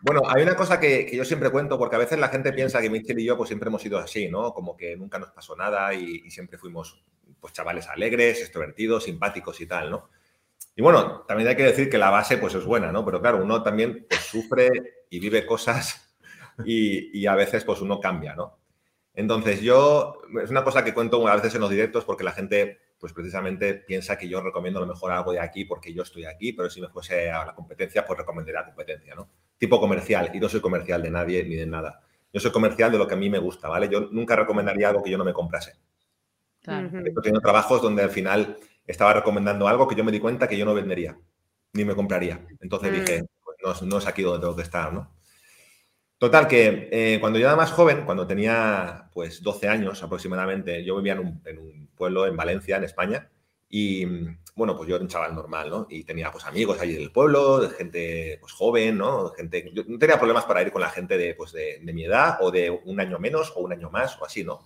Bueno, 0.00 0.22
hay 0.26 0.42
una 0.42 0.56
cosa 0.56 0.80
que, 0.80 1.14
yo 1.14 1.24
siempre 1.24 1.50
cuento, 1.50 1.78
porque 1.78 1.96
a 1.96 1.98
veces 1.98 2.18
la 2.18 2.28
gente 2.28 2.52
piensa 2.52 2.80
que 2.80 2.90
Mitchell 2.90 3.18
y 3.18 3.26
yo 3.26 3.36
pues 3.36 3.48
siempre 3.48 3.68
hemos 3.68 3.82
sido 3.82 3.98
así, 3.98 4.28
¿no? 4.28 4.54
Como 4.54 4.76
que 4.76 4.96
nunca 4.96 5.18
nos 5.18 5.30
pasó 5.30 5.54
nada 5.54 5.92
y, 5.94 6.28
siempre 6.30 6.58
fuimos 6.58 7.04
pues 7.42 7.52
chavales 7.52 7.88
alegres, 7.88 8.40
extrovertidos, 8.40 9.04
simpáticos 9.04 9.60
y 9.60 9.66
tal, 9.66 9.90
¿no? 9.90 10.08
Y 10.76 10.80
bueno, 10.80 11.24
también 11.26 11.48
hay 11.48 11.56
que 11.56 11.64
decir 11.64 11.90
que 11.90 11.98
la 11.98 12.08
base 12.08 12.38
pues 12.38 12.54
es 12.54 12.64
buena, 12.64 12.92
¿no? 12.92 13.04
Pero 13.04 13.20
claro, 13.20 13.42
uno 13.42 13.64
también 13.64 14.06
pues, 14.08 14.20
sufre 14.20 14.70
y 15.10 15.18
vive 15.18 15.44
cosas 15.44 16.16
y, 16.64 17.18
y 17.18 17.26
a 17.26 17.34
veces 17.34 17.64
pues 17.64 17.80
uno 17.80 18.00
cambia, 18.00 18.36
¿no? 18.36 18.60
Entonces 19.12 19.60
yo, 19.60 20.22
es 20.42 20.50
una 20.50 20.62
cosa 20.62 20.84
que 20.84 20.94
cuento 20.94 21.26
a 21.26 21.34
veces 21.34 21.56
en 21.56 21.60
los 21.60 21.70
directos 21.70 22.04
porque 22.04 22.24
la 22.24 22.32
gente 22.32 22.78
pues 22.98 23.12
precisamente 23.12 23.74
piensa 23.74 24.16
que 24.16 24.28
yo 24.28 24.40
recomiendo 24.40 24.78
a 24.78 24.86
lo 24.86 24.92
mejor 24.92 25.10
algo 25.10 25.32
de 25.32 25.40
aquí 25.40 25.64
porque 25.64 25.92
yo 25.92 26.04
estoy 26.04 26.24
aquí, 26.24 26.52
pero 26.52 26.70
si 26.70 26.80
me 26.80 26.88
fuese 26.88 27.32
a 27.32 27.44
la 27.44 27.54
competencia, 27.54 28.06
pues 28.06 28.16
recomendaría 28.16 28.60
la 28.60 28.66
competencia, 28.66 29.16
¿no? 29.16 29.28
Tipo 29.58 29.80
comercial, 29.80 30.30
y 30.32 30.38
no 30.38 30.48
soy 30.48 30.60
comercial 30.60 31.02
de 31.02 31.10
nadie 31.10 31.42
ni 31.42 31.56
de 31.56 31.66
nada. 31.66 32.00
Yo 32.32 32.40
soy 32.40 32.52
comercial 32.52 32.92
de 32.92 32.98
lo 32.98 33.08
que 33.08 33.14
a 33.14 33.16
mí 33.16 33.28
me 33.28 33.38
gusta, 33.38 33.68
¿vale? 33.68 33.88
Yo 33.88 34.08
nunca 34.12 34.36
recomendaría 34.36 34.88
algo 34.88 35.02
que 35.02 35.10
yo 35.10 35.18
no 35.18 35.24
me 35.24 35.32
comprase. 35.32 35.72
Claro. 36.62 36.90
He 36.98 37.22
tenido 37.22 37.40
trabajos 37.40 37.82
donde 37.82 38.02
al 38.02 38.10
final 38.10 38.56
estaba 38.86 39.12
recomendando 39.14 39.68
algo 39.68 39.88
que 39.88 39.94
yo 39.94 40.04
me 40.04 40.12
di 40.12 40.20
cuenta 40.20 40.48
que 40.48 40.56
yo 40.56 40.64
no 40.64 40.74
vendería, 40.74 41.18
ni 41.72 41.84
me 41.84 41.94
compraría. 41.94 42.46
Entonces 42.60 42.90
mm. 42.90 42.94
dije, 42.94 43.24
pues 43.44 43.82
no, 43.82 43.86
no, 43.88 43.98
es 43.98 44.06
aquí 44.06 44.22
donde 44.22 44.40
tengo 44.40 44.56
que 44.56 44.62
estar, 44.62 44.92
¿no? 44.92 45.10
Total, 46.22 46.46
que 46.46 46.88
eh, 46.92 47.18
cuando 47.18 47.40
yo 47.40 47.46
era 47.46 47.56
más 47.56 47.72
joven, 47.72 48.04
cuando 48.04 48.28
tenía 48.28 49.10
pues 49.12 49.42
12 49.42 49.68
años 49.68 50.00
aproximadamente, 50.04 50.84
yo 50.84 50.96
vivía 50.96 51.14
en 51.14 51.18
un, 51.58 51.90
pueblo 51.96 52.26
en 52.26 52.36
Valencia, 52.36 52.76
en 52.76 52.84
España, 52.84 53.28
y 53.68 54.06
bueno, 54.54 54.76
pues 54.76 54.88
yo 54.88 54.94
era 54.94 55.02
un 55.02 55.08
chaval 55.08 55.34
normal, 55.34 55.68
¿no? 55.68 55.86
Y 55.90 56.04
tenía 56.04 56.30
pues 56.30 56.44
amigos 56.44 56.80
allí 56.80 56.94
del 56.94 57.10
pueblo, 57.10 57.68
gente 57.70 58.38
pues 58.40 58.52
joven, 58.52 58.98
¿no? 58.98 59.30
Gente, 59.30 59.68
yo 59.74 59.82
no 59.88 59.98
tenía 59.98 60.16
problemas 60.16 60.44
para 60.44 60.62
ir 60.62 60.70
con 60.70 60.82
la 60.82 60.90
gente 60.90 61.18
de, 61.18 61.34
pues, 61.34 61.52
de, 61.52 61.80
mi 61.92 62.04
edad 62.04 62.38
o 62.40 62.52
de 62.52 62.70
un 62.70 63.00
año 63.00 63.18
menos 63.18 63.52
o 63.56 63.60
un 63.60 63.72
año 63.72 63.90
más 63.90 64.16
o 64.20 64.24
así, 64.24 64.44
¿no? 64.44 64.64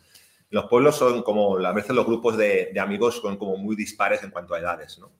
Los 0.50 0.66
pueblos 0.66 0.96
son 0.96 1.22
como, 1.22 1.58
a 1.58 1.72
veces 1.72 1.94
los 1.94 2.06
grupos 2.06 2.36
de, 2.36 2.72
amigos 2.80 3.20
son 3.20 3.36
como 3.36 3.56
muy 3.56 3.74
dispares 3.76 4.22
en 4.22 4.30
cuanto 4.30 4.54
a 4.54 4.60
edades, 4.60 4.98
¿no? 4.98 5.12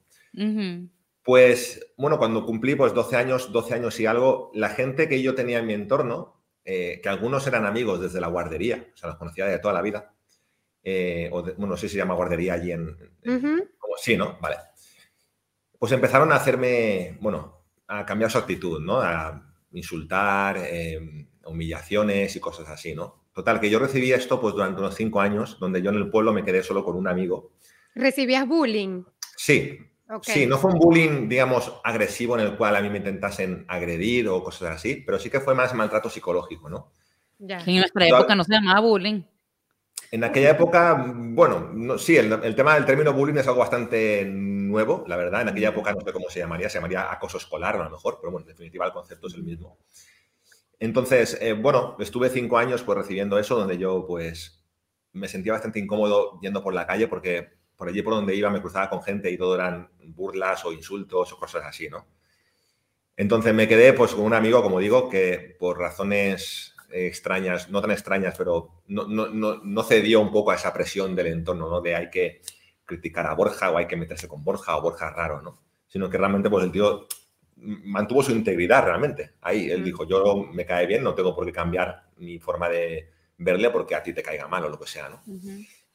Pues, 1.23 1.93
bueno, 1.97 2.17
cuando 2.17 2.45
cumplí 2.45 2.75
pues 2.75 2.93
12 2.93 3.17
años, 3.17 3.51
12 3.51 3.73
años 3.73 3.99
y 3.99 4.05
algo, 4.05 4.51
la 4.53 4.69
gente 4.69 5.09
que 5.09 5.21
yo 5.21 5.35
tenía 5.35 5.59
en 5.59 5.67
mi 5.67 5.73
entorno, 5.73 6.41
eh, 6.63 7.01
que 7.01 7.09
algunos 7.09 7.45
eran 7.47 7.65
amigos 7.65 7.99
desde 7.99 8.21
la 8.21 8.27
guardería, 8.27 8.91
o 8.93 8.97
sea, 8.97 9.09
los 9.09 9.17
conocía 9.17 9.45
de 9.45 9.59
toda 9.59 9.73
la 9.73 9.81
vida, 9.81 10.13
eh, 10.83 11.29
o 11.33 11.43
bueno, 11.43 11.67
no 11.67 11.75
sé 11.77 11.89
si 11.89 11.93
se 11.93 11.97
llama 11.97 12.13
guardería 12.13 12.53
allí 12.53 12.71
en... 12.71 12.95
sí, 13.97 14.15
¿no? 14.15 14.37
Vale. 14.39 14.55
Pues 15.77 15.91
empezaron 15.91 16.31
a 16.31 16.35
hacerme, 16.35 17.17
bueno, 17.19 17.65
a 17.87 18.05
cambiar 18.05 18.31
su 18.31 18.37
actitud, 18.37 18.81
¿no? 18.81 19.01
A 19.01 19.43
insultar, 19.71 20.57
em, 20.57 21.27
humillaciones 21.45 22.35
y 22.35 22.39
cosas 22.39 22.69
así, 22.69 22.95
¿no? 22.95 23.26
Total, 23.37 23.59
que 23.59 23.69
yo 23.69 23.77
recibí 23.77 24.11
esto 24.11 24.41
pues 24.41 24.55
durante 24.55 24.81
unos 24.81 24.95
cinco 24.95 25.21
años, 25.21 25.59
donde 25.59 25.79
yo 25.83 25.91
en 25.91 25.97
el 25.97 26.09
pueblo 26.09 26.33
me 26.33 26.43
quedé 26.43 26.63
solo 26.63 26.83
con 26.83 26.95
un 26.95 27.07
amigo. 27.07 27.51
¿Recibías 27.93 28.47
bullying? 28.47 29.03
Sí, 29.35 29.77
Sí, 30.23 30.47
no 30.47 30.57
fue 30.57 30.71
un 30.71 30.79
bullying, 30.79 31.29
digamos, 31.29 31.71
agresivo 31.83 32.39
en 32.39 32.47
el 32.47 32.57
cual 32.57 32.75
a 32.75 32.81
mí 32.81 32.89
me 32.89 32.97
intentasen 32.97 33.63
agredir 33.67 34.27
o 34.27 34.43
cosas 34.43 34.75
así, 34.77 35.03
pero 35.05 35.19
sí 35.19 35.29
que 35.29 35.39
fue 35.39 35.53
más 35.53 35.75
maltrato 35.75 36.09
psicológico, 36.09 36.67
¿no? 36.67 36.91
Ya. 37.37 37.59
En 37.63 37.75
nuestra 37.75 38.07
época 38.07 38.33
no 38.33 38.43
se 38.43 38.53
llamaba 38.53 38.79
bullying. 38.79 39.21
En 40.09 40.23
aquella 40.23 40.49
época, 40.49 41.05
bueno, 41.13 41.99
sí, 41.99 42.17
el, 42.17 42.55
tema 42.55 42.73
del 42.73 42.85
término 42.85 43.13
bullying 43.13 43.35
es 43.35 43.47
algo 43.47 43.59
bastante 43.59 44.25
nuevo, 44.25 45.03
la 45.07 45.15
verdad. 45.15 45.43
En 45.43 45.49
aquella 45.49 45.69
época 45.69 45.93
no 45.93 46.01
sé 46.01 46.11
cómo 46.11 46.27
se 46.31 46.39
llamaría, 46.39 46.69
se 46.69 46.79
llamaría 46.79 47.11
acoso 47.11 47.37
escolar 47.37 47.75
a 47.75 47.83
lo 47.83 47.89
mejor, 47.91 48.17
pero 48.19 48.31
bueno, 48.31 48.47
en 48.47 48.53
definitiva 48.53 48.87
el 48.87 48.93
concepto 48.93 49.27
es 49.27 49.35
el 49.35 49.43
mismo. 49.43 49.77
Entonces, 50.79 51.37
eh, 51.41 51.53
bueno, 51.53 51.95
estuve 51.99 52.29
cinco 52.29 52.57
años 52.57 52.83
pues 52.83 52.97
recibiendo 52.97 53.39
eso, 53.39 53.55
donde 53.55 53.77
yo 53.77 54.05
pues 54.05 54.63
me 55.13 55.27
sentía 55.27 55.53
bastante 55.53 55.79
incómodo 55.79 56.39
yendo 56.41 56.63
por 56.63 56.73
la 56.73 56.85
calle 56.85 57.07
porque 57.07 57.57
por 57.75 57.89
allí 57.89 58.01
por 58.01 58.13
donde 58.13 58.35
iba 58.35 58.49
me 58.49 58.61
cruzaba 58.61 58.89
con 58.89 59.01
gente 59.01 59.31
y 59.31 59.37
todo 59.37 59.55
eran 59.55 59.89
burlas 59.99 60.65
o 60.65 60.71
insultos 60.71 61.33
o 61.33 61.37
cosas 61.37 61.65
así, 61.65 61.89
¿no? 61.89 62.07
Entonces 63.15 63.53
me 63.53 63.67
quedé 63.67 63.93
pues 63.93 64.13
con 64.13 64.25
un 64.25 64.33
amigo, 64.33 64.61
como 64.61 64.79
digo, 64.79 65.09
que 65.09 65.55
por 65.59 65.79
razones 65.79 66.75
extrañas, 66.91 67.69
no 67.69 67.81
tan 67.81 67.91
extrañas, 67.91 68.35
pero 68.37 68.83
no, 68.87 69.07
no, 69.07 69.27
no, 69.27 69.83
cedió 69.83 70.21
un 70.21 70.31
poco 70.31 70.51
a 70.51 70.55
esa 70.55 70.73
presión 70.73 71.15
del 71.15 71.27
entorno, 71.27 71.69
¿no? 71.69 71.81
De 71.81 71.95
hay 71.95 72.09
que 72.09 72.41
criticar 72.85 73.25
a 73.27 73.33
Borja 73.33 73.71
o 73.71 73.77
hay 73.77 73.87
que 73.87 73.97
meterse 73.97 74.27
con 74.27 74.43
Borja 74.43 74.77
o 74.77 74.81
Borja 74.81 75.09
raro, 75.09 75.41
¿no? 75.41 75.59
Sino 75.87 76.09
que 76.09 76.17
realmente 76.17 76.49
pues 76.49 76.63
el 76.63 76.71
tío 76.71 77.07
mantuvo 77.59 78.23
su 78.23 78.31
integridad 78.31 78.83
realmente. 78.83 79.33
Ahí 79.41 79.69
él 79.69 79.83
dijo, 79.83 80.05
yo 80.05 80.43
me 80.51 80.65
cae 80.65 80.85
bien, 80.85 81.03
no 81.03 81.13
tengo 81.13 81.35
por 81.35 81.45
qué 81.45 81.51
cambiar 81.51 82.03
mi 82.17 82.39
forma 82.39 82.69
de 82.69 83.09
verle 83.37 83.69
porque 83.69 83.95
a 83.95 84.03
ti 84.03 84.13
te 84.13 84.23
caiga 84.23 84.47
mal 84.47 84.65
o 84.65 84.69
lo 84.69 84.79
que 84.79 84.87
sea, 84.87 85.09
¿no? 85.09 85.21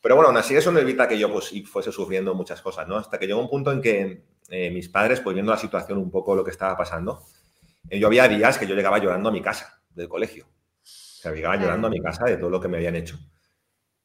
Pero 0.00 0.16
bueno, 0.16 0.28
aún 0.28 0.36
así 0.36 0.56
eso 0.56 0.72
no 0.72 0.80
evita 0.80 1.06
que 1.06 1.18
yo 1.18 1.32
pues, 1.32 1.52
fuese 1.66 1.92
sufriendo 1.92 2.34
muchas 2.34 2.60
cosas, 2.60 2.88
¿no? 2.88 2.96
Hasta 2.96 3.18
que 3.18 3.26
llegó 3.26 3.40
un 3.40 3.48
punto 3.48 3.70
en 3.70 3.80
que 3.80 4.24
eh, 4.48 4.70
mis 4.70 4.88
padres, 4.88 5.20
pues 5.20 5.34
viendo 5.34 5.52
la 5.52 5.58
situación 5.58 5.98
un 5.98 6.10
poco 6.10 6.34
lo 6.34 6.44
que 6.44 6.50
estaba 6.50 6.76
pasando, 6.76 7.22
eh, 7.88 7.98
yo 7.98 8.08
había 8.08 8.26
días 8.28 8.58
que 8.58 8.66
yo 8.66 8.74
llegaba 8.74 8.98
llorando 8.98 9.28
a 9.28 9.32
mi 9.32 9.40
casa 9.40 9.80
del 9.90 10.08
colegio. 10.08 10.46
O 10.46 11.22
sea, 11.22 11.32
llegaba 11.32 11.56
llorando 11.56 11.86
a 11.86 11.90
mi 11.90 12.00
casa 12.00 12.24
de 12.24 12.36
todo 12.36 12.50
lo 12.50 12.60
que 12.60 12.66
me 12.66 12.78
habían 12.78 12.96
hecho. 12.96 13.16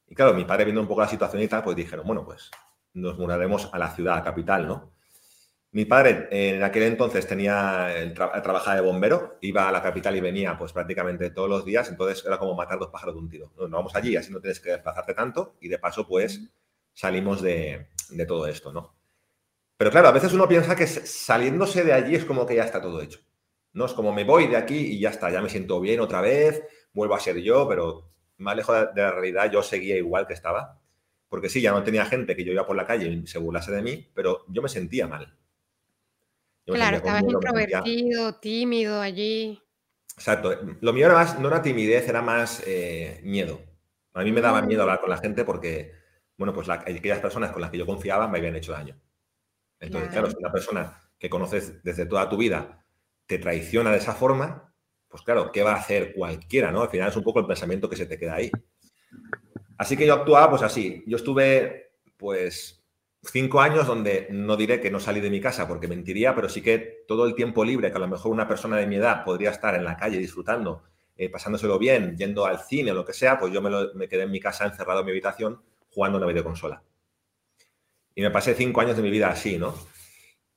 Y 0.06 0.14
claro, 0.14 0.34
mi 0.34 0.44
padre 0.44 0.64
viendo 0.64 0.80
un 0.80 0.88
poco 0.88 1.00
la 1.00 1.08
situación 1.08 1.42
y 1.42 1.48
tal, 1.48 1.64
pues 1.64 1.76
dijeron, 1.76 2.06
bueno, 2.06 2.24
pues 2.24 2.50
nos 2.94 3.18
mudaremos 3.18 3.68
a 3.72 3.78
la 3.78 3.90
ciudad, 3.90 4.22
capital, 4.22 4.66
¿no? 4.66 4.92
Mi 5.70 5.84
padre 5.84 6.28
en 6.30 6.62
aquel 6.62 6.84
entonces 6.84 7.26
tenía 7.26 7.94
el 7.94 8.14
trabajaba 8.14 8.76
de 8.76 8.80
bombero, 8.80 9.36
iba 9.42 9.68
a 9.68 9.72
la 9.72 9.82
capital 9.82 10.16
y 10.16 10.20
venía 10.20 10.56
pues 10.56 10.72
prácticamente 10.72 11.30
todos 11.30 11.48
los 11.48 11.64
días, 11.64 11.90
entonces 11.90 12.24
era 12.24 12.38
como 12.38 12.54
matar 12.54 12.78
dos 12.78 12.88
pájaros 12.88 13.14
de 13.14 13.20
un 13.20 13.28
tiro. 13.28 13.52
Nos 13.58 13.70
vamos 13.70 13.94
allí, 13.94 14.16
así 14.16 14.32
no 14.32 14.40
tienes 14.40 14.60
que 14.60 14.70
desplazarte 14.70 15.12
tanto 15.12 15.56
y 15.60 15.68
de 15.68 15.78
paso 15.78 16.08
pues 16.08 16.40
salimos 16.94 17.42
de, 17.42 17.86
todo 18.26 18.46
esto, 18.46 18.72
¿no? 18.72 18.96
Pero 19.76 19.90
claro, 19.90 20.08
a 20.08 20.12
veces 20.12 20.32
uno 20.32 20.48
piensa 20.48 20.74
que 20.74 20.86
saliéndose 20.86 21.84
de 21.84 21.92
allí 21.92 22.14
es 22.14 22.24
como 22.24 22.46
que 22.46 22.56
ya 22.56 22.64
está 22.64 22.80
todo 22.80 23.02
hecho. 23.02 23.20
No 23.74 23.84
es 23.84 23.92
como 23.92 24.12
me 24.14 24.24
voy 24.24 24.46
de 24.46 24.56
aquí 24.56 24.78
y 24.78 24.98
ya 24.98 25.10
está, 25.10 25.30
ya 25.30 25.42
me 25.42 25.50
siento 25.50 25.80
bien 25.80 26.00
otra 26.00 26.22
vez, 26.22 26.64
vuelvo 26.94 27.14
a 27.14 27.20
ser 27.20 27.36
yo, 27.42 27.68
pero 27.68 28.10
más 28.38 28.56
lejos 28.56 28.74
de 28.94 29.02
la 29.02 29.12
realidad 29.12 29.52
yo 29.52 29.62
seguía 29.62 29.96
igual 29.98 30.26
que 30.26 30.34
estaba. 30.34 30.80
Porque 31.28 31.50
sí, 31.50 31.60
ya 31.60 31.72
no 31.72 31.84
tenía 31.84 32.06
gente 32.06 32.34
que 32.34 32.42
yo 32.42 32.52
iba 32.52 32.66
por 32.66 32.74
la 32.74 32.86
calle 32.86 33.06
y 33.08 33.26
se 33.26 33.38
burlase 33.38 33.70
de 33.70 33.82
mí, 33.82 34.10
pero 34.14 34.46
yo 34.48 34.62
me 34.62 34.70
sentía 34.70 35.06
mal 35.06 35.38
claro, 36.74 36.96
estabas 36.98 37.22
introvertido, 37.22 38.34
tímido 38.36 39.00
allí. 39.00 39.62
Exacto. 40.16 40.52
Lo 40.80 40.92
mío 40.92 41.06
era 41.06 41.14
más, 41.14 41.38
no 41.38 41.48
era 41.48 41.62
timidez, 41.62 42.08
era 42.08 42.22
más 42.22 42.62
eh, 42.66 43.20
miedo. 43.22 43.60
A 44.14 44.22
mí 44.22 44.32
me 44.32 44.40
daba 44.40 44.62
miedo 44.62 44.80
mm. 44.80 44.82
hablar 44.82 45.00
con 45.00 45.10
la 45.10 45.18
gente 45.18 45.44
porque, 45.44 45.92
bueno, 46.36 46.52
pues 46.52 46.68
aquellas 46.68 47.20
personas 47.20 47.52
con 47.52 47.62
las 47.62 47.70
que 47.70 47.78
yo 47.78 47.86
confiaba 47.86 48.26
me 48.26 48.38
habían 48.38 48.56
hecho 48.56 48.72
daño. 48.72 49.00
Entonces, 49.80 50.10
claro, 50.10 50.30
si 50.30 50.36
una 50.36 50.50
persona 50.50 51.00
que 51.18 51.30
conoces 51.30 51.82
desde 51.84 52.06
toda 52.06 52.28
tu 52.28 52.36
vida 52.36 52.84
te 53.26 53.38
traiciona 53.38 53.92
de 53.92 53.98
esa 53.98 54.14
forma, 54.14 54.74
pues 55.08 55.22
claro, 55.22 55.52
¿qué 55.52 55.62
va 55.62 55.72
a 55.72 55.76
hacer 55.76 56.12
cualquiera, 56.14 56.72
no? 56.72 56.82
Al 56.82 56.90
final 56.90 57.08
es 57.08 57.16
un 57.16 57.22
poco 57.22 57.40
el 57.40 57.46
pensamiento 57.46 57.88
que 57.88 57.96
se 57.96 58.06
te 58.06 58.18
queda 58.18 58.34
ahí. 58.34 58.50
Así 59.76 59.96
que 59.96 60.06
yo 60.06 60.14
actuaba 60.14 60.50
pues 60.50 60.62
así. 60.62 61.04
Yo 61.06 61.16
estuve, 61.16 61.92
pues, 62.16 62.77
cinco 63.30 63.60
años 63.60 63.86
donde 63.86 64.28
no 64.30 64.56
diré 64.56 64.80
que 64.80 64.90
no 64.90 65.00
salí 65.00 65.20
de 65.20 65.30
mi 65.30 65.40
casa 65.40 65.66
porque 65.68 65.88
mentiría, 65.88 66.34
pero 66.34 66.48
sí 66.48 66.62
que 66.62 67.04
todo 67.06 67.26
el 67.26 67.34
tiempo 67.34 67.64
libre 67.64 67.90
que 67.90 67.96
a 67.96 68.00
lo 68.00 68.08
mejor 68.08 68.32
una 68.32 68.48
persona 68.48 68.76
de 68.76 68.86
mi 68.86 68.96
edad 68.96 69.24
podría 69.24 69.50
estar 69.50 69.74
en 69.74 69.84
la 69.84 69.96
calle 69.96 70.18
disfrutando, 70.18 70.84
eh, 71.16 71.28
pasándoselo 71.28 71.78
bien, 71.78 72.16
yendo 72.16 72.46
al 72.46 72.60
cine 72.60 72.92
o 72.92 72.94
lo 72.94 73.04
que 73.04 73.12
sea, 73.12 73.38
pues 73.38 73.52
yo 73.52 73.60
me, 73.60 74.08
quedé 74.08 74.22
en 74.22 74.30
mi 74.30 74.40
casa 74.40 74.66
encerrado 74.66 75.00
en 75.00 75.06
mi 75.06 75.12
habitación 75.12 75.60
jugando 75.90 76.18
una 76.18 76.26
videoconsola. 76.26 76.82
Y 78.14 78.22
me 78.22 78.30
pasé 78.30 78.54
cinco 78.54 78.80
años 78.80 78.96
de 78.96 79.02
mi 79.02 79.10
vida 79.10 79.28
así, 79.28 79.58
¿no? 79.58 79.74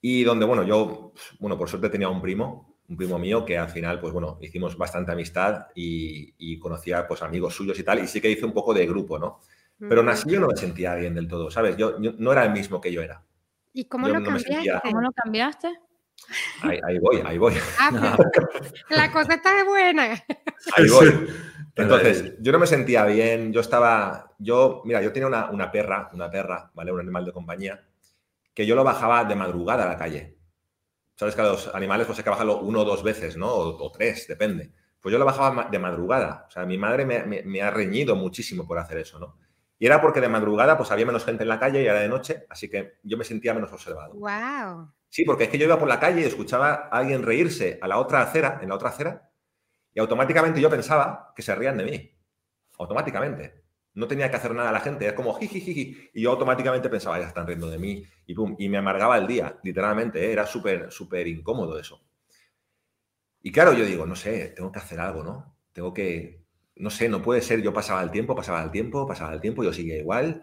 Y 0.01 0.23
donde, 0.23 0.45
bueno, 0.45 0.63
yo, 0.63 1.13
bueno, 1.39 1.57
por 1.57 1.69
suerte 1.69 1.89
tenía 1.89 2.09
un 2.09 2.21
primo, 2.21 2.77
un 2.89 2.97
primo 2.97 3.19
mío 3.19 3.45
que 3.45 3.57
al 3.57 3.69
final, 3.69 3.99
pues 3.99 4.13
bueno, 4.13 4.37
hicimos 4.41 4.77
bastante 4.77 5.11
amistad 5.11 5.67
y, 5.75 6.33
y 6.37 6.59
conocía 6.59 7.07
pues 7.07 7.21
amigos 7.21 7.55
suyos 7.55 7.77
y 7.79 7.83
tal, 7.83 8.03
y 8.03 8.07
sí 8.07 8.19
que 8.19 8.29
hice 8.29 8.45
un 8.45 8.53
poco 8.53 8.73
de 8.73 8.85
grupo, 8.87 9.19
¿no? 9.19 9.41
Pero 9.89 10.01
aún 10.01 10.09
así 10.09 10.29
yo 10.29 10.39
no 10.39 10.47
me 10.47 10.55
sentía 10.55 10.95
bien 10.95 11.15
del 11.15 11.27
todo, 11.27 11.49
¿sabes? 11.49 11.75
Yo, 11.77 11.97
no 11.99 12.31
era 12.31 12.45
el 12.45 12.51
mismo 12.51 12.79
que 12.79 12.91
yo 12.91 13.01
era. 13.01 13.23
¿Y 13.73 13.85
cómo 13.85 14.07
lo 14.07 14.23
cambiaste? 14.23 14.79
¿Cómo 14.83 15.01
lo 15.01 15.11
cambiaste? 15.11 15.69
Ahí, 16.61 16.99
voy, 16.99 17.21
ahí 17.25 17.37
voy. 17.37 17.53
Ah, 17.79 18.17
la 18.89 19.11
cosa 19.11 19.35
está 19.35 19.63
buena. 19.63 20.23
Ahí 20.75 20.89
voy. 20.89 21.27
Entonces, 21.75 22.35
yo 22.39 22.51
no 22.51 22.59
me 22.59 22.67
sentía 22.67 23.05
bien, 23.05 23.51
yo 23.53 23.61
estaba, 23.61 24.35
yo, 24.37 24.81
mira, 24.85 25.01
yo 25.01 25.11
tenía 25.11 25.27
una, 25.27 25.71
perra, 25.71 26.09
una 26.13 26.29
perra, 26.29 26.69
¿vale? 26.73 26.91
Un 26.91 26.99
animal 26.99 27.25
de 27.25 27.31
compañía, 27.31 27.87
que 28.53 28.65
yo 28.65 28.75
lo 28.75 28.83
bajaba 28.83 29.23
de 29.25 29.35
madrugada 29.35 29.85
a 29.85 29.87
la 29.87 29.97
calle. 29.97 30.37
Sabes 31.15 31.33
que 31.33 31.41
a 31.41 31.45
los 31.45 31.73
animales 31.73 32.07
pues 32.07 32.17
hay 32.19 32.23
que 32.23 32.29
bajarlo 32.29 32.59
uno 32.59 32.81
o 32.81 32.85
dos 32.85 33.03
veces, 33.03 33.37
¿no? 33.37 33.51
O, 33.51 33.91
tres, 33.91 34.27
depende. 34.27 34.73
Pues 34.99 35.13
yo 35.13 35.17
lo 35.17 35.25
bajaba 35.25 35.69
de 35.69 35.79
madrugada. 35.79 36.45
O 36.47 36.51
sea, 36.51 36.65
mi 36.65 36.77
madre 36.77 37.05
me, 37.05 37.43
me, 37.43 37.61
ha 37.61 37.71
reñido 37.71 38.15
muchísimo 38.15 38.67
por 38.67 38.77
hacer 38.77 38.97
eso, 38.97 39.17
¿no? 39.17 39.37
Y 39.81 39.87
era 39.87 39.99
porque 39.99 40.21
de 40.21 40.29
madrugada 40.29 40.77
pues 40.77 40.91
había 40.91 41.07
menos 41.07 41.25
gente 41.25 41.41
en 41.41 41.49
la 41.49 41.59
calle 41.59 41.81
y 41.81 41.87
era 41.87 41.99
de 41.99 42.07
noche, 42.07 42.45
así 42.51 42.69
que 42.69 42.99
yo 43.01 43.17
me 43.17 43.23
sentía 43.23 43.55
menos 43.55 43.73
observado. 43.73 44.13
Wow. 44.13 44.91
Sí, 45.09 45.25
porque 45.25 45.45
es 45.45 45.49
que 45.49 45.57
yo 45.57 45.65
iba 45.65 45.79
por 45.79 45.87
la 45.87 45.99
calle 45.99 46.21
y 46.21 46.23
escuchaba 46.23 46.87
a 46.91 46.99
alguien 46.99 47.23
reírse 47.23 47.79
a 47.81 47.87
la 47.87 47.97
otra 47.97 48.21
acera, 48.21 48.59
en 48.61 48.69
la 48.69 48.75
otra 48.75 48.89
acera, 48.89 49.31
y 49.91 49.99
automáticamente 49.99 50.61
yo 50.61 50.69
pensaba 50.69 51.33
que 51.35 51.41
se 51.41 51.55
rían 51.55 51.77
de 51.77 51.85
mí. 51.85 52.11
Automáticamente. 52.77 53.63
No 53.95 54.07
tenía 54.07 54.29
que 54.29 54.35
hacer 54.35 54.53
nada 54.53 54.69
a 54.69 54.71
la 54.71 54.81
gente, 54.81 55.07
es 55.07 55.13
como 55.13 55.33
jiji, 55.33 56.11
y 56.13 56.21
yo 56.21 56.29
automáticamente 56.29 56.87
pensaba, 56.87 57.17
ya 57.19 57.25
están 57.25 57.47
riendo 57.47 57.67
de 57.67 57.79
mí, 57.79 58.05
y 58.27 58.35
pum, 58.35 58.55
y 58.59 58.69
me 58.69 58.77
amargaba 58.77 59.17
el 59.17 59.25
día, 59.25 59.57
literalmente, 59.63 60.23
¿eh? 60.23 60.31
era 60.31 60.45
súper, 60.45 60.91
súper 60.91 61.25
incómodo 61.27 61.79
eso. 61.79 61.99
Y 63.41 63.51
claro, 63.51 63.73
yo 63.73 63.83
digo, 63.83 64.05
no 64.05 64.15
sé, 64.15 64.53
tengo 64.55 64.71
que 64.71 64.77
hacer 64.77 64.99
algo, 64.99 65.23
¿no? 65.23 65.57
Tengo 65.73 65.91
que, 65.91 66.40
no 66.81 66.89
sé, 66.89 67.09
no 67.09 67.21
puede 67.21 67.41
ser, 67.41 67.61
yo 67.61 67.73
pasaba 67.73 68.01
el 68.03 68.11
tiempo, 68.11 68.35
pasaba 68.35 68.63
el 68.63 68.71
tiempo, 68.71 69.07
pasaba 69.07 69.33
el 69.33 69.41
tiempo, 69.41 69.63
yo 69.63 69.71
seguía 69.73 69.97
igual, 69.97 70.41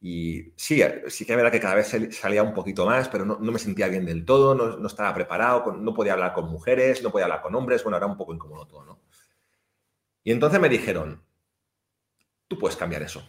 y 0.00 0.52
sí, 0.56 0.82
sí 1.08 1.24
que 1.24 1.32
es 1.32 1.36
verdad 1.36 1.52
que 1.52 1.60
cada 1.60 1.74
vez 1.76 1.96
salía 2.12 2.42
un 2.42 2.54
poquito 2.54 2.86
más, 2.86 3.08
pero 3.08 3.24
no, 3.24 3.38
me 3.38 3.58
sentía 3.58 3.88
bien 3.88 4.04
del 4.04 4.24
todo, 4.24 4.54
no, 4.54 4.76
no, 4.76 4.86
estaba 4.86 5.14
preparado, 5.14 5.72
no 5.72 5.94
podía 5.94 6.12
hablar 6.14 6.34
con 6.34 6.50
mujeres, 6.50 7.02
no 7.02 7.10
podía 7.10 7.26
hablar 7.26 7.42
con 7.42 7.54
hombres, 7.54 7.82
bueno, 7.82 7.96
era 7.96 8.06
un 8.06 8.16
poco 8.16 8.34
incómodo 8.34 8.66
todo, 8.66 8.84
¿no? 8.84 9.00
Y 10.24 10.32
entonces 10.32 10.60
me 10.60 10.68
dijeron, 10.68 11.22
tú 12.48 12.58
puedes 12.58 12.76
cambiar 12.76 13.02
eso. 13.02 13.22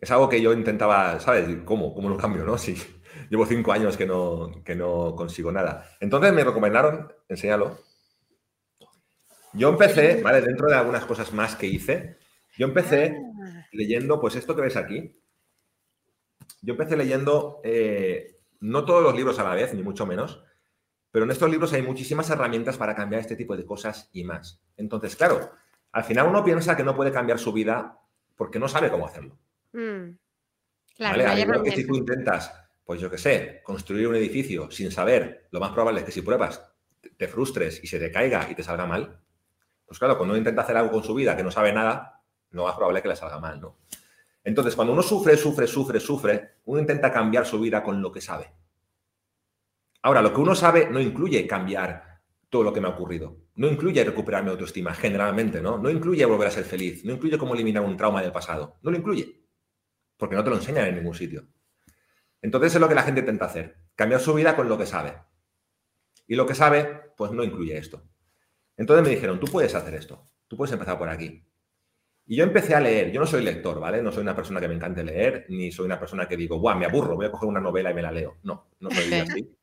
Es 0.00 0.10
algo 0.10 0.28
que 0.28 0.40
yo 0.40 0.52
intentaba, 0.52 1.18
¿sabes? 1.20 1.48
¿Cómo? 1.64 1.94
¿Cómo 1.94 2.08
lo 2.08 2.16
cambio, 2.16 2.44
no? 2.44 2.58
Si 2.64 2.76
llevo 3.30 3.46
cinco 3.46 3.72
años 3.72 3.96
que 3.96 4.06
no, 4.06 4.62
que 4.64 4.74
no 4.74 5.14
consigo 5.16 5.52
nada. 5.52 5.86
Entonces 6.00 6.32
me 6.32 6.44
recomendaron, 6.44 7.12
enséñalo. 7.28 7.78
Yo 9.54 9.68
empecé, 9.68 10.20
¿vale? 10.22 10.40
Dentro 10.40 10.68
de 10.68 10.76
algunas 10.76 11.04
cosas 11.04 11.32
más 11.32 11.56
que 11.56 11.66
hice, 11.66 12.18
yo 12.56 12.66
empecé 12.66 13.16
ah. 13.16 13.66
leyendo, 13.72 14.20
pues 14.20 14.36
esto 14.36 14.54
que 14.54 14.62
ves 14.62 14.76
aquí. 14.76 15.12
Yo 16.62 16.72
empecé 16.72 16.96
leyendo, 16.96 17.60
eh, 17.64 18.38
no 18.60 18.84
todos 18.84 19.02
los 19.02 19.14
libros 19.14 19.38
a 19.38 19.44
la 19.44 19.54
vez, 19.54 19.74
ni 19.74 19.82
mucho 19.82 20.06
menos, 20.06 20.42
pero 21.10 21.24
en 21.24 21.30
estos 21.30 21.50
libros 21.50 21.72
hay 21.72 21.82
muchísimas 21.82 22.28
herramientas 22.30 22.76
para 22.76 22.94
cambiar 22.94 23.20
este 23.20 23.36
tipo 23.36 23.56
de 23.56 23.64
cosas 23.64 24.10
y 24.12 24.24
más. 24.24 24.60
Entonces, 24.76 25.14
claro, 25.14 25.52
al 25.92 26.04
final 26.04 26.26
uno 26.26 26.44
piensa 26.44 26.76
que 26.76 26.82
no 26.82 26.96
puede 26.96 27.12
cambiar 27.12 27.38
su 27.38 27.52
vida 27.52 27.98
porque 28.36 28.58
no 28.58 28.66
sabe 28.66 28.90
cómo 28.90 29.06
hacerlo. 29.06 29.38
Mm. 29.72 30.16
Claro, 30.96 31.62
que 31.62 31.70
si 31.72 31.86
tú 31.86 31.96
intentas, 31.96 32.52
pues 32.84 33.00
yo 33.00 33.10
qué 33.10 33.18
sé, 33.18 33.60
construir 33.64 34.08
un 34.08 34.16
edificio 34.16 34.70
sin 34.70 34.90
saber, 34.90 35.48
lo 35.50 35.60
más 35.60 35.72
probable 35.72 36.00
es 36.00 36.06
que 36.06 36.12
si 36.12 36.22
pruebas 36.22 36.64
te 37.16 37.28
frustres 37.28 37.82
y 37.82 37.86
se 37.86 37.98
te 37.98 38.10
caiga 38.10 38.48
y 38.50 38.54
te 38.54 38.62
salga 38.62 38.86
mal. 38.86 39.20
Pues 39.86 39.98
claro, 39.98 40.16
cuando 40.16 40.32
uno 40.32 40.38
intenta 40.38 40.62
hacer 40.62 40.76
algo 40.76 40.92
con 40.92 41.04
su 41.04 41.14
vida 41.14 41.36
que 41.36 41.42
no 41.42 41.50
sabe 41.50 41.72
nada, 41.72 42.22
lo 42.50 42.64
más 42.64 42.74
probable 42.74 42.98
es 42.98 43.02
que 43.02 43.08
le 43.08 43.16
salga 43.16 43.38
mal, 43.38 43.60
¿no? 43.60 43.78
Entonces, 44.44 44.76
cuando 44.76 44.92
uno 44.92 45.02
sufre, 45.02 45.36
sufre, 45.36 45.66
sufre, 45.66 46.00
sufre, 46.00 46.56
uno 46.66 46.80
intenta 46.80 47.10
cambiar 47.10 47.46
su 47.46 47.58
vida 47.58 47.82
con 47.82 48.02
lo 48.02 48.12
que 48.12 48.20
sabe. 48.20 48.52
Ahora, 50.02 50.20
lo 50.20 50.34
que 50.34 50.40
uno 50.40 50.54
sabe 50.54 50.90
no 50.90 51.00
incluye 51.00 51.46
cambiar 51.46 52.20
todo 52.50 52.62
lo 52.62 52.72
que 52.72 52.80
me 52.80 52.88
ha 52.88 52.90
ocurrido. 52.90 53.38
No 53.56 53.68
incluye 53.68 54.04
recuperar 54.04 54.44
mi 54.44 54.50
autoestima, 54.50 54.92
generalmente, 54.92 55.62
¿no? 55.62 55.78
No 55.78 55.88
incluye 55.88 56.24
volver 56.26 56.48
a 56.48 56.50
ser 56.50 56.64
feliz. 56.64 57.04
No 57.04 57.14
incluye 57.14 57.38
cómo 57.38 57.54
eliminar 57.54 57.82
un 57.82 57.96
trauma 57.96 58.20
del 58.20 58.32
pasado. 58.32 58.76
No 58.82 58.90
lo 58.90 58.98
incluye. 58.98 59.44
Porque 60.16 60.36
no 60.36 60.44
te 60.44 60.50
lo 60.50 60.56
enseñan 60.56 60.88
en 60.88 60.96
ningún 60.96 61.14
sitio. 61.14 61.46
Entonces 62.42 62.74
es 62.74 62.80
lo 62.80 62.88
que 62.88 62.94
la 62.94 63.02
gente 63.02 63.20
intenta 63.20 63.46
hacer. 63.46 63.78
Cambiar 63.94 64.20
su 64.20 64.34
vida 64.34 64.54
con 64.54 64.68
lo 64.68 64.76
que 64.76 64.84
sabe. 64.84 65.14
Y 66.26 66.36
lo 66.36 66.46
que 66.46 66.54
sabe, 66.54 67.12
pues 67.16 67.32
no 67.32 67.42
incluye 67.42 67.76
esto. 67.78 68.02
Entonces 68.76 69.04
me 69.04 69.10
dijeron, 69.10 69.40
tú 69.40 69.46
puedes 69.46 69.74
hacer 69.74 69.94
esto. 69.94 70.26
Tú 70.48 70.56
puedes 70.56 70.72
empezar 70.72 70.98
por 70.98 71.08
aquí. 71.08 71.44
Y 72.26 72.36
yo 72.36 72.44
empecé 72.44 72.74
a 72.74 72.80
leer. 72.80 73.12
Yo 73.12 73.20
no 73.20 73.26
soy 73.26 73.42
lector, 73.42 73.78
¿vale? 73.80 74.02
No 74.02 74.10
soy 74.10 74.22
una 74.22 74.34
persona 74.34 74.60
que 74.60 74.68
me 74.68 74.74
encante 74.74 75.04
leer, 75.04 75.46
ni 75.48 75.70
soy 75.70 75.86
una 75.86 75.98
persona 75.98 76.26
que 76.26 76.36
digo, 76.36 76.58
¡buah, 76.58 76.74
me 76.74 76.86
aburro! 76.86 77.16
Voy 77.16 77.26
a 77.26 77.30
coger 77.30 77.48
una 77.48 77.60
novela 77.60 77.90
y 77.90 77.94
me 77.94 78.02
la 78.02 78.12
leo. 78.12 78.38
No, 78.42 78.68
no 78.80 78.90
soy 78.90 79.12
así. 79.14 79.56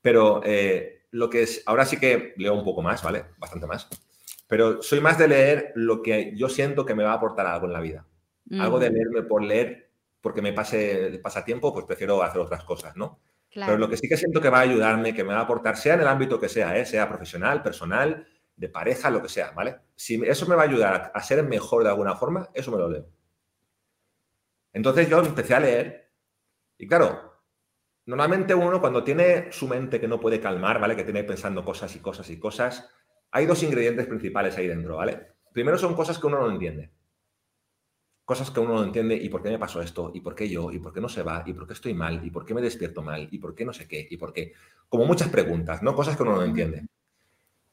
Pero 0.00 0.40
eh, 0.44 1.06
lo 1.10 1.28
que 1.28 1.42
es, 1.42 1.62
ahora 1.66 1.84
sí 1.84 1.98
que 1.98 2.34
leo 2.36 2.54
un 2.54 2.64
poco 2.64 2.82
más, 2.82 3.02
¿vale? 3.02 3.24
Bastante 3.38 3.66
más. 3.66 3.88
Pero 4.46 4.82
soy 4.82 5.00
más 5.00 5.18
de 5.18 5.28
leer 5.28 5.72
lo 5.74 6.02
que 6.02 6.32
yo 6.36 6.48
siento 6.48 6.86
que 6.86 6.94
me 6.94 7.02
va 7.02 7.12
a 7.12 7.16
aportar 7.16 7.46
algo 7.46 7.66
en 7.66 7.72
la 7.72 7.80
vida. 7.80 8.06
Algo 8.60 8.78
de 8.78 8.90
leerme 8.90 9.22
por 9.22 9.42
leer, 9.42 9.90
porque 10.20 10.40
me 10.40 10.52
pase 10.52 11.18
pasatiempo, 11.20 11.72
pues 11.72 11.84
prefiero 11.84 12.22
hacer 12.22 12.40
otras 12.40 12.62
cosas, 12.62 12.96
¿no? 12.96 13.18
Pero 13.52 13.78
lo 13.78 13.88
que 13.88 13.96
sí 13.96 14.08
que 14.08 14.16
siento 14.16 14.40
que 14.40 14.50
va 14.50 14.58
a 14.58 14.62
ayudarme, 14.62 15.14
que 15.14 15.24
me 15.24 15.32
va 15.32 15.40
a 15.40 15.42
aportar, 15.44 15.76
sea 15.76 15.94
en 15.94 16.00
el 16.00 16.06
ámbito 16.06 16.38
que 16.38 16.48
sea, 16.48 16.78
¿eh? 16.78 16.84
sea 16.84 17.08
profesional, 17.08 17.62
personal, 17.62 18.26
de 18.56 18.68
pareja, 18.68 19.10
lo 19.10 19.22
que 19.22 19.28
sea, 19.28 19.50
¿vale? 19.52 19.76
Si 19.94 20.20
eso 20.24 20.46
me 20.46 20.56
va 20.56 20.62
a 20.62 20.66
ayudar 20.66 21.12
a 21.14 21.22
ser 21.22 21.42
mejor 21.44 21.84
de 21.84 21.90
alguna 21.90 22.16
forma, 22.16 22.48
eso 22.54 22.70
me 22.70 22.78
lo 22.78 22.88
leo. 22.88 23.08
Entonces 24.72 25.08
yo 25.08 25.20
empecé 25.20 25.54
a 25.54 25.60
leer 25.60 26.10
y 26.78 26.86
claro, 26.86 27.36
Normalmente 28.06 28.54
uno 28.54 28.80
cuando 28.80 29.02
tiene 29.02 29.50
su 29.50 29.66
mente 29.66 30.00
que 30.00 30.06
no 30.06 30.20
puede 30.20 30.40
calmar, 30.40 30.78
¿vale? 30.78 30.94
Que 30.94 31.02
tiene 31.02 31.24
pensando 31.24 31.64
cosas 31.64 31.94
y 31.96 31.98
cosas 31.98 32.30
y 32.30 32.38
cosas, 32.38 32.88
hay 33.32 33.46
dos 33.46 33.64
ingredientes 33.64 34.06
principales 34.06 34.56
ahí 34.56 34.68
dentro, 34.68 34.96
¿vale? 34.96 35.34
Primero 35.52 35.76
son 35.76 35.94
cosas 35.94 36.18
que 36.18 36.28
uno 36.28 36.38
no 36.40 36.48
entiende. 36.48 36.92
Cosas 38.24 38.52
que 38.52 38.60
uno 38.60 38.74
no 38.74 38.84
entiende 38.84 39.16
y 39.16 39.28
por 39.28 39.42
qué 39.42 39.50
me 39.50 39.58
pasó 39.58 39.82
esto, 39.82 40.12
y 40.14 40.20
por 40.20 40.36
qué 40.36 40.48
yo, 40.48 40.70
y 40.70 40.78
por 40.78 40.92
qué 40.92 41.00
no 41.00 41.08
se 41.08 41.24
va, 41.24 41.42
y 41.46 41.52
por 41.52 41.66
qué 41.66 41.72
estoy 41.72 41.94
mal, 41.94 42.24
y 42.24 42.30
por 42.30 42.44
qué 42.44 42.54
me 42.54 42.62
despierto 42.62 43.02
mal, 43.02 43.28
y 43.30 43.38
por 43.38 43.56
qué 43.56 43.64
no 43.64 43.72
sé 43.72 43.88
qué, 43.88 44.06
y 44.08 44.16
por 44.16 44.32
qué. 44.32 44.52
Como 44.88 45.04
muchas 45.04 45.28
preguntas, 45.28 45.82
¿no? 45.82 45.94
Cosas 45.94 46.16
que 46.16 46.22
uno 46.22 46.36
no 46.36 46.44
entiende. 46.44 46.86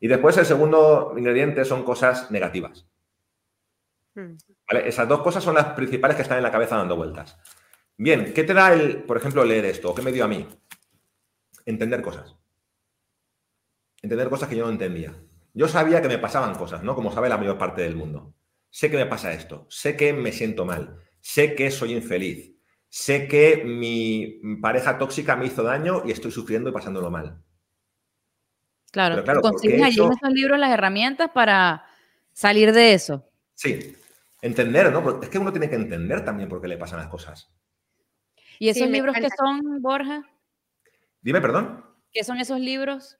Y 0.04 0.10
después 0.10 0.36
el 0.36 0.46
segundo 0.46 1.14
ingrediente 1.16 1.64
son 1.64 1.86
cosas 1.86 2.30
negativas. 2.30 2.86
Hmm. 4.14 4.36
¿Vale? 4.70 4.90
Esas 4.90 5.08
dos 5.08 5.22
cosas 5.22 5.42
son 5.42 5.56
las 5.56 5.68
principales 5.68 6.18
que 6.18 6.24
están 6.24 6.40
en 6.40 6.44
la 6.44 6.52
cabeza 6.52 6.76
dando 6.76 6.98
vueltas. 6.98 7.40
Bien, 7.96 8.34
¿qué 8.34 8.44
te 8.44 8.54
da 8.54 8.74
el, 8.74 9.04
por 9.04 9.16
ejemplo, 9.16 9.46
leer 9.46 9.64
esto? 9.64 9.92
¿O 9.92 9.96
qué 9.96 10.02
me 10.02 10.12
dio 10.12 10.26
a 10.26 10.28
mí? 10.28 10.46
Entender 11.66 12.02
cosas. 12.02 12.36
Entender 14.02 14.28
cosas 14.28 14.50
que 14.50 14.58
yo 14.58 14.66
no 14.66 14.72
entendía. 14.72 15.14
Yo 15.54 15.70
sabía 15.70 16.02
que 16.02 16.10
me 16.10 16.18
pasaban 16.18 16.56
cosas, 16.56 16.84
¿no? 16.84 16.96
Como 16.96 17.14
sabe 17.14 17.30
la 17.30 17.38
mayor 17.38 17.58
parte 17.58 17.84
del 17.84 17.96
mundo. 17.96 18.36
Sé 18.70 18.92
que 18.92 18.98
me 18.98 19.06
pasa 19.06 19.32
esto, 19.32 19.68
sé 19.70 19.96
que 19.96 20.12
me 20.12 20.34
siento 20.34 20.66
mal, 20.66 20.98
sé 21.22 21.56
que 21.56 21.72
soy 21.72 21.94
infeliz, 21.94 22.58
sé 22.90 23.30
que 23.30 23.64
mi 23.64 24.42
pareja 24.62 24.98
tóxica 24.98 25.38
me 25.38 25.46
hizo 25.46 25.64
daño 25.64 26.04
y 26.06 26.12
estoy 26.12 26.32
sufriendo 26.32 26.70
y 26.70 26.74
pasándolo 26.74 27.10
mal. 27.10 27.42
Claro, 28.94 29.24
claro 29.24 29.42
consigues 29.42 29.82
allí 29.82 30.00
en 30.00 30.12
esos 30.12 30.30
libros 30.30 30.60
las 30.60 30.70
herramientas 30.70 31.32
para 31.34 31.84
salir 32.32 32.72
de 32.72 32.94
eso. 32.94 33.28
Sí, 33.56 33.98
entender, 34.40 34.92
¿no? 34.94 35.20
es 35.20 35.30
que 35.30 35.40
uno 35.40 35.52
tiene 35.52 35.68
que 35.68 35.76
entender 35.76 36.24
también 36.24 36.48
por 36.48 36.62
qué 36.62 36.68
le 36.68 36.78
pasan 36.78 37.00
las 37.00 37.08
cosas. 37.08 37.52
¿Y 38.60 38.70
esos 38.70 38.88
libros 38.88 39.16
qué 39.16 39.30
son, 39.36 39.82
Borja? 39.82 40.22
Dime, 41.24 41.42
perdón. 41.42 41.84
¿Qué 42.12 42.24
son 42.24 42.38
esos 42.38 42.60
libros? 42.60 43.18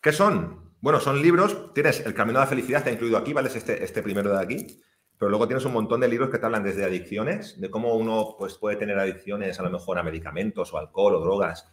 ¿Qué 0.00 0.12
son? 0.12 0.72
Bueno, 0.80 1.00
son 1.00 1.20
libros, 1.20 1.74
tienes 1.74 2.06
El 2.06 2.14
Camino 2.14 2.38
a 2.38 2.42
la 2.42 2.48
Felicidad, 2.48 2.78
está 2.78 2.92
incluido 2.92 3.18
aquí, 3.18 3.32
¿vale? 3.32 3.48
Es 3.48 3.56
este, 3.56 3.82
este 3.82 4.04
primero 4.04 4.30
de 4.30 4.40
aquí. 4.40 4.80
Pero 5.18 5.28
luego 5.28 5.48
tienes 5.48 5.64
un 5.64 5.72
montón 5.72 6.00
de 6.02 6.06
libros 6.06 6.30
que 6.30 6.38
te 6.38 6.46
hablan 6.46 6.62
desde 6.62 6.84
adicciones, 6.84 7.60
de 7.60 7.68
cómo 7.68 7.96
uno 7.96 8.36
pues, 8.38 8.54
puede 8.58 8.76
tener 8.76 8.96
adicciones 8.96 9.58
a 9.58 9.64
lo 9.64 9.70
mejor 9.70 9.98
a 9.98 10.04
medicamentos 10.04 10.72
o 10.72 10.78
alcohol 10.78 11.16
o 11.16 11.20
drogas, 11.20 11.68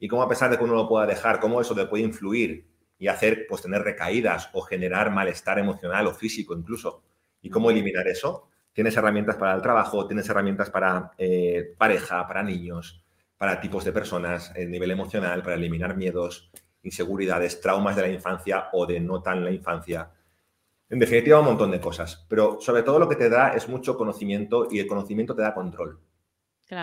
y 0.00 0.08
cómo 0.08 0.22
a 0.22 0.28
pesar 0.28 0.50
de 0.50 0.58
que 0.58 0.64
uno 0.64 0.74
lo 0.74 0.88
pueda 0.88 1.06
dejar, 1.06 1.38
cómo 1.38 1.60
eso 1.60 1.76
te 1.76 1.86
puede 1.86 2.02
influir 2.02 2.77
y 2.98 3.08
hacer 3.08 3.46
pues 3.48 3.62
tener 3.62 3.82
recaídas 3.82 4.50
o 4.52 4.62
generar 4.62 5.10
malestar 5.10 5.58
emocional 5.58 6.06
o 6.06 6.14
físico 6.14 6.54
incluso, 6.54 7.02
y 7.40 7.50
cómo 7.50 7.70
eliminar 7.70 8.08
eso. 8.08 8.48
Tienes 8.72 8.96
herramientas 8.96 9.36
para 9.36 9.54
el 9.54 9.62
trabajo, 9.62 10.06
tienes 10.06 10.28
herramientas 10.28 10.70
para 10.70 11.12
eh, 11.18 11.74
pareja, 11.76 12.26
para 12.26 12.42
niños, 12.42 13.04
para 13.36 13.60
tipos 13.60 13.84
de 13.84 13.92
personas, 13.92 14.50
a 14.50 14.58
nivel 14.58 14.90
emocional, 14.90 15.42
para 15.42 15.56
eliminar 15.56 15.96
miedos, 15.96 16.50
inseguridades, 16.82 17.60
traumas 17.60 17.96
de 17.96 18.02
la 18.02 18.08
infancia 18.08 18.68
o 18.72 18.86
de 18.86 19.00
no 19.00 19.22
tan 19.22 19.44
la 19.44 19.50
infancia. 19.50 20.10
En 20.90 20.98
definitiva, 20.98 21.38
un 21.38 21.46
montón 21.46 21.70
de 21.70 21.80
cosas. 21.80 22.26
Pero 22.28 22.60
sobre 22.60 22.82
todo 22.82 22.98
lo 22.98 23.08
que 23.08 23.16
te 23.16 23.28
da 23.28 23.50
es 23.50 23.68
mucho 23.68 23.96
conocimiento 23.96 24.68
y 24.70 24.80
el 24.80 24.86
conocimiento 24.86 25.34
te 25.34 25.42
da 25.42 25.54
control. 25.54 26.00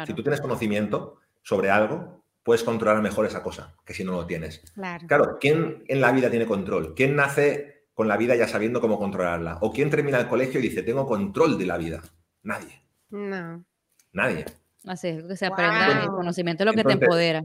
Si 0.06 0.14
tú 0.14 0.24
tienes 0.24 0.42
conocimiento 0.42 1.20
sobre 1.44 1.70
algo, 1.70 2.25
puedes 2.46 2.64
controlar 2.64 3.02
mejor 3.02 3.26
esa 3.26 3.42
cosa 3.42 3.76
que 3.84 3.96
si 3.96 4.04
no 4.04 4.12
lo 4.12 4.28
tienes. 4.28 4.60
Claro. 4.76 5.08
claro, 5.08 5.38
¿quién 5.42 5.84
en 5.88 6.00
la 6.00 6.12
vida 6.12 6.30
tiene 6.30 6.46
control? 6.46 6.94
¿Quién 6.94 7.16
nace 7.16 7.88
con 7.96 8.08
la 8.08 8.18
vida 8.18 8.36
ya 8.36 8.48
sabiendo 8.48 8.80
cómo 8.80 9.00
controlarla? 9.00 9.58
¿O 9.62 9.74
quién 9.74 9.90
termina 9.90 10.20
el 10.20 10.28
colegio 10.28 10.60
y 10.60 10.64
dice, 10.64 10.84
tengo 10.84 11.08
control 11.08 11.58
de 11.58 11.66
la 11.66 11.78
vida? 11.78 12.04
Nadie. 12.44 12.84
No. 13.10 13.66
Nadie. 14.14 14.46
Así 14.86 15.08
es, 15.08 15.24
que 15.24 15.36
se 15.36 15.48
aprenda. 15.48 16.04
El 16.04 16.10
conocimiento 16.10 16.62
es 16.62 16.68
lo 16.68 16.74
que 16.74 16.84
te 16.84 16.94
empodera. 16.94 17.44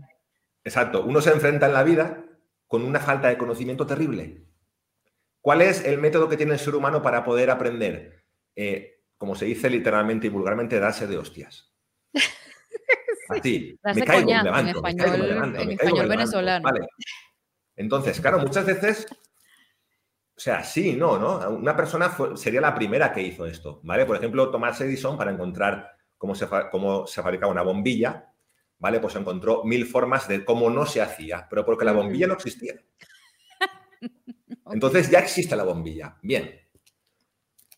Exacto. 0.65 1.03
Uno 1.03 1.23
se 1.23 1.31
enfrenta 1.31 1.65
en 1.65 1.73
la 1.73 1.83
vida 1.83 2.23
con 2.67 2.85
una 2.85 3.01
falta 3.01 3.29
de 3.29 3.39
conocimiento 3.39 3.87
terrible. 3.87 4.45
¿Cuál 5.41 5.63
es 5.63 5.83
el 5.87 5.97
método 5.97 6.29
que 6.29 6.37
tiene 6.37 6.53
el 6.53 6.59
ser 6.59 6.75
humano 6.75 7.01
para 7.01 7.25
poder 7.25 7.51
aprender? 7.51 8.27
Eh, 8.55 9.01
como 9.17 9.35
se 9.35 9.47
dice 9.47 9.71
literalmente 9.71 10.27
y 10.27 10.31
vulgarmente, 10.31 10.79
darse 10.79 11.07
de 11.07 11.17
hostias. 11.17 11.73
Así. 13.39 13.79
me 13.83 14.03
caigo, 14.03 14.31
me 14.31 14.43
levanto, 14.43 14.61
en 14.61 14.77
español, 14.77 15.55
en 15.57 15.71
español 15.73 16.09
venezolano. 16.09 16.65
Vale. 16.65 16.87
Entonces, 17.77 18.21
claro, 18.21 18.39
muchas 18.39 18.67
veces 18.67 19.07
O 20.37 20.41
sea, 20.43 20.65
sí, 20.65 20.95
no, 20.95 21.19
¿no? 21.19 21.51
Una 21.51 21.77
persona 21.77 22.15
sería 22.35 22.61
la 22.61 22.75
primera 22.75 23.13
que 23.13 23.23
hizo 23.23 23.47
esto, 23.47 23.81
¿vale? 23.85 24.07
Por 24.07 24.17
ejemplo, 24.17 24.51
Thomas 24.51 24.81
Edison, 24.81 25.17
para 25.17 25.31
encontrar 25.31 25.97
cómo 26.17 26.35
se, 26.35 26.47
cómo 26.71 27.07
se 27.07 27.23
fabricaba 27.23 27.53
una 27.53 27.63
bombilla, 27.63 28.33
¿vale? 28.79 29.01
Pues 29.01 29.17
encontró 29.17 29.65
mil 29.65 29.87
formas 29.87 30.29
de 30.29 30.45
cómo 30.45 30.71
no 30.71 30.87
se 30.87 31.03
hacía, 31.03 31.47
pero 31.49 31.65
porque 31.65 31.85
la 31.85 31.93
bombilla 31.93 32.27
no 32.27 32.35
existía. 32.35 32.75
Entonces 34.73 35.11
ya 35.11 35.19
existe 35.19 35.57
la 35.57 35.65
bombilla. 35.65 36.17
Bien. 36.23 36.59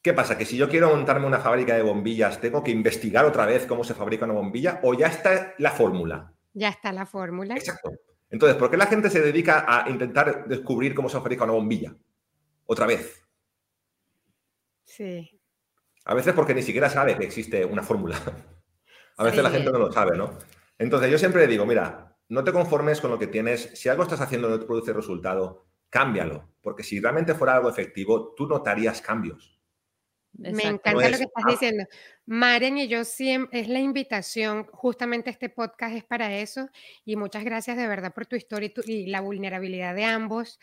¿Qué 0.03 0.13
pasa? 0.13 0.37
Que 0.37 0.45
si 0.45 0.57
yo 0.57 0.69
quiero 0.69 0.91
montarme 0.91 1.27
una 1.27 1.39
fábrica 1.39 1.77
de 1.77 1.83
bombillas, 1.83 2.41
¿tengo 2.41 2.65
que 2.65 2.73
investigar 2.73 3.25
otra 3.25 3.47
vez 3.47 3.67
cómo 3.67 3.85
se 3.85 3.95
fabrica 3.95 4.25
una 4.25 4.35
bombilla 4.35 4.81
o 4.83 4.95
ya 4.95 5.07
está 5.07 5.55
la 5.59 5.71
fórmula? 5.71 6.35
Ya 6.53 6.71
está 6.71 6.93
la 6.93 7.07
fórmula. 7.07 7.55
Exacto. 7.55 7.93
Entonces, 8.29 8.57
¿por 8.57 8.69
qué 8.69 8.77
la 8.77 8.87
gente 8.87 9.11
se 9.11 9.21
dedica 9.21 9.65
a 9.69 9.89
intentar 9.89 10.49
descubrir 10.49 10.95
cómo 10.95 11.09
se 11.09 11.19
fabrica 11.19 11.45
una 11.45 11.53
bombilla? 11.53 11.95
Otra 12.67 12.87
vez. 12.87 13.25
Sí. 14.85 15.41
A 16.05 16.15
veces 16.15 16.35
porque 16.35 16.55
ni 16.55 16.63
siquiera 16.63 16.91
sabe 16.91 17.17
que 17.17 17.25
existe 17.25 17.65
una 17.65 17.83
fórmula. 17.83 18.17
A 19.19 19.25
veces 19.25 19.43
la 19.43 19.51
gente 19.51 19.71
no 19.71 19.79
lo 19.79 19.93
sabe, 19.93 20.17
¿no? 20.17 20.39
Entonces 20.79 21.11
yo 21.11 21.19
siempre 21.19 21.47
digo, 21.47 21.67
mira, 21.67 22.17
no 22.29 22.43
te 22.43 22.53
conformes 22.53 23.01
con 23.01 23.11
lo 23.11 23.19
que 23.19 23.27
tienes. 23.27 23.71
Si 23.75 23.89
algo 23.89 24.03
estás 24.03 24.23
haciendo 24.23 24.49
no 24.49 24.59
te 24.59 24.65
produce 24.65 24.93
resultado, 24.93 25.67
cámbialo. 25.91 26.49
Porque 26.63 26.83
si 26.83 26.99
realmente 26.99 27.35
fuera 27.35 27.57
algo 27.57 27.69
efectivo, 27.69 28.35
tú 28.35 28.49
notarías 28.49 29.03
cambios. 29.03 29.52
Me 30.35 30.63
encanta 30.65 31.09
lo 31.09 31.19
que 31.19 31.25
estás 31.25 31.45
diciendo. 31.47 31.85
Maren 32.27 32.79
y 32.79 32.89
yo 32.89 33.05
siempre, 33.05 33.61
es 33.61 33.69
la 33.69 33.81
invitación, 33.81 34.67
justamente 34.73 35.31
este 35.31 35.49
podcast 35.49 35.95
es 35.95 36.05
para 36.05 36.37
eso. 36.37 36.69
Y 37.05 37.17
muchas 37.17 37.45
gracias 37.45 37.77
de 37.77 37.87
verdad 37.87 38.15
por 38.15 38.27
tu 38.27 38.37
historia 38.37 38.73
y, 38.87 39.07
la 39.07 39.21
vulnerabilidad 39.21 39.95
de 39.95 40.05
ambos, 40.05 40.59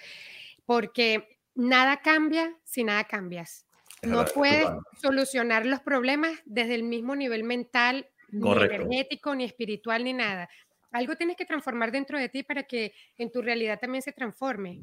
porque 0.66 1.38
nada 1.56 2.02
cambia 2.02 2.56
si 2.64 2.84
nada 2.84 3.04
cambias. 3.04 3.66
No 4.02 4.26
puedes 4.26 4.66
solucionar 5.02 5.66
los 5.66 5.82
problemas 5.82 6.32
desde 6.46 6.76
el 6.76 6.84
mismo 6.84 7.16
nivel 7.16 7.44
mental, 7.44 8.08
ni 8.30 8.50
energético, 8.50 9.36
ni 9.36 9.44
espiritual, 9.44 10.04
ni 10.04 10.14
nada. 10.14 10.50
Algo 10.92 11.16
tienes 11.16 11.36
que 11.36 11.46
transformar 11.46 11.92
dentro 11.92 12.18
de 12.18 12.30
ti 12.30 12.44
para 12.44 12.64
que 12.64 12.94
en 13.18 13.32
tu 13.32 13.42
realidad 13.42 13.80
también 13.80 14.02
se 14.02 14.14
transforme. 14.14 14.82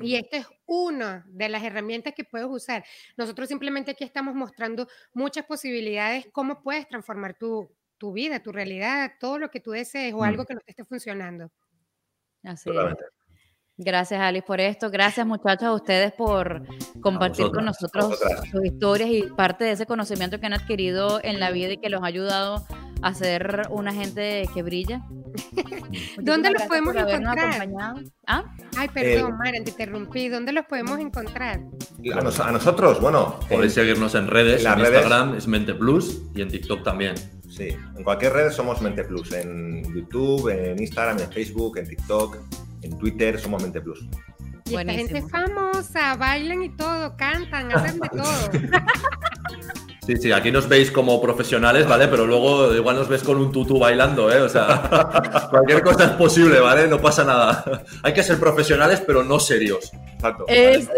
Y 0.00 0.16
esta 0.16 0.38
es 0.38 0.46
una 0.66 1.24
de 1.28 1.48
las 1.48 1.62
herramientas 1.62 2.12
que 2.14 2.24
puedes 2.24 2.48
usar. 2.48 2.84
Nosotros 3.16 3.48
simplemente 3.48 3.92
aquí 3.92 4.02
estamos 4.02 4.34
mostrando 4.34 4.88
muchas 5.14 5.44
posibilidades, 5.46 6.26
cómo 6.32 6.60
puedes 6.62 6.88
transformar 6.88 7.36
tu, 7.38 7.70
vida, 8.12 8.40
tu 8.40 8.52
realidad, 8.52 9.12
todo 9.20 9.38
lo 9.38 9.50
que 9.50 9.60
tú 9.60 9.70
desees 9.70 10.12
o 10.12 10.24
algo 10.24 10.42
mm. 10.42 10.46
que 10.46 10.54
no 10.54 10.60
te 10.60 10.70
esté 10.72 10.84
funcionando. 10.84 11.52
Así 12.42 12.70
es. 12.70 13.15
Gracias, 13.78 14.18
Alice, 14.20 14.46
por 14.46 14.58
esto. 14.60 14.90
Gracias, 14.90 15.26
muchachos, 15.26 15.64
a 15.64 15.72
ustedes 15.74 16.12
por 16.12 16.62
compartir 17.02 17.50
con 17.50 17.66
nosotros 17.66 18.18
sus 18.50 18.64
historias 18.64 19.10
y 19.10 19.22
parte 19.24 19.64
de 19.64 19.72
ese 19.72 19.84
conocimiento 19.84 20.40
que 20.40 20.46
han 20.46 20.54
adquirido 20.54 21.20
en 21.22 21.40
la 21.40 21.50
vida 21.50 21.72
y 21.72 21.76
que 21.76 21.90
los 21.90 22.02
ha 22.02 22.06
ayudado 22.06 22.64
a 23.02 23.12
ser 23.12 23.66
una 23.68 23.92
gente 23.92 24.48
que 24.54 24.62
brilla. 24.62 25.02
¿Dónde 26.22 26.52
los 26.52 26.62
podemos 26.62 26.96
encontrar? 26.96 27.68
¿Ah? 28.26 28.44
Ay, 28.78 28.88
perdón, 28.88 29.32
eh, 29.32 29.36
Mara, 29.36 29.58
te 29.62 29.70
interrumpí. 29.70 30.28
¿Dónde 30.30 30.52
los 30.52 30.64
podemos 30.64 30.98
encontrar? 30.98 31.60
A, 32.14 32.50
nosotros, 32.52 32.98
bueno. 32.98 33.38
Podéis 33.46 33.74
seguirnos 33.74 34.14
en 34.14 34.28
redes. 34.28 34.64
En, 34.64 34.78
Instagram 34.78 35.34
es 35.34 35.46
Mente 35.46 35.74
Plus 35.74 36.22
y 36.34 36.40
en 36.40 36.48
TikTok 36.48 36.82
también. 36.82 37.14
Sí, 37.50 37.68
en 37.96 38.02
cualquier 38.02 38.32
red 38.32 38.50
somos 38.50 38.80
Mente 38.80 39.04
Plus. 39.04 39.32
En 39.32 39.84
YouTube, 39.94 40.48
en 40.48 40.80
Instagram, 40.80 41.18
en 41.18 41.30
Facebook, 41.30 41.76
en 41.76 41.88
TikTok 41.88 42.38
en 42.86 42.98
Twitter 42.98 43.38
somos 43.38 43.62
Mente 43.62 43.80
Plus. 43.80 44.06
Y 44.66 44.74
esta 44.74 44.92
gente 44.92 45.22
famosa, 45.22 46.16
bailan 46.16 46.62
y 46.62 46.76
todo, 46.76 47.16
cantan, 47.16 47.70
hacen 47.72 48.00
de 48.00 48.08
todo. 48.08 48.50
Sí, 50.06 50.14
sí, 50.18 50.30
aquí 50.30 50.52
nos 50.52 50.68
veis 50.68 50.92
como 50.92 51.20
profesionales, 51.20 51.88
¿vale? 51.88 52.06
Pero 52.06 52.26
luego 52.26 52.72
igual 52.72 52.94
nos 52.94 53.08
ves 53.08 53.24
con 53.24 53.38
un 53.38 53.50
tutú 53.50 53.80
bailando, 53.80 54.32
¿eh? 54.32 54.40
O 54.40 54.48
sea, 54.48 55.48
cualquier 55.50 55.82
cosa 55.82 56.04
es 56.04 56.10
posible, 56.12 56.60
¿vale? 56.60 56.86
No 56.86 57.00
pasa 57.00 57.24
nada. 57.24 57.82
Hay 58.04 58.14
que 58.14 58.22
ser 58.22 58.38
profesionales, 58.38 59.02
pero 59.04 59.24
no 59.24 59.40
serios. 59.40 59.90
Exacto. 60.14 60.44
Es... 60.46 60.88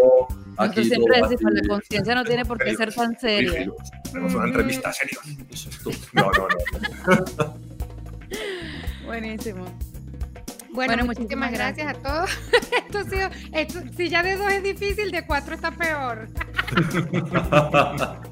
Nosotros 0.59 0.87
siempre 0.87 1.21
decimos, 1.27 1.53
la 1.53 1.67
conciencia 1.67 2.13
no 2.13 2.23
tiene 2.23 2.45
por 2.45 2.59
qué 2.59 2.75
ser 2.75 2.93
tan 2.93 3.19
seria. 3.19 3.71
Tenemos 4.03 4.35
una 4.35 4.45
entrevista 4.45 4.93
serios. 4.93 5.23
No, 6.13 6.29
no, 6.31 6.47
no. 7.37 7.55
Buenísimo. 9.07 9.65
Bueno, 10.87 11.05
muchísimas 11.05 11.51
gracias, 11.51 11.87
a 11.87 11.93
todos. 11.93 12.29
esto, 12.71 12.99
ha 12.99 13.03
sido, 13.03 13.29
esto, 13.51 13.79
si 13.97 14.07
ya 14.09 14.23
de 14.23 14.37
dos 14.37 14.51
es 14.51 14.63
difícil, 14.63 15.11
de 15.11 15.25
cuatro 15.25 15.55
está 15.55 15.71
peor. 15.71 16.29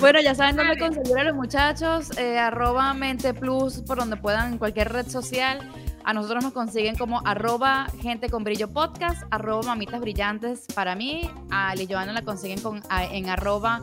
Bueno, 0.00 0.18
ya 0.20 0.34
saben 0.34 0.56
dónde 0.56 0.78
conseguir 0.78 1.18
a 1.18 1.24
los 1.24 1.34
muchachos, 1.34 2.16
eh, 2.16 2.38
arroba 2.38 2.94
Mente 2.94 3.34
Plus, 3.34 3.82
por 3.82 3.98
donde 3.98 4.16
puedan, 4.16 4.52
en 4.52 4.58
cualquier 4.58 4.90
red 4.90 5.06
social. 5.06 5.70
A 6.04 6.14
nosotros 6.14 6.42
nos 6.42 6.54
consiguen 6.54 6.96
como 6.96 7.20
arroba 7.26 7.86
gente 8.00 8.30
con 8.30 8.44
brillo 8.44 8.68
podcast, 8.70 9.22
arroba 9.30 9.62
mamitas 9.62 10.00
brillantes 10.00 10.64
para 10.74 10.94
mí. 10.94 11.30
A 11.50 11.74
Joana 11.88 12.12
la 12.12 12.22
consiguen 12.22 12.60
con, 12.60 12.82
en 12.90 13.28
arroba 13.28 13.82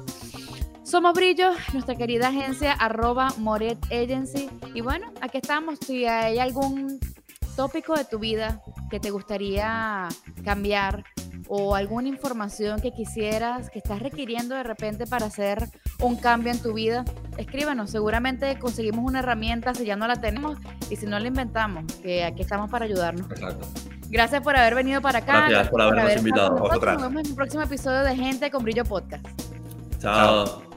somos 0.90 1.14
Brillo, 1.14 1.52
nuestra 1.72 1.94
querida 1.94 2.30
agencia 2.30 2.74
arroba 2.74 3.32
Moret 3.38 3.78
Agency. 3.92 4.50
Y 4.74 4.82
bueno, 4.82 5.14
aquí 5.22 5.38
estamos. 5.38 5.78
Si 5.86 6.08
hay 6.08 6.40
algún 6.40 7.00
tópico 7.60 7.94
de 7.94 8.06
tu 8.06 8.20
vida 8.20 8.62
que 8.90 9.02
te 9.02 9.12
gustaría 9.12 10.08
cambiar 10.46 11.04
o 11.50 11.76
alguna 11.76 12.08
información 12.08 12.80
que 12.80 12.94
quisieras, 12.94 13.70
que 13.70 13.80
estás 13.80 14.00
requiriendo 14.00 14.56
de 14.56 14.64
repente 14.64 15.06
para 15.06 15.26
hacer 15.26 15.68
un 16.00 16.16
cambio 16.16 16.54
en 16.54 16.62
tu 16.62 16.72
vida, 16.72 17.04
escríbanos. 17.38 17.90
Seguramente 17.90 18.58
conseguimos 18.60 19.04
una 19.04 19.20
herramienta 19.20 19.74
si 19.74 19.84
ya 19.84 19.98
no 19.98 20.08
la 20.08 20.22
tenemos 20.22 20.58
y 20.90 20.96
si 20.96 21.06
no 21.06 21.20
la 21.20 21.28
inventamos, 21.28 21.84
que 21.96 22.24
aquí 22.24 22.44
estamos 22.44 22.72
para 22.72 22.86
ayudarnos. 22.86 23.28
Gracias 24.08 24.42
por 24.42 24.56
haber 24.56 24.76
venido 24.76 25.02
para 25.02 25.20
acá. 25.20 25.50
Gracias 25.50 25.68
por 25.68 25.82
habernos 25.82 26.16
invitado. 26.16 26.56
Nos 26.56 26.80
vemos 27.02 27.24
en 27.24 27.28
el 27.28 27.36
próximo 27.36 27.64
episodio 27.64 28.04
de 28.04 28.16
Gente 28.16 28.50
con 28.52 28.64
Brillo 28.64 28.86
Podcast. 28.86 29.28
Chao. 30.00 30.69